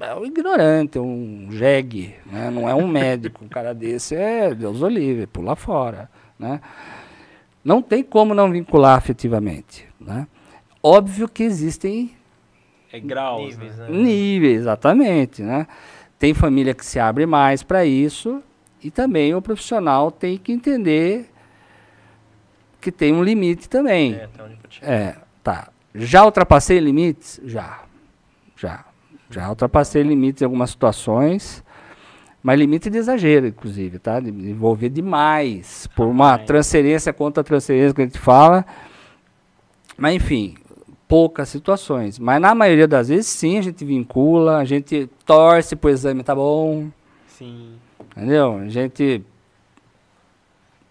[0.00, 2.48] é um ignorante, um jegue, né?
[2.48, 3.44] não é um médico.
[3.44, 4.88] Um cara desse é Deus o
[5.32, 6.08] pula fora.
[6.38, 6.60] Né?
[7.64, 9.84] Não tem como não vincular afetivamente.
[10.00, 10.28] Né?
[10.80, 12.12] Óbvio que existem
[12.92, 13.88] é graus, níveis, né?
[13.88, 13.98] né?
[13.98, 15.66] Níveis, exatamente, né?
[16.18, 18.42] Tem família que se abre mais para isso
[18.82, 21.30] e também o profissional tem que entender
[22.80, 24.14] que tem um limite também.
[24.14, 25.68] É, onde é tá.
[25.94, 27.40] Já ultrapassei limites?
[27.44, 27.80] Já.
[28.56, 28.84] Já.
[29.30, 31.62] Já ultrapassei limites em algumas situações,
[32.42, 34.20] mas limite de exagero, inclusive, tá?
[34.20, 38.64] De envolver demais por uma transferência contra transferência que a gente fala.
[39.96, 40.54] Mas enfim,
[41.08, 42.18] poucas situações.
[42.18, 46.34] Mas na maioria das vezes, sim, a gente vincula, a gente torce pro exame tá
[46.34, 46.88] bom.
[47.26, 47.72] Sim.
[48.14, 48.58] Entendeu?
[48.58, 49.22] A gente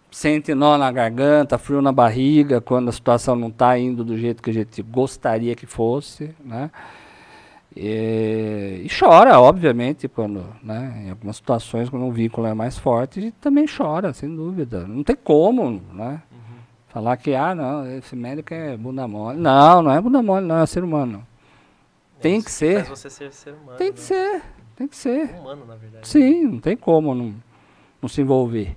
[0.10, 4.42] sente nó na garganta, frio na barriga, quando a situação não está indo do jeito
[4.42, 6.72] que a gente gostaria que fosse, né?
[7.76, 13.20] E, e, chora, obviamente, quando, né, em algumas situações, quando o vínculo é mais forte,
[13.20, 14.88] a gente também chora, sem dúvida.
[14.88, 16.24] Não tem como, né?
[16.98, 19.38] Falar que, ah, não, esse médico é bunda mole.
[19.38, 21.24] Não, não é bunda mole, não, é ser humano.
[22.18, 22.86] É tem que ser.
[22.86, 23.78] Faz você ser ser humano.
[23.78, 24.04] Tem que né?
[24.04, 24.42] ser,
[24.76, 25.30] tem que ser.
[25.36, 26.08] Humano, na verdade.
[26.08, 27.36] Sim, não tem como não,
[28.02, 28.76] não se envolver.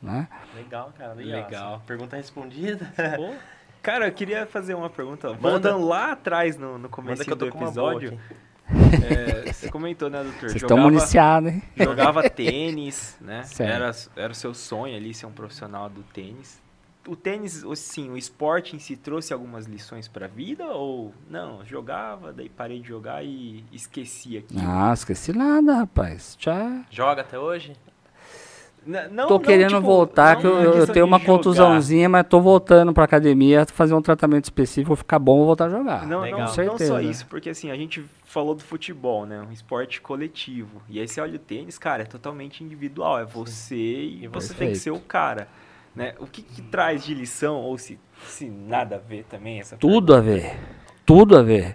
[0.00, 0.28] Né?
[0.54, 1.44] Legal, cara, legal.
[1.44, 1.82] legal.
[1.84, 2.88] Pergunta respondida.
[3.82, 5.28] Cara, eu queria fazer uma pergunta.
[5.30, 5.40] Manda.
[5.40, 8.18] Voltando lá atrás no, no começo do episódio.
[8.68, 10.50] É, você comentou, né, doutor?
[10.50, 11.62] Vocês estão municiados, hein?
[11.76, 13.44] Jogava tênis, né?
[13.60, 16.60] Era, era o seu sonho ali ser um profissional do tênis
[17.08, 21.64] o tênis, sim, o esporte em si trouxe algumas lições para a vida ou não?
[21.64, 24.56] Jogava, daí parei de jogar e esqueci aqui.
[24.58, 26.36] Ah, esqueci nada, rapaz.
[26.38, 26.84] Já.
[26.90, 27.76] Joga até hoje?
[29.10, 33.02] Não, tô querendo tipo, voltar, que eu, eu tenho uma contusãozinha, mas tô voltando pra
[33.02, 36.06] academia, fazer um tratamento específico, vou ficar bom, vou voltar a jogar.
[36.06, 39.40] Não, não, não, só isso, porque assim, a gente falou do futebol, né?
[39.40, 40.80] Um esporte coletivo.
[40.88, 43.18] E aí você olha o tênis, cara, é totalmente individual.
[43.18, 45.48] É você e, e você tem que ser o cara.
[45.96, 46.14] Né?
[46.20, 50.14] O que, que, traz de lição, ou se, se nada a ver também essa Tudo
[50.14, 50.54] a ver.
[51.06, 51.74] tudo a ver.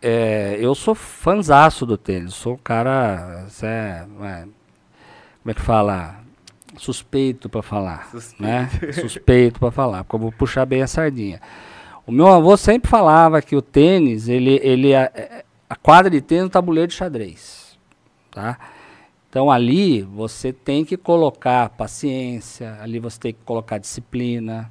[0.00, 4.04] É, eu sou fanzaço do tênis, sou um cara, é, é,
[5.42, 6.20] como é que fala?
[6.76, 8.42] Suspeito para falar, Suspeito.
[8.42, 8.70] né?
[8.92, 11.40] Suspeito para falar, porque eu vou puxar bem a sardinha.
[12.06, 15.10] O meu avô sempre falava que o tênis, ele, ele a,
[15.68, 17.76] a quadra de tênis é um tabuleiro de xadrez,
[18.30, 18.56] tá?
[19.30, 24.70] Então ali você tem que colocar paciência, ali você tem que colocar disciplina,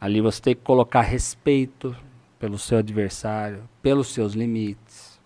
[0.00, 1.96] ali você tem que colocar respeito
[2.36, 5.20] pelo seu adversário, pelos seus limites,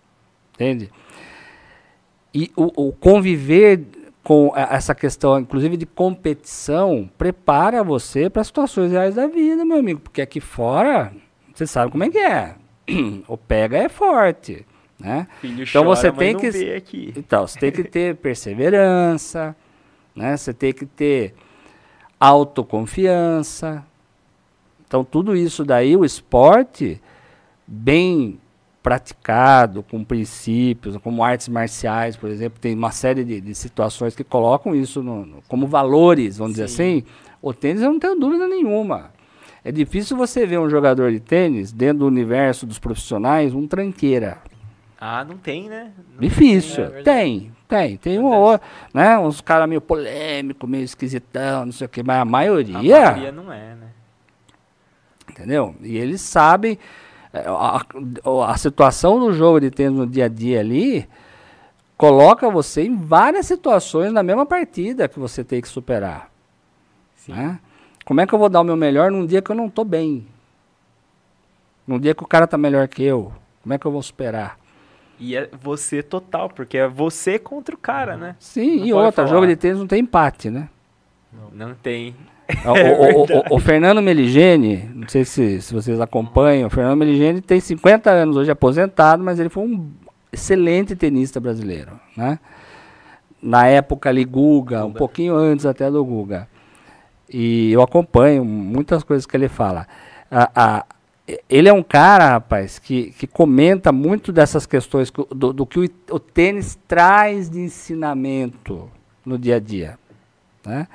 [0.53, 0.91] entende?
[2.31, 3.83] E o, o conviver
[4.23, 9.99] com essa questão, inclusive de competição, prepara você para situações reais da vida, meu amigo,
[9.99, 11.11] porque aqui fora
[11.55, 12.55] você sabe como é que é.
[13.27, 14.63] O pega é forte,
[14.99, 15.27] né?
[15.39, 19.55] Filho então chora, você tem que então você tem que ter perseverança,
[20.15, 20.35] né?
[20.35, 21.33] Você tem que ter
[22.19, 23.85] autoconfiança.
[24.85, 27.01] Então tudo isso daí o esporte
[27.65, 28.39] bem
[28.81, 34.23] praticado, com princípios, como artes marciais, por exemplo, tem uma série de, de situações que
[34.23, 36.63] colocam isso no, no, como valores, vamos Sim.
[36.63, 37.03] dizer assim.
[37.41, 39.11] O tênis eu não tenho dúvida nenhuma.
[39.63, 44.39] É difícil você ver um jogador de tênis dentro do universo dos profissionais, um tranqueira.
[44.99, 45.93] Ah, não tem, né?
[46.13, 46.89] Não Difícil.
[46.89, 47.97] Tem, é tem, tem.
[47.97, 48.59] Tem um ou
[48.93, 49.17] né?
[49.17, 52.77] Uns caras meio polêmicos, meio esquisitão, não sei o que, mas a maioria.
[52.77, 53.87] A maioria não é, né?
[55.29, 55.73] Entendeu?
[55.81, 56.77] E eles sabem
[57.31, 57.81] é, a,
[58.25, 61.07] a, a situação do jogo de tênis no dia a dia ali
[61.95, 66.29] coloca você em várias situações na mesma partida que você tem que superar.
[67.15, 67.33] Sim.
[67.33, 67.59] Né?
[68.03, 69.85] Como é que eu vou dar o meu melhor num dia que eu não estou
[69.85, 70.27] bem?
[71.87, 73.31] Num dia que o cara está melhor que eu?
[73.61, 74.57] Como é que eu vou superar?
[75.19, 78.35] E é você total, porque é você contra o cara, né?
[78.39, 79.27] Sim, não e outra, falar.
[79.27, 80.69] jogo de tênis não tem empate, né?
[81.31, 82.15] Não, não tem.
[82.65, 87.41] O, o, o, o, Fernando Meligeni, não sei se, se vocês acompanham, o Fernando Meligeni
[87.41, 89.91] tem 50 anos, hoje aposentado, mas ele foi um
[90.33, 92.39] excelente tenista brasileiro, né?
[93.39, 96.47] Na época ali, Guga, um pouquinho antes até do Guga.
[97.31, 99.87] E eu acompanho muitas coisas que ele fala.
[100.31, 100.85] A, a,
[101.49, 105.89] ele é um cara, rapaz, que, que comenta muito dessas questões do, do que o,
[106.11, 108.89] o, tênis traz de ensinamento
[109.25, 109.99] no dia a dia.
[110.65, 110.87] Né?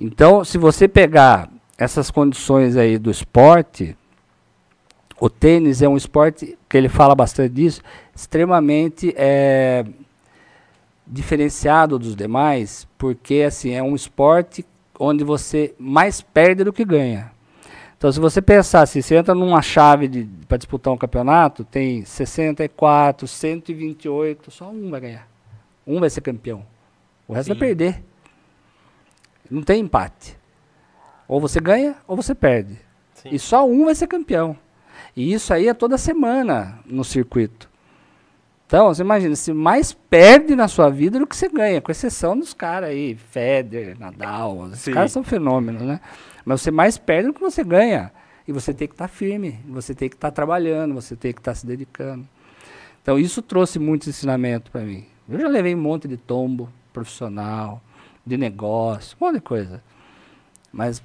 [0.00, 1.48] Então, se você pegar
[1.78, 3.96] essas condições aí do esporte,
[5.20, 7.82] o tênis é um esporte que ele fala bastante disso,
[8.14, 9.84] extremamente é,
[11.06, 14.64] diferenciado dos demais, porque assim é um esporte
[14.98, 17.33] onde você mais perde do que ganha.
[18.04, 23.26] Então, se você pensar assim, você entra numa chave para disputar um campeonato, tem 64,
[23.26, 25.26] 128, só um vai ganhar.
[25.86, 26.66] Um vai ser campeão.
[27.26, 27.58] O resto Sim.
[27.58, 28.04] vai perder.
[29.50, 30.36] Não tem empate.
[31.26, 32.78] Ou você ganha ou você perde.
[33.14, 33.30] Sim.
[33.32, 34.54] E só um vai ser campeão.
[35.16, 37.70] E isso aí é toda semana no circuito.
[38.74, 42.36] Então, você imagina, se mais perde na sua vida do que você ganha, com exceção
[42.36, 46.00] dos caras aí, Federer, Nadal, esses caras são fenômenos, né?
[46.44, 48.10] Mas você mais perde do que você ganha.
[48.48, 51.32] E você tem que estar tá firme, você tem que estar tá trabalhando, você tem
[51.32, 52.26] que estar tá se dedicando.
[53.00, 55.06] Então, isso trouxe muito ensinamento para mim.
[55.28, 57.80] Eu já levei um monte de tombo profissional,
[58.26, 59.84] de negócio, um monte de coisa.
[60.72, 61.00] Mas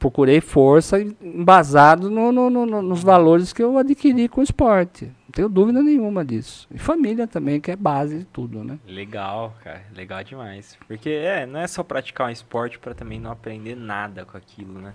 [0.00, 5.04] procurei força embasado no, no, no, nos valores que eu adquiri com o esporte.
[5.04, 6.66] Não tenho dúvida nenhuma disso.
[6.70, 8.78] E família também, que é base de tudo, né?
[8.86, 9.82] Legal, cara.
[9.94, 10.76] Legal demais.
[10.88, 14.80] Porque é, não é só praticar um esporte para também não aprender nada com aquilo,
[14.80, 14.94] né?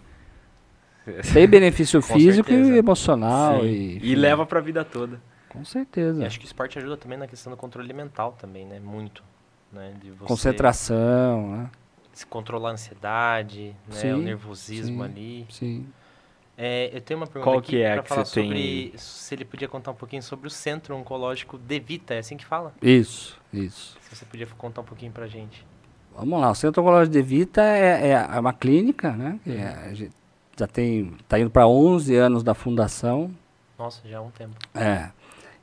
[1.32, 2.73] Tem benefício físico certeza.
[2.73, 3.64] e emocional.
[3.64, 5.22] E, e leva para a vida toda.
[5.49, 6.23] Com certeza.
[6.23, 8.80] E acho que o esporte ajuda também na questão do controle mental também, né?
[8.80, 9.23] Muito.
[9.72, 9.94] Né?
[10.02, 10.26] De você...
[10.26, 11.69] Concentração, né?
[12.15, 13.95] Se controlar a ansiedade, né?
[13.95, 15.45] Sim, o nervosismo sim, ali.
[15.49, 15.87] Sim.
[16.57, 18.93] É, eu tenho uma pergunta Qual aqui que é para falar sobre tem...
[18.97, 22.45] se ele podia contar um pouquinho sobre o Centro Oncológico de Vita, é assim que
[22.45, 22.73] fala?
[22.81, 23.97] Isso, isso.
[23.99, 25.65] Se você podia contar um pouquinho para gente.
[26.15, 29.37] Vamos lá, o Centro Oncológico de Vita é, é, é uma clínica, né?
[29.45, 30.07] É,
[30.57, 33.29] já tem, está indo para 11 anos da fundação.
[33.77, 34.55] Nossa, já há um tempo.
[34.73, 35.09] É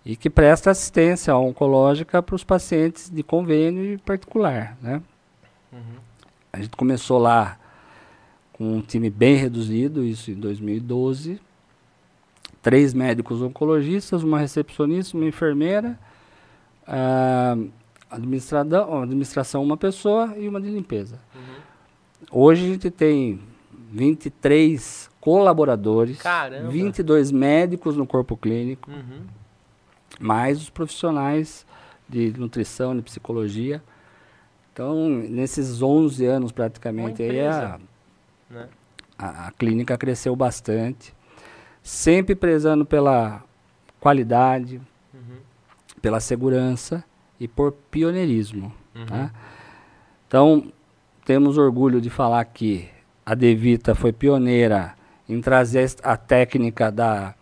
[0.04, 5.00] e que presta assistência oncológica para os pacientes de convênio e particular, né?
[6.52, 7.58] A gente começou lá
[8.52, 11.40] com um time bem reduzido, isso em 2012.
[12.60, 15.98] Três médicos oncologistas, uma recepcionista, uma enfermeira,
[18.10, 21.18] administração, administração uma pessoa e uma de limpeza.
[21.34, 21.40] Uhum.
[22.30, 23.40] Hoje a gente tem
[23.90, 26.68] 23 colaboradores, Caramba.
[26.68, 28.90] 22 médicos no corpo clínico.
[28.90, 29.42] Uhum
[30.18, 31.66] mais os profissionais
[32.08, 33.82] de nutrição, de psicologia.
[34.73, 37.78] Então, nesses 11 anos praticamente, aí a,
[38.51, 38.69] né?
[39.19, 41.15] a, a, clínica cresceu bastante.
[41.82, 43.43] sempre prezando pela
[44.01, 44.81] qualidade,
[45.12, 45.36] Uhum.
[46.01, 47.05] pela segurança
[47.39, 48.73] e por pioneirismo.
[48.94, 49.07] Uhum.
[49.07, 49.31] tá?
[50.27, 50.73] Então,
[51.24, 52.89] temos orgulho de falar que
[53.27, 54.94] a Devita foi pioneira
[55.28, 57.35] em trazer a técnica da,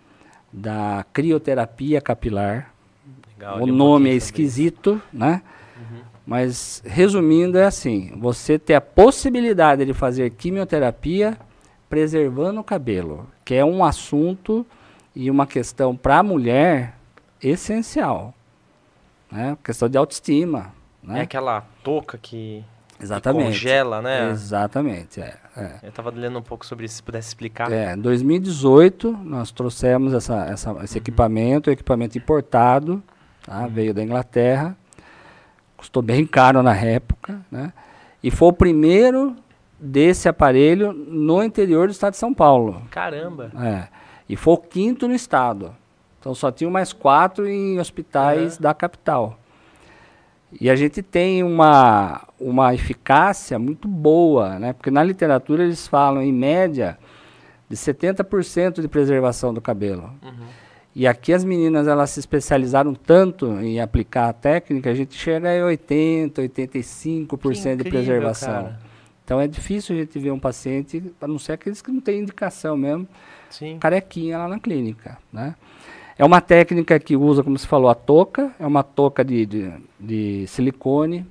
[0.52, 2.74] da crioterapia capilar.
[3.38, 5.42] Legal, o nome é esquisito, né?
[6.30, 6.36] Uhum.
[6.36, 11.36] Mas, resumindo, é assim: você ter a possibilidade de fazer quimioterapia
[11.88, 14.64] preservando o cabelo, que é um assunto
[15.14, 16.94] e uma questão para a mulher
[17.42, 18.32] essencial.
[19.30, 19.56] Né?
[19.64, 20.72] Questão de autoestima.
[21.04, 21.20] É Né?
[21.22, 22.64] aquela touca que
[22.98, 24.28] que congela, né?
[24.30, 25.20] Exatamente.
[25.22, 25.78] É, é.
[25.82, 27.72] Eu tava lendo um pouco sobre isso, se pudesse explicar.
[27.72, 33.02] É, em 2018, nós trouxemos essa, essa- esse equipamento, equipamento importado,
[33.42, 33.66] tá?
[33.66, 34.76] veio da Inglaterra,
[35.80, 37.72] custou bem caro na época, né?
[38.22, 39.34] e foi o primeiro
[39.78, 42.82] desse aparelho no interior do estado de São Paulo.
[42.90, 43.50] Caramba.
[43.58, 43.88] É,
[44.28, 45.74] e foi o quinto no estado.
[46.20, 49.38] Então só tinham mais quatro em hospitais da capital.
[50.60, 54.74] E a gente tem uma, uma eficácia muito boa, né?
[54.74, 56.98] Porque na literatura eles falam, em média,
[57.70, 60.12] de 70% de preservação do cabelo.
[60.22, 60.46] Uhum.
[61.00, 65.48] E aqui as meninas elas se especializaram tanto em aplicar a técnica, a gente chega
[65.48, 68.52] a 80, 85% Que de incrível, preservação.
[68.52, 68.80] cara.
[69.24, 72.20] Então é difícil a gente ver um paciente, a não ser aqueles que não têm
[72.20, 73.08] indicação mesmo,
[73.48, 73.78] Sim.
[73.78, 75.54] carequinha lá na clínica, né?
[76.18, 79.72] É uma técnica que usa, como você falou, a touca, é uma touca de, de,
[79.98, 81.26] de silicone,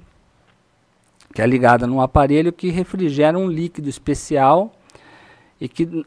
[1.32, 4.74] que é ligada num aparelho que refrigera um líquido especial
[5.62, 6.04] e que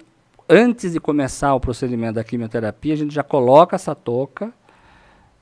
[0.53, 4.53] antes de começar o procedimento da quimioterapia, a gente já coloca essa touca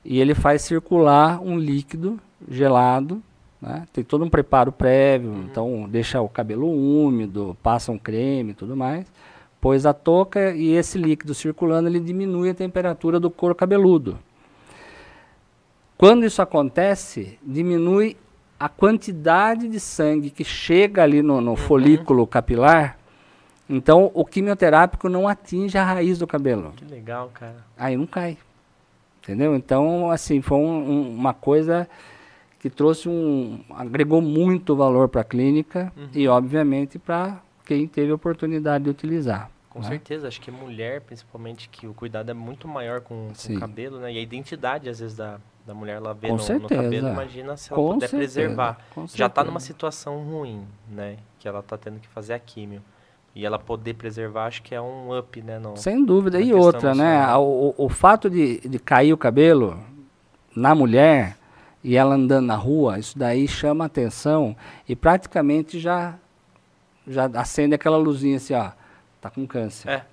[0.03, 2.19] e ele faz circular um líquido
[2.49, 3.21] gelado,
[3.61, 3.85] né?
[3.93, 8.75] Tem todo um preparo prévio, então deixa o cabelo úmido, passa um creme e tudo
[8.75, 9.05] mais
[9.61, 14.17] pôs a touca e esse líquido circulando ele diminui a temperatura do couro cabeludo.
[15.95, 18.17] Quando isso acontece, diminui
[18.59, 22.97] a quantidade de sangue que chega ali no, no folículo capilar.
[23.71, 26.73] Então, o quimioterápico não atinge a raiz do cabelo.
[26.75, 27.55] Que legal, cara.
[27.77, 28.37] Aí não cai.
[29.23, 29.55] Entendeu?
[29.55, 31.87] Então, assim, foi um- um- uma coisa
[32.59, 33.63] que trouxe um.
[33.69, 39.49] agregou muito valor para a clínica e, obviamente, para quem teve a oportunidade de utilizar.
[39.69, 39.87] Com né?
[39.87, 43.99] certeza, acho que mulher, principalmente, que o cuidado é muito maior com, com o cabelo,
[43.99, 44.11] né?
[44.11, 47.71] E a identidade, às vezes, da, da mulher, ela vê no, no cabelo, imagina se
[47.71, 48.77] ela Com puder certeza, preservar.
[49.13, 49.43] Já tá certeza.
[49.45, 51.15] numa situação ruim, né?
[51.39, 52.81] Que ela tá tendo que fazer a químio.
[53.33, 55.57] E ela poder preservar, acho que é um up, né?
[55.57, 56.39] No, Sem dúvida.
[56.41, 57.25] E outra, né?
[57.37, 59.79] O, o fato de, de cair o cabelo
[60.55, 61.37] na mulher
[61.83, 64.55] e ela andando na rua, isso daí chama atenção
[64.87, 66.15] e praticamente já,
[67.07, 68.71] já acende aquela luzinha assim, ó.
[69.21, 69.87] Tá com câncer.
[69.87, 70.05] É.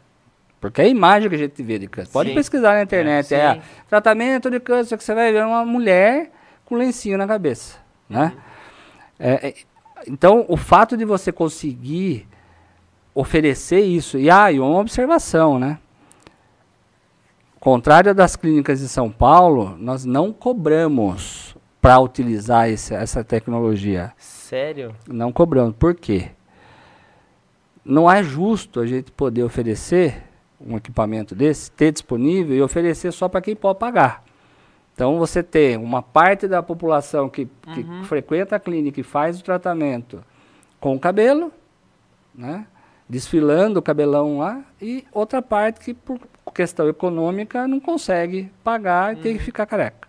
[0.60, 2.12] Porque é a imagem que a gente vê de câncer.
[2.12, 2.34] Pode Sim.
[2.34, 3.34] pesquisar na internet.
[3.34, 6.30] É, É, tratamento de câncer que você vai ver uma mulher
[6.64, 7.78] com lencinho na cabeça.
[8.08, 8.32] Né?
[8.34, 8.40] Uhum.
[9.18, 9.54] É, é,
[10.06, 12.28] então, o fato de você conseguir
[13.20, 15.78] oferecer isso, e, ah, e uma observação, né?
[17.58, 24.12] Contrário das clínicas de São Paulo, nós não cobramos para utilizar esse, essa tecnologia.
[24.16, 24.94] Sério?
[25.08, 25.74] Não cobramos.
[25.76, 26.30] Por quê?
[27.84, 30.22] Não é justo a gente poder oferecer
[30.60, 34.22] um equipamento desse, ter disponível e oferecer só para quem pode pagar.
[34.94, 38.04] Então você tem uma parte da população que, que Uhum.
[38.04, 40.22] frequenta a clínica e faz o tratamento
[40.80, 41.52] com o cabelo,
[42.34, 42.64] né?
[43.08, 46.18] Desfilando o cabelão lá, e outra parte que por
[46.54, 49.38] questão econômica não consegue pagar e tem Uhum.
[49.38, 50.08] que ficar careca.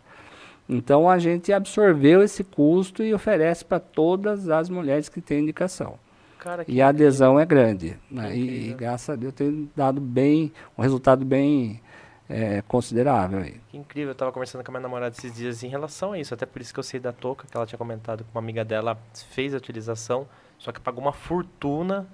[0.67, 5.95] Então a gente absorveu esse custo e oferece para todas as mulheres que têm indicação.
[6.37, 6.87] Cara, E a incrível.
[6.87, 7.97] adesão é grande.
[8.09, 8.35] Né?
[8.37, 11.81] E, e graças a Deus tem dado bem, um resultado bem
[12.29, 13.39] eh, considerável.
[13.39, 13.59] Aí.
[13.69, 16.33] Que incrível, eu tava conversando com a minha namorada esses dias em relação a isso,
[16.33, 18.63] até por isso que eu sei da touca, que ela tinha comentado que uma amiga
[18.63, 18.97] dela
[19.31, 20.27] fez a utilização,
[20.57, 22.07] só que pagou uma fortuna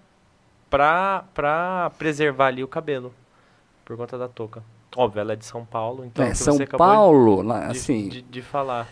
[0.75, 3.13] pra, pra preservar ali o cabelo,
[3.85, 4.61] por conta da touca.
[4.95, 8.21] Óbvio, ela é de São Paulo, então É, que São Paulo, lá, de, assim, de,
[8.21, 8.87] de falar.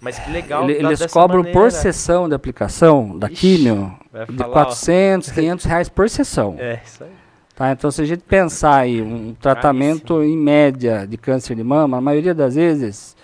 [0.00, 1.58] Mas que legal, ele- eles cobram maneira.
[1.58, 3.96] por sessão de aplicação da químio
[4.28, 4.52] de falar, ó.
[4.52, 6.56] 400, 500 reais por sessão.
[6.58, 7.10] É, isso aí.
[7.56, 7.72] Tá?
[7.72, 12.00] Então, se a gente pensar aí, um tratamento em média de câncer de mama, a
[12.00, 13.16] maioria das vezes,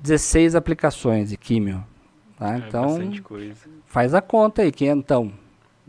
[0.00, 1.84] 16 aplicações de químio.
[2.38, 2.54] Tá?
[2.54, 2.96] É Então,
[3.86, 5.32] faz a conta aí, quentão.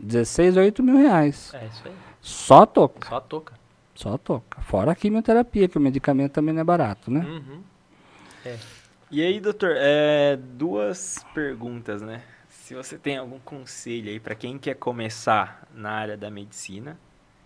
[0.00, 1.52] 16, 8 mil reais.
[1.54, 1.94] É isso aí.
[2.20, 3.08] Só a touca.
[3.08, 3.54] Só a touca.
[3.94, 4.60] Só a touca.
[4.62, 7.20] Fora a quimioterapia, que o medicamento também não é barato, né?
[7.20, 7.62] Uhum.
[9.10, 12.22] E aí, doutor, é, duas perguntas, né?
[12.48, 16.96] Se você tem algum conselho aí para quem quer começar na área da medicina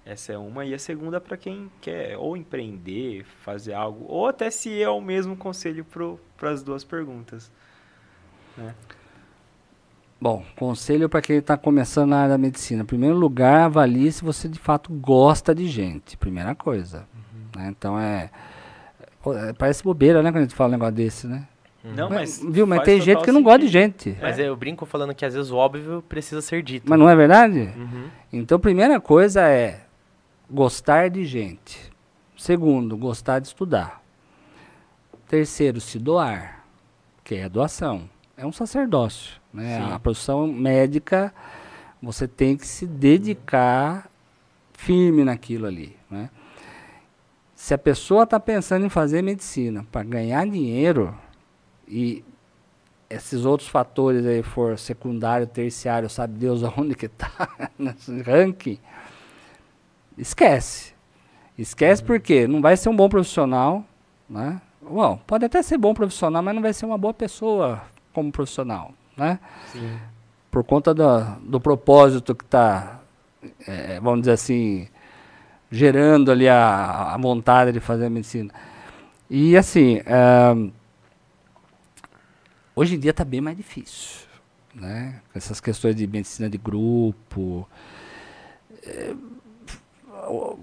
[0.05, 0.65] Essa é uma.
[0.67, 5.01] E a segunda para quem quer ou empreender, fazer algo, ou até se é o
[5.01, 5.85] mesmo conselho
[6.37, 7.51] para as duas perguntas.
[8.57, 8.75] Né?
[10.21, 12.83] Bom, conselho para quem está começando na área da medicina.
[12.83, 16.17] Em primeiro lugar, avalie se você de fato gosta de gente.
[16.17, 17.07] Primeira coisa.
[17.15, 17.61] Uhum.
[17.63, 17.69] Né?
[17.69, 18.31] Então é,
[19.27, 21.47] é, Parece bobeira, né, quando a gente fala um negócio desse, né?
[21.85, 22.43] Não, mas.
[22.43, 24.17] Viu, mas tem gente que não gosta de gente.
[24.21, 24.49] Mas é.
[24.49, 26.89] eu brinco falando que às vezes o óbvio precisa ser dito.
[26.89, 27.71] Mas não é verdade?
[27.77, 28.09] Uhum.
[28.33, 29.83] Então, primeira coisa é
[30.51, 31.93] gostar de gente.
[32.39, 34.03] Segundo, gostar de estudar.
[35.29, 36.65] Terceiro, se doar,
[37.23, 38.09] que é a doação.
[38.37, 39.44] É um sacerdócio.
[39.55, 39.79] Né?
[39.93, 41.33] A profissão médica,
[42.03, 44.11] você tem que se dedicar
[44.73, 45.97] firme naquilo ali.
[46.11, 46.29] Né?
[47.55, 51.17] Se a pessoa está pensando em fazer medicina para ganhar dinheiro
[51.87, 52.25] e
[53.09, 57.49] esses outros fatores aí for secundário, terciário, sabe Deus aonde que está
[57.79, 58.79] nesse ranking,
[60.19, 60.93] esquece.
[61.57, 62.07] Esquece uhum.
[62.09, 63.85] porque não vai ser um bom profissional,
[64.29, 64.61] né?
[64.83, 67.83] Bom, pode até ser bom profissional, mas não vai ser uma boa pessoa
[68.13, 69.39] como profissional, né?
[69.73, 69.99] Sim.
[70.51, 73.01] Por conta do, do propósito que está,
[73.67, 74.89] é, vamos dizer assim,
[75.71, 78.53] gerando ali a, a vontade de fazer a medicina.
[79.29, 80.71] E assim, é,
[82.77, 84.27] hoje em dia está bem mais difícil,
[84.75, 85.21] né?
[85.35, 87.69] Essas questões de medicina de grupo,
[88.85, 89.15] é,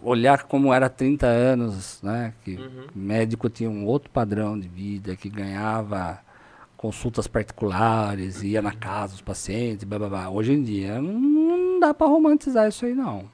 [0.01, 2.33] olhar como era há 30 anos, né?
[2.43, 2.87] Que uhum.
[2.95, 6.19] médico tinha um outro padrão de vida, que ganhava
[6.81, 10.29] consultas particulares, ia na casa dos pacientes, blá, blá, blá.
[10.29, 13.25] Hoje em dia não, dá para romantizar isso aí não.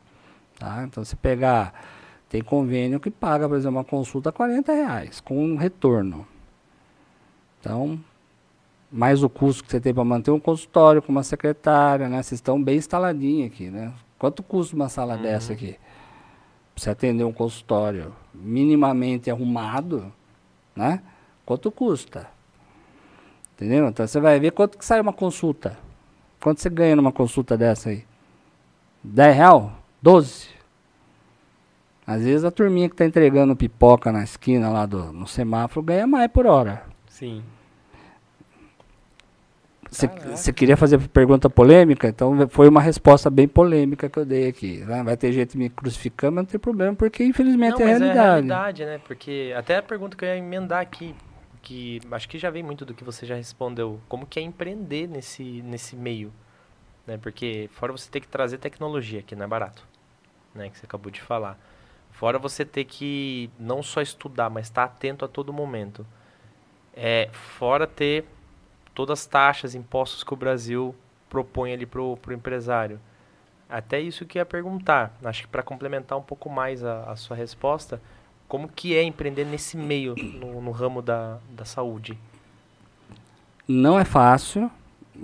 [0.60, 0.84] Tá?
[0.84, 1.74] Então você pegar,
[2.28, 6.28] tem convênio que paga, por exemplo, uma consulta 40 reais, com um retorno.
[7.60, 8.00] Então,
[8.92, 12.22] mais o custo que você tem para manter um consultório com uma secretária, né?
[12.22, 13.94] Vocês estão bem instaladinhos aqui, né?
[14.20, 15.22] Quanto custa uma sala uhum.
[15.22, 15.78] dessa aqui?
[16.76, 20.14] você atender um consultório minimamente arrumado,
[20.76, 21.02] né?
[21.44, 22.30] Quanto custa?
[23.58, 23.88] Entendeu?
[23.88, 25.76] Então você vai ver quanto que sai uma consulta.
[26.40, 28.06] Quanto você ganha numa consulta dessa aí?
[29.04, 29.74] 10 real?
[30.00, 30.50] 12?
[32.06, 36.06] Às vezes a turminha que está entregando pipoca na esquina lá do, no semáforo ganha
[36.06, 36.84] mais por hora.
[37.10, 37.44] Sim.
[39.90, 42.08] Você queria fazer pergunta polêmica?
[42.08, 44.84] Então foi uma resposta bem polêmica que eu dei aqui.
[44.86, 45.02] Né?
[45.02, 48.18] Vai ter gente me crucificando, mas não tem problema, porque infelizmente não, é a realidade.
[48.18, 49.00] É a realidade, né?
[49.08, 51.16] Porque até a pergunta que eu ia emendar aqui,
[51.68, 54.00] que acho que já vem muito do que você já respondeu.
[54.08, 56.32] Como que é empreender nesse, nesse meio?
[57.06, 57.18] Né?
[57.18, 59.86] Porque fora você ter que trazer tecnologia, que não é barato,
[60.56, 60.70] né?
[60.70, 61.60] Que você acabou de falar.
[62.12, 66.08] Fora você ter que não só estudar, mas estar atento a todo momento.
[66.94, 68.26] É, fora ter
[68.96, 70.96] todas as taxas, impostos que o Brasil
[71.30, 72.98] propõe ali para o empresário.
[73.70, 77.36] Até isso que ia perguntar, acho que para complementar um pouco mais a, a, sua
[77.36, 78.02] resposta,
[78.48, 82.18] como que é empreender nesse meio, no, no ramo da, da saúde?
[83.68, 84.72] Não é fácil,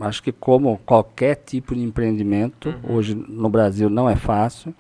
[0.01, 2.95] acho que como qualquer tipo de empreendimento, uhum.
[2.95, 4.73] hoje no Brasil não é fácil,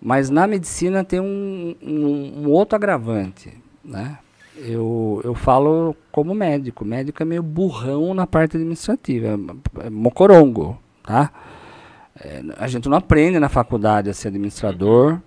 [0.00, 3.52] mas na medicina tem um, um, um outro agravante,
[3.84, 4.18] né?
[4.56, 6.84] eu, eu falo como médico.
[6.84, 11.30] Médico é meio burrão na parte administrativa, é, é mocorongo, tá?
[12.20, 15.20] É, a gente não aprende na faculdade a ser administrador.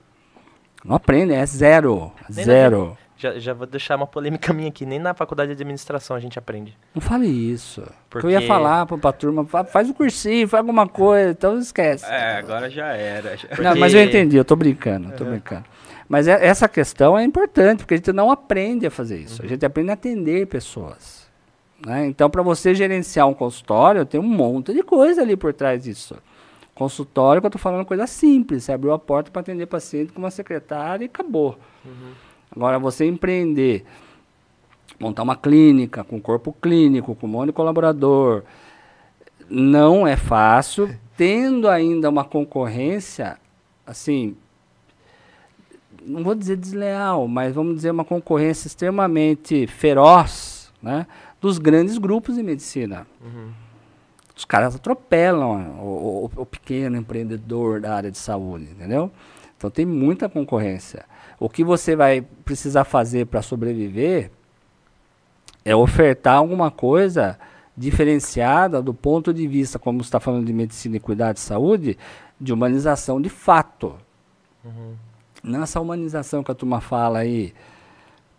[0.83, 2.11] Não aprende, é zero.
[2.29, 2.97] Nem zero.
[3.15, 4.85] Já, já vou deixar uma polêmica minha aqui.
[4.85, 6.77] Nem na faculdade de administração a gente aprende.
[6.93, 7.81] Não fale isso.
[8.09, 8.27] Porque...
[8.27, 12.05] Eu ia falar pra, pra turma, faz o cursinho, faz alguma coisa, então esquece.
[12.05, 13.37] É, agora já era.
[13.37, 13.61] Porque...
[13.61, 15.31] Não, mas eu entendi, eu tô brincando, tô uhum.
[15.31, 15.63] brincando.
[16.09, 19.41] Mas é, essa questão é importante, porque a gente não aprende a fazer isso.
[19.41, 19.45] Uhum.
[19.45, 21.23] A gente aprende a atender pessoas.
[21.85, 22.05] Né?
[22.07, 26.17] Então, para você gerenciar um consultório, tem um monte de coisa ali por trás disso.
[26.75, 28.63] Consultório, que eu estou falando coisa simples.
[28.63, 31.57] Você abriu a porta para atender paciente com uma secretária e acabou.
[31.85, 32.11] Uhum.
[32.55, 33.85] Agora, você empreender,
[34.99, 38.43] montar uma clínica, com corpo clínico, com um monte de colaborador,
[39.49, 43.37] não é fácil, tendo ainda uma concorrência,
[43.85, 44.35] assim,
[46.05, 51.07] não vou dizer desleal, mas vamos dizer uma concorrência extremamente feroz, né,
[51.39, 53.07] dos grandes grupos de medicina.
[53.21, 53.62] Uhum.
[54.35, 59.11] Os caras atropelam o, o, o, pequeno empreendedor da área de saúde, entendeu?
[59.57, 61.05] Então tem muita concorrência.
[61.39, 64.31] O que você vai precisar fazer para sobreviver
[65.63, 67.37] é ofertar alguma coisa
[67.75, 71.97] diferenciada do ponto de vista, como você está falando de medicina e cuidado de saúde,
[72.39, 73.95] de humanização de fato.
[74.63, 74.93] Uhum
[75.43, 77.53] nessa humanização que a turma fala aí,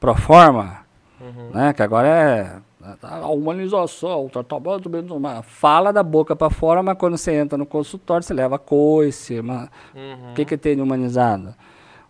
[0.01, 0.83] pro forma,
[1.21, 1.51] Uhum.
[1.55, 1.73] Né?
[1.73, 2.57] Que agora é
[3.03, 5.43] a humanização, o tratamento menos humano.
[5.43, 9.41] Fala da boca para fora, mas quando você entra no consultório, você leva coice.
[9.41, 9.69] Mas...
[9.95, 10.33] Uhum.
[10.33, 11.55] O que, que tem de humanizado?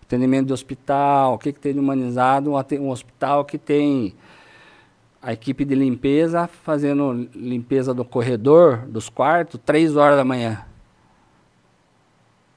[0.03, 1.35] Atendimento de hospital.
[1.35, 2.53] O que, que tem de humanizado?
[2.53, 4.15] Um, um hospital que tem
[5.23, 10.65] a equipe de limpeza fazendo limpeza do corredor, dos quartos, três horas da manhã.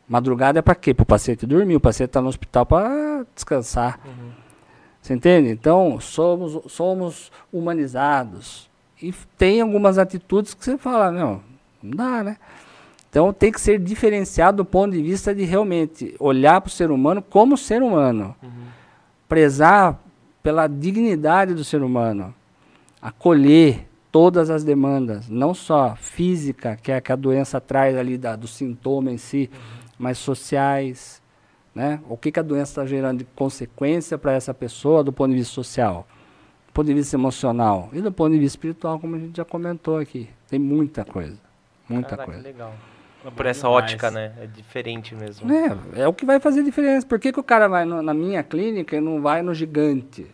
[0.08, 0.94] Madrugada é para quê?
[0.94, 1.76] Para o paciente dormir.
[1.76, 4.00] O paciente está no hospital para descansar.
[4.06, 4.47] Uhum.
[5.08, 5.50] Você entende?
[5.50, 8.70] Então, somos, somos humanizados.
[9.02, 11.42] E tem algumas atitudes que você fala, não,
[11.82, 12.38] não dá, né?
[13.10, 16.92] Então, tem que ser diferenciado do ponto de vista de realmente olhar para o ser
[16.92, 18.36] humano como ser humano.
[18.44, 18.50] Uhum.
[19.30, 19.98] Prezar
[20.44, 22.36] pela dignidade do ser humano.
[23.02, 28.36] Acolher todas as demandas, não só física, que é que a doença traz ali da,
[28.36, 29.60] do sintoma em si, uhum.
[29.98, 31.22] mas sociais,
[31.78, 32.00] né?
[32.10, 35.38] O que, que a doença está gerando de consequência para essa pessoa do ponto de
[35.38, 36.08] vista social,
[36.66, 39.46] do ponto de vista emocional e do ponto de vista espiritual, como a gente já
[39.46, 40.28] comentou aqui.
[40.50, 41.38] Tem muita coisa.
[41.88, 42.42] Muita Caraca, coisa.
[42.42, 42.74] legal.
[43.36, 44.34] Por essa ótica, né?
[44.42, 45.52] É diferente mesmo.
[45.54, 47.06] É, é o que vai fazer diferença.
[47.06, 50.26] Por que, que o cara vai no, na minha clínica e não vai no gigante?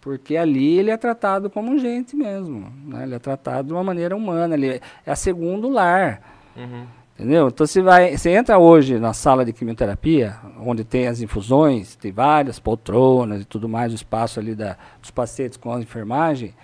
[0.00, 2.72] Porque ali ele é tratado como gente mesmo.
[2.86, 3.02] Né?
[3.02, 4.54] Ele é tratado de uma maneira humana.
[4.54, 6.22] Ele é, é a segundo lar.
[6.56, 6.86] Uhum.
[7.20, 7.48] Entendeu?
[7.48, 12.10] Então você vai, você entra hoje na sala de quimioterapia, onde tem as infusões, tem
[12.10, 16.54] várias poltronas e tudo mais, o espaço ali da, dos pacientes com a enfermagem.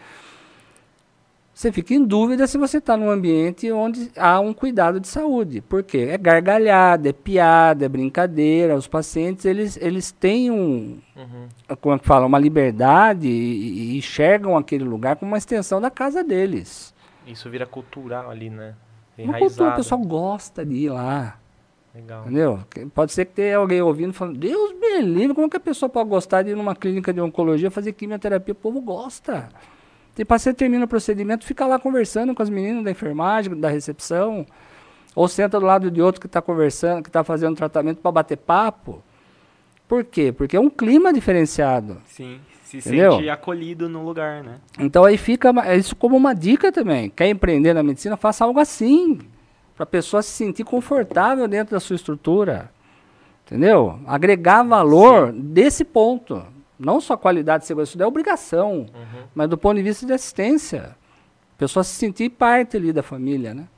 [1.52, 5.60] Você fica em dúvida se você está num ambiente onde há um cuidado de saúde.
[5.60, 6.08] Por quê?
[6.10, 8.74] É gargalhada, é piada, é brincadeira.
[8.76, 11.76] Os pacientes, eles, eles têm um, uhum.
[11.82, 15.90] como é que fala, uma liberdade e, e enxergam aquele lugar como uma extensão da
[15.90, 16.94] casa deles.
[17.26, 18.74] Isso vira cultural ali, né?
[19.18, 21.38] Uma cultura, o pessoal gosta de ir lá.
[21.94, 22.22] Legal.
[22.24, 22.60] Entendeu?
[22.94, 26.10] Pode ser que tenha alguém ouvindo falando, Deus me livre, como que a pessoa pode
[26.10, 28.52] gostar de ir numa clínica de oncologia fazer quimioterapia?
[28.52, 29.48] O povo gosta.
[30.14, 34.46] Tem paciente termina o procedimento, fica lá conversando com as meninas da enfermagem, da recepção,
[35.14, 38.36] ou senta do lado de outro que está conversando, que está fazendo tratamento para bater
[38.36, 39.02] papo.
[39.88, 40.32] Por quê?
[40.32, 42.02] Porque é um clima diferenciado.
[42.06, 43.12] Sim, se Entendeu?
[43.12, 44.58] sente acolhido no lugar, né?
[44.76, 47.08] Então aí fica isso como uma dica também.
[47.08, 49.20] Quer empreender na medicina, faça algo assim.
[49.76, 52.72] Para a pessoa se sentir confortável dentro da sua estrutura.
[53.44, 54.00] Entendeu?
[54.04, 55.40] Agregar valor Sim.
[55.40, 56.44] desse ponto.
[56.76, 58.78] Não só qualidade de segurança, isso é obrigação.
[58.92, 59.22] Uhum.
[59.32, 60.96] Mas do ponto de vista de assistência.
[61.54, 63.68] A pessoa se sentir parte ali da família, né?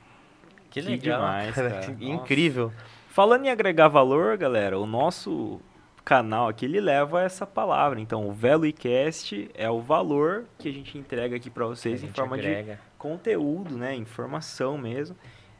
[0.71, 0.97] Que legal.
[0.97, 1.95] Que demais, cara.
[2.01, 2.71] Incrível.
[3.09, 5.61] Falando em agregar valor, galera, o nosso
[6.03, 7.99] canal aqui ele leva essa palavra.
[7.99, 12.35] Então, o VeloiCast é o valor que a gente entrega aqui para vocês em forma
[12.35, 12.73] agrega.
[12.75, 15.15] de conteúdo, né, informação mesmo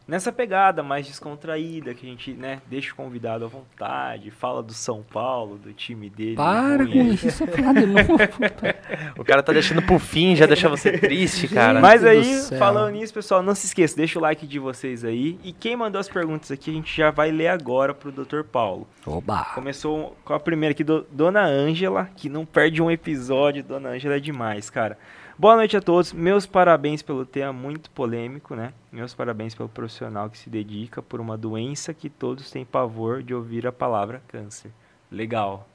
[0.09, 4.73] nessa pegada mais descontraída, que a gente, né, deixa o convidado à vontade, fala do
[4.73, 6.35] São Paulo, do time dele.
[6.35, 8.17] Para com isso, falar de novo.
[9.17, 11.79] o cara tá deixando pro fim, já deixa você triste, cara.
[11.79, 12.23] Mas aí,
[12.57, 15.39] falando nisso, pessoal, não se esqueça, deixa o like de vocês aí.
[15.43, 18.41] E quem mandou as perguntas aqui, a gente já vai ler agora pro Dr.
[18.43, 18.87] Paulo.
[19.05, 19.45] Oba!
[19.53, 23.63] Começou com a primeira aqui, do, Dona Ângela, que não perde um episódio.
[23.63, 24.97] Dona Ângela é demais, cara.
[25.39, 26.11] Boa noite a todos.
[26.11, 28.73] Meus parabéns pelo tema muito polêmico, né?
[28.91, 33.33] Meus parabéns pelo profissional que se dedica por uma doença que todos têm pavor de
[33.33, 34.69] ouvir a palavra câncer.
[35.09, 35.65] Legal.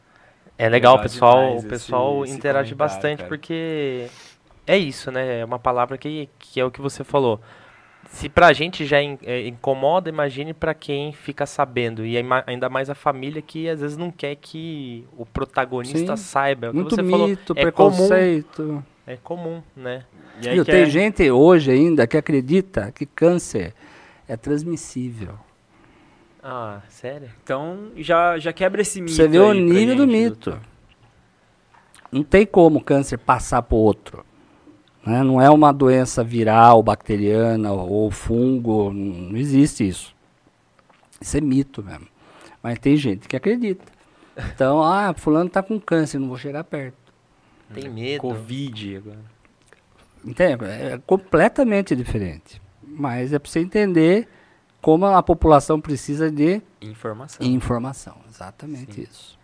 [0.58, 3.28] É legal, legal pessoal, o pessoal esse, interage esse bastante cara.
[3.30, 4.06] porque
[4.66, 5.40] é isso, né?
[5.40, 7.40] É uma palavra que, que é o que você falou.
[8.10, 12.04] Se pra gente já in, é, incomoda, imagine para quem fica sabendo.
[12.04, 16.66] E ainda mais a família que às vezes não quer que o protagonista Sim, saiba.
[16.66, 17.58] É o muito você mito, falou.
[17.58, 18.62] É preconceito.
[18.62, 20.04] Comum, é comum, né?
[20.42, 20.86] E aí tem é...
[20.86, 23.74] gente hoje ainda que acredita que câncer
[24.26, 25.34] é transmissível.
[26.42, 27.30] Ah, sério?
[27.42, 29.14] Então já, já quebra esse mito.
[29.14, 30.50] Você vê o nível do mito.
[30.50, 30.60] Doutor.
[32.10, 34.24] Não tem como o câncer passar para o outro.
[35.04, 35.22] Né?
[35.22, 38.92] Não é uma doença viral, bacteriana ou fungo.
[38.92, 40.14] Não existe isso.
[41.20, 42.06] Isso é mito mesmo.
[42.62, 43.84] Mas tem gente que acredita.
[44.36, 47.03] Então, ah, fulano está com câncer, não vou chegar perto.
[47.72, 48.20] Tem medo.
[48.20, 49.34] Covid agora.
[50.24, 50.64] Entende?
[50.64, 52.60] É completamente diferente.
[52.82, 54.28] Mas é para você entender
[54.80, 57.46] como a população precisa de informação.
[57.46, 59.02] Informação, exatamente Sim.
[59.02, 59.38] isso.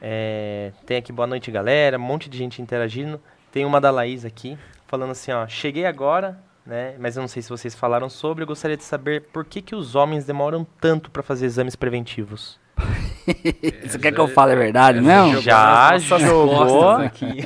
[0.00, 1.98] É, tem aqui boa noite, galera.
[1.98, 3.20] Um monte de gente interagindo.
[3.52, 5.46] Tem uma da Laís aqui, falando assim, ó.
[5.46, 6.94] Cheguei agora, né?
[6.98, 8.42] Mas eu não sei se vocês falaram sobre.
[8.42, 12.58] Eu gostaria de saber por que, que os homens demoram tanto para fazer exames preventivos.
[13.86, 15.40] Você quer que eu fale a verdade mesmo?
[15.40, 16.92] Já jogou.
[16.96, 17.44] aqui.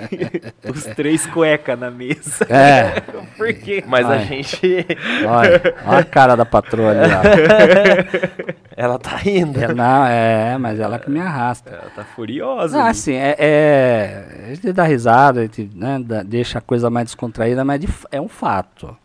[0.68, 2.46] Os três cueca na mesa.
[2.48, 3.00] É.
[3.36, 3.82] Por quê?
[3.86, 4.86] Mas a gente.
[5.26, 7.12] Olha, olha a cara da patroa ali.
[7.12, 8.52] ó.
[8.76, 9.60] Ela tá indo.
[9.60, 11.70] É, Não, é, mas ela que me arrasta.
[11.70, 12.76] Ela tá furiosa.
[12.76, 12.90] Não, ali.
[12.90, 17.64] assim, é, é- a gente dá risada, a gente né, deixa a coisa mais descontraída,
[17.64, 18.96] mas é um fato.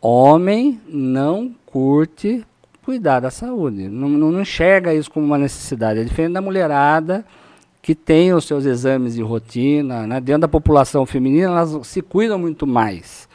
[0.00, 2.44] Homem não curte
[2.84, 6.00] cuidar da saúde, não, não, enxerga isso como uma necessidade.
[6.00, 7.24] É diferente da mulherada
[7.80, 10.20] que tem os seus exames de rotina, né?
[10.20, 13.28] dentro da população feminina elas se cuidam muito mais.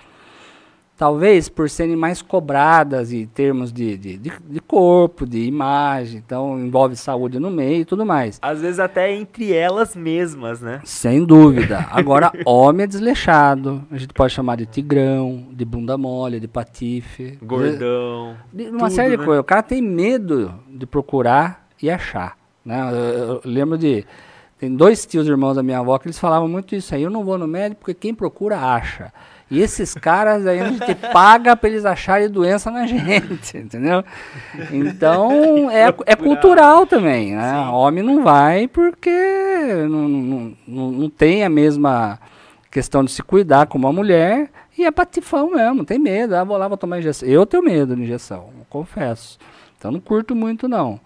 [0.98, 6.60] Talvez por serem mais cobradas em termos de, de, de, de corpo, de imagem, então
[6.60, 8.40] envolve saúde no meio e tudo mais.
[8.42, 10.82] Às vezes até entre elas mesmas, né?
[10.84, 11.86] Sem dúvida.
[11.92, 13.84] Agora, homem é desleixado.
[13.92, 17.38] A gente pode chamar de tigrão, de bunda mole, de patife.
[17.44, 18.36] Gordão.
[18.52, 19.24] De, de uma tudo, série de né?
[19.26, 19.42] coisas.
[19.42, 22.36] O cara tem medo de procurar e achar.
[22.66, 22.82] Né?
[22.92, 24.04] Eu, eu- eu lembro de.
[24.58, 27.04] Tem dois tios irmãos da minha avó que eles falavam muito isso aí.
[27.04, 29.14] Eu não vou no médico porque quem procura acha.
[29.50, 34.04] E esses caras aí a gente paga para eles acharem doença na gente, entendeu?
[34.72, 37.58] Então é, é cultural também, né?
[37.70, 39.10] Homem não vai porque
[39.90, 42.20] não, não, não, não tem a mesma
[42.70, 46.36] questão de se cuidar como a mulher e é patifão mesmo, tem medo.
[46.36, 47.28] Ah, vou lá, vou tomar injeção.
[47.28, 49.40] Eu tenho medo de injeção, confesso.
[49.78, 51.00] Então não curto muito não.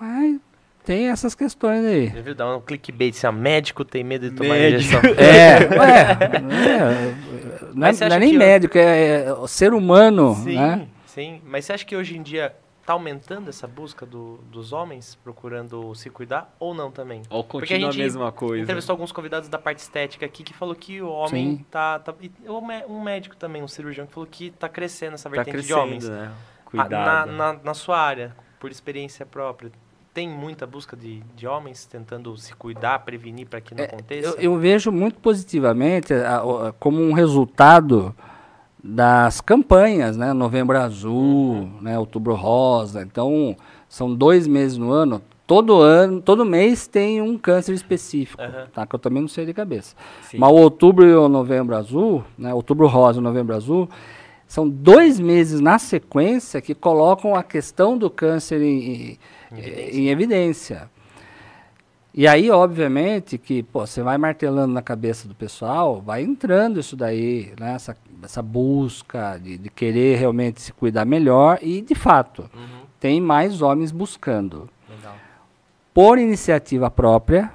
[0.00, 0.40] Mas
[0.84, 2.08] tem essas questões aí.
[2.08, 4.96] Já viu dar um clickbait assim, ó, médico tem medo de tomar Médico.
[4.96, 5.00] injeção.
[5.18, 6.40] É, ué, é,
[7.74, 10.88] não é, não é nem médico, é, é ser humano, Sim, né?
[11.06, 11.40] sim.
[11.44, 12.54] Mas você acha que hoje em dia
[12.86, 17.22] tá aumentando essa busca do- dos homens procurando se cuidar ou não também?
[17.30, 18.62] Ou Porque continua a, gente mesma coisa.
[18.62, 21.64] Entrevistou alguns convidados da parte estética aqui que falou que o homem Sim.
[21.70, 25.30] tá, tá e um mé- médico também, um cirurgião que falou que tá crescendo essa
[25.30, 26.08] Tá vertente de crescendo, homens.
[26.08, 26.30] né?
[26.30, 27.30] Ah, Cuidado.
[27.32, 29.70] Na, na, na sua área, por experiência própria,
[30.14, 34.28] tem muita busca de, de homens tentando se cuidar, prevenir para que não aconteça?
[34.38, 36.36] Eu, eu vejo muito positivamente a-
[36.68, 38.14] a- como um resultado
[38.82, 40.32] das campanhas, né?
[40.32, 41.98] Novembro Azul, né?
[41.98, 43.02] Outubro Rosa.
[43.02, 43.56] Então,
[43.88, 45.20] são dois meses no ano.
[45.46, 48.66] Todo ano, todo mês tem um câncer específico, Aham.
[48.72, 48.86] tá?
[48.86, 49.94] Que eu também não sei de cabeça.
[50.22, 50.38] Sim.
[50.38, 52.54] Mas o Outubro e o Novembro Azul, né?
[52.54, 53.88] Outubro Rosa e Novembro Azul,
[54.54, 59.18] são dois meses na sequência que colocam a questão do câncer em,
[59.52, 59.60] em-
[60.00, 60.88] em evidência.
[62.16, 66.94] E aí, obviamente, que pô, você vai martelando na cabeça do pessoal, vai entrando isso
[66.94, 67.74] daí, né?
[67.74, 73.20] essa, essa busca de, de querer realmente se cuidar melhor e, de fato, Uhum, tem
[73.20, 74.70] mais homens buscando.
[74.88, 75.16] legal,
[75.92, 77.52] Por iniciativa própria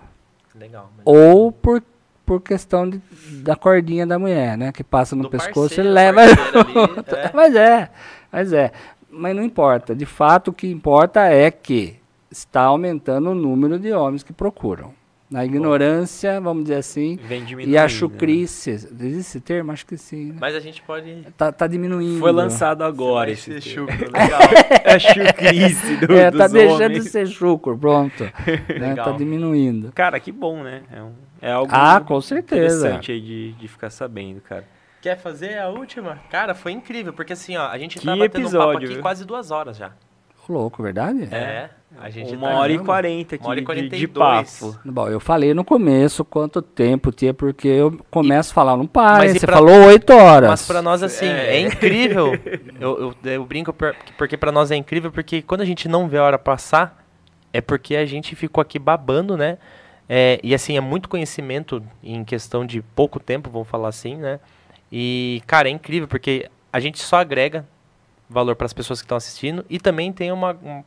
[0.54, 0.92] legal.
[1.06, 1.82] ou por,
[2.30, 3.02] por questão de-
[3.42, 4.72] da cordinha da mulher, né?
[4.72, 6.22] Que passa no Do pescoço e parceiro, leva.
[6.22, 7.32] parceira ali, é.
[7.34, 7.90] Mas é,
[8.32, 8.72] mas é.
[9.10, 9.96] Mas não importa.
[9.96, 11.96] De fato, o que importa é que
[12.30, 14.94] está aumentando o número de homens que procuram.
[15.32, 17.20] Na ignorância, vamos dizer assim,
[17.66, 17.88] e a né?
[17.88, 18.72] chucrice.
[18.72, 19.72] Existe esse termo?
[19.72, 20.30] Acho que sim.
[20.32, 20.38] né?
[20.40, 21.24] Mas a gente pode...
[21.38, 22.20] Tá, tá diminuindo.
[22.20, 24.40] Foi lançado agora esse chucro, legal.
[24.84, 27.04] É a chucrice do, É, dos tá deixando homens.
[27.04, 28.24] de ser chucro, pronto.
[28.80, 28.96] né?
[28.96, 29.92] Tá diminuindo.
[29.94, 30.82] Cara, que bom, né?
[30.92, 31.12] É, um,
[31.42, 32.78] é algo Ah, com certeza.
[32.88, 34.66] interessante aí de, de ficar sabendo, cara.
[35.02, 36.20] Quer fazer a última?
[36.30, 38.94] Cara, foi incrível, porque assim, ó, a gente Que tá batendo um papo episódio, aqui
[38.96, 39.02] viu?
[39.02, 39.92] quase duas horas já.
[40.50, 41.30] Louco, verdade?
[41.32, 41.70] É,
[42.02, 42.58] a gente Uma tá...
[42.58, 44.60] hora e quarenta aqui Uma hora e de, quarenta e de dois.
[44.60, 44.80] papo.
[44.84, 49.28] Bom, eu falei no começo quanto tempo tinha, porque eu começo a falar, não para,
[49.28, 50.50] e Você pra- falou oito horas.
[50.50, 51.60] Mas pra nós, assim, é, É.
[51.62, 52.34] incrível.
[52.82, 56.08] eu, eu, eu brinco por- porque pra nós é incrível, porque quando a gente não
[56.10, 57.06] vê a hora passar,
[57.54, 59.60] é porque a gente ficou aqui babando, né?
[60.12, 64.40] É, e assim, é muito conhecimento em questão de pouco tempo, vamos falar assim, né?
[64.92, 67.64] E, cara, é incrível, porque a gente só agrega
[68.28, 70.54] valor para as pessoas que estão assistindo e também tem uma.
[70.64, 70.84] Um,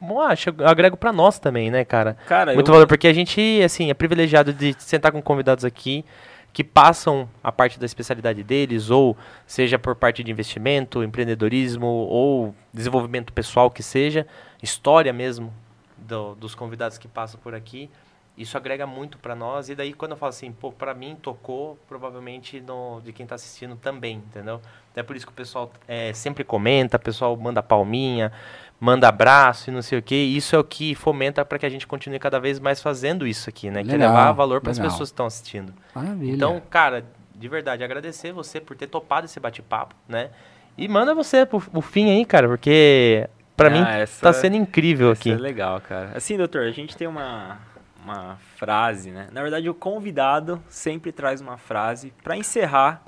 [0.00, 2.16] um, acho, eu agrego pra nós também, né, cara?
[2.26, 6.02] Cara, Muito eu, valor, porque a gente, assim, é privilegiado de sentar com convidados aqui
[6.50, 9.14] que passam a parte da especialidade deles, ou
[9.46, 14.26] seja por parte de investimento, empreendedorismo, ou desenvolvimento pessoal que seja,
[14.62, 15.52] história mesmo
[15.98, 17.90] do- dos convidados que passam por aqui.
[18.36, 21.78] Isso agrega muito para nós, e daí quando eu falo assim, pô, pra mim tocou,
[21.88, 24.60] provavelmente no, de quem tá assistindo também, entendeu?
[24.92, 28.30] Até por isso que o pessoal é, sempre comenta, o pessoal manda palminha,
[28.78, 30.14] manda abraço e não sei o que.
[30.14, 33.48] Isso é o que fomenta para que a gente continue cada vez mais fazendo isso
[33.48, 33.82] aqui, né?
[33.82, 34.90] que é Legal, levar valor para as legal.
[34.90, 35.72] pessoas que estão assistindo.
[35.94, 36.34] Maravilha.
[36.34, 37.04] Então, cara,
[37.34, 40.28] de verdade, agradecer você por ter topado esse bate-papo, né?
[40.76, 43.26] E manda você pro, o fim aí, cara, porque
[43.56, 45.32] pra Ah, mim essa- tá sendo incrível Isso aqui.
[45.32, 46.12] é legal, cara.
[46.14, 47.58] Assim, doutor, a gente tem uma,
[48.06, 49.28] uma frase, né?
[49.32, 53.02] Na verdade, o convidado sempre traz uma frase pra encerrar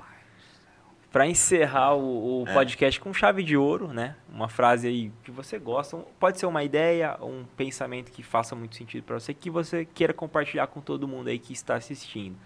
[1.11, 4.15] Pra encerrar o, o podcast com chave de ouro, né?
[4.31, 5.97] Uma frase aí que você gosta.
[6.19, 10.13] Pode ser uma ideia, um pensamento que faça muito sentido pra você, que você queira
[10.13, 12.37] compartilhar com todo mundo aí que está assistindo.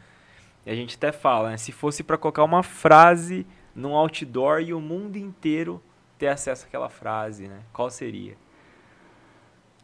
[0.66, 1.58] E a gente até fala, né?
[1.58, 5.84] Se fosse pra colocar uma frase num outdoor e o mundo inteiro
[6.18, 7.64] ter acesso àquela frase, né?
[7.74, 8.38] Qual seria?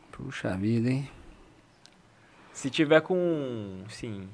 [0.10, 1.12] Puxa vida, hein?
[2.60, 4.28] Se tiver com, sim,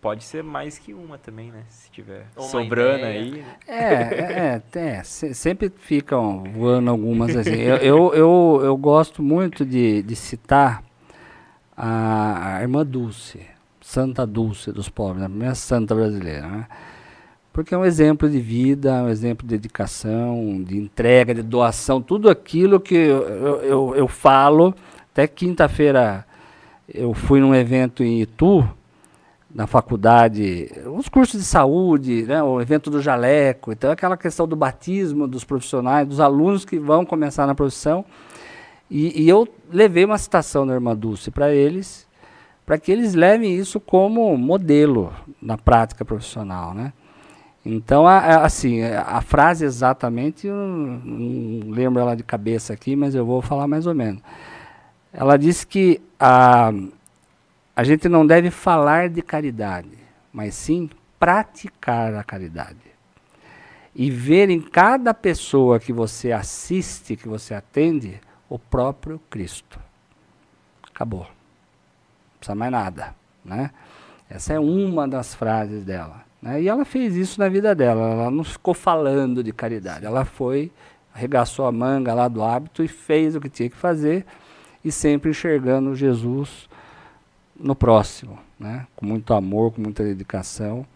[0.00, 1.62] pode ser mais que uma também, né?
[1.68, 3.20] Se tiver Uma sobrando ideia.
[3.20, 3.44] aí.
[3.68, 7.54] É, é, é, é, se- sempre ficam voando algumas assim.
[7.54, 10.82] Eu, eu, eu, eu gosto muito de, de citar
[11.76, 13.46] a, a irmã Dulce,
[13.80, 16.66] Santa Dulce dos pobres, a primeira santa brasileira, né?
[17.52, 22.28] Porque é um exemplo de vida, um exemplo de dedicação, de entrega, de doação, tudo
[22.28, 23.22] aquilo que eu,
[23.62, 24.74] eu, eu falo.
[25.12, 26.26] Até quinta-feira
[26.92, 28.68] eu fui num evento em Itu,
[29.54, 34.56] na faculdade, os cursos de saúde, né, o evento do jaleco, então aquela questão do
[34.56, 38.04] batismo dos profissionais, dos alunos que vão começar na profissão.
[38.90, 42.06] E, e eu levei uma citação da irmã Dulce para eles,
[42.66, 46.92] para que eles levem isso como modelo na prática profissional, né?
[47.64, 52.94] Então, a, a- assim, a frase exatamente, eu não, não lembro ela de cabeça aqui,
[52.94, 54.20] mas eu vou falar mais ou menos.
[55.16, 56.72] Ela disse que a,
[57.76, 59.96] a gente não deve falar de caridade,
[60.32, 62.76] mas sim praticar a caridade.
[63.94, 69.78] E ver em cada pessoa que você assiste, que você atende, o próprio Cristo.
[70.82, 71.20] Acabou.
[71.20, 73.14] Não precisa mais nada.
[73.44, 73.70] Né?
[74.28, 76.24] Essa é uma das frases dela.
[76.42, 76.60] né?
[76.60, 78.10] E ela fez isso na vida dela.
[78.10, 80.04] Ela não ficou falando de caridade.
[80.04, 80.72] Ela foi,
[81.14, 84.26] arregaçou a manga lá do hábito e fez o que tinha que fazer
[84.84, 86.68] e sempre enxergando Jesus
[87.58, 88.86] no próximo, né?
[88.96, 90.86] Com muito amor, com muita dedicação.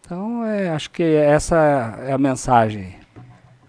[0.00, 1.56] Então, é, acho que essa
[2.00, 2.96] é a mensagem.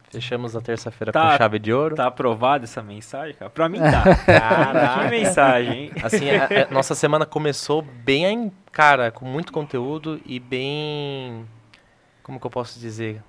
[0.09, 1.31] Fechamos a terça-feira Tá.
[1.31, 1.95] com chave de ouro.
[1.95, 3.49] Tá aprovada essa mensagem, cara?
[3.51, 4.03] Pra mim tá.
[4.25, 5.91] Caraca, que mensagem, hein?
[6.01, 11.45] Assim, a- a- nossa semana começou bem, cara, com muito conteúdo e bem.
[12.23, 13.21] Como que eu posso dizer?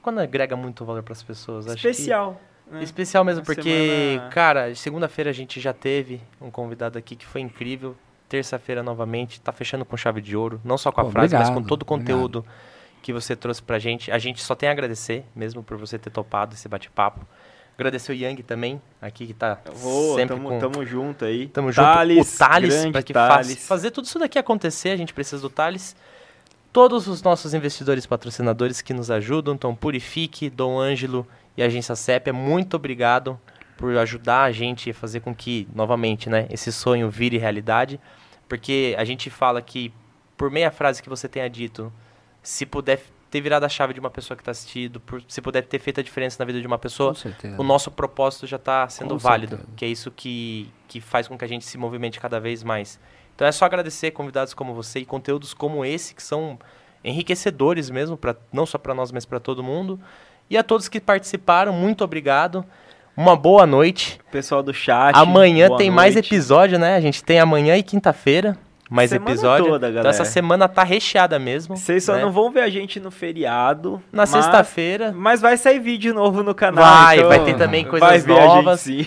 [0.00, 1.66] Quando agrega muito valor para as pessoas.
[1.66, 2.40] acho que- Especial.
[2.70, 2.82] Né?
[2.82, 7.26] Especial mesmo, Uma porque, semana- cara, segunda-feira a gente já teve um convidado aqui que
[7.26, 7.94] foi incrível.
[8.28, 10.60] Terça-feira novamente, tá fechando com chave de ouro.
[10.64, 12.44] Não só com a Pô, frase, mas com obrigado, todo o conteúdo
[13.02, 14.10] que você trouxe pra gente.
[14.10, 17.24] A gente só tem a agradecer mesmo por você ter topado esse bate-papo.
[17.76, 20.58] Agradecer o Yang também, aqui que tá Vou, sempre tamo, com...
[20.58, 21.48] tamo junto aí.
[21.48, 21.84] Tamo junto.
[21.84, 23.48] Thales, o Thales, para que Thales.
[23.54, 25.94] faça fazer tudo isso daqui acontecer, a gente precisa do Thales.
[26.72, 31.26] Todos os nossos investidores patrocinadores que nos ajudam, então Purifique, Dom Ângelo
[31.56, 33.38] e Agência Sépia, muito obrigado
[33.76, 38.00] por ajudar a gente a fazer com que, novamente, né, esse sonho vire realidade.
[38.48, 39.92] Porque a gente fala que,
[40.36, 41.92] por meia frase que você tenha dito,
[42.42, 43.00] se puder
[43.30, 45.98] ter virado a chave de uma pessoa que está assistindo, por, se puder ter feito
[45.98, 47.14] a diferença na vida de uma pessoa,
[47.58, 49.72] o nosso propósito já está sendo Com válido, certeza.
[49.76, 53.00] que é isso que, que faz com que a gente se movimente cada vez mais.
[53.34, 56.56] Então é só agradecer convidados como você e conteúdos como esse, que são
[57.02, 60.00] enriquecedores mesmo, pra, não só para nós, mas para todo mundo.
[60.54, 62.64] E a todos que participaram, muito obrigado.
[63.16, 64.20] Uma boa noite.
[64.30, 65.12] Pessoal do chat.
[65.16, 66.32] Amanhã tem mais noite.
[66.32, 66.94] episódio, né?
[66.94, 68.56] A gente tem amanhã e quinta-feira
[68.88, 69.64] mais Semana episódio.
[69.64, 70.10] toda, então galera.
[70.10, 71.76] essa semana tá recheada mesmo.
[71.76, 72.22] Vocês só né?
[72.22, 74.00] não vão ver a gente no feriado.
[74.12, 75.12] Na mas- sexta-feira.
[75.12, 76.84] Mas vai sair vídeo novo no canal.
[76.84, 78.82] Vai, então vai ter também coisas novas.
[78.82, 79.04] sim.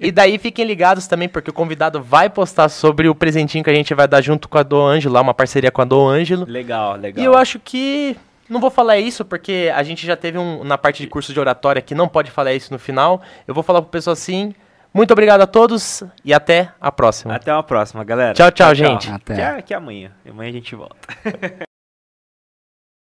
[0.00, 3.74] E daí fiquem ligados também, porque o convidado vai postar sobre o presentinho que a
[3.74, 6.44] gente vai dar junto com a Do Ângelo, lá, uma parceria com a Do Ângelo.
[6.44, 7.22] legal, legal.
[7.22, 8.16] E eu acho que.
[8.52, 11.40] Não vou falar isso porque a gente já teve um na parte de curso de
[11.40, 13.22] oratória que não pode falar isso no final.
[13.48, 14.54] Eu vou falar pro pessoal assim.
[14.92, 17.34] Muito obrigado a todos e até a próxima.
[17.34, 18.34] Até uma próxima, galera.
[18.34, 19.10] Tchau, tchau, gente.
[19.10, 19.34] Até.
[19.34, 20.12] Que é, que é amanhã.
[20.28, 20.96] Amanhã a gente volta.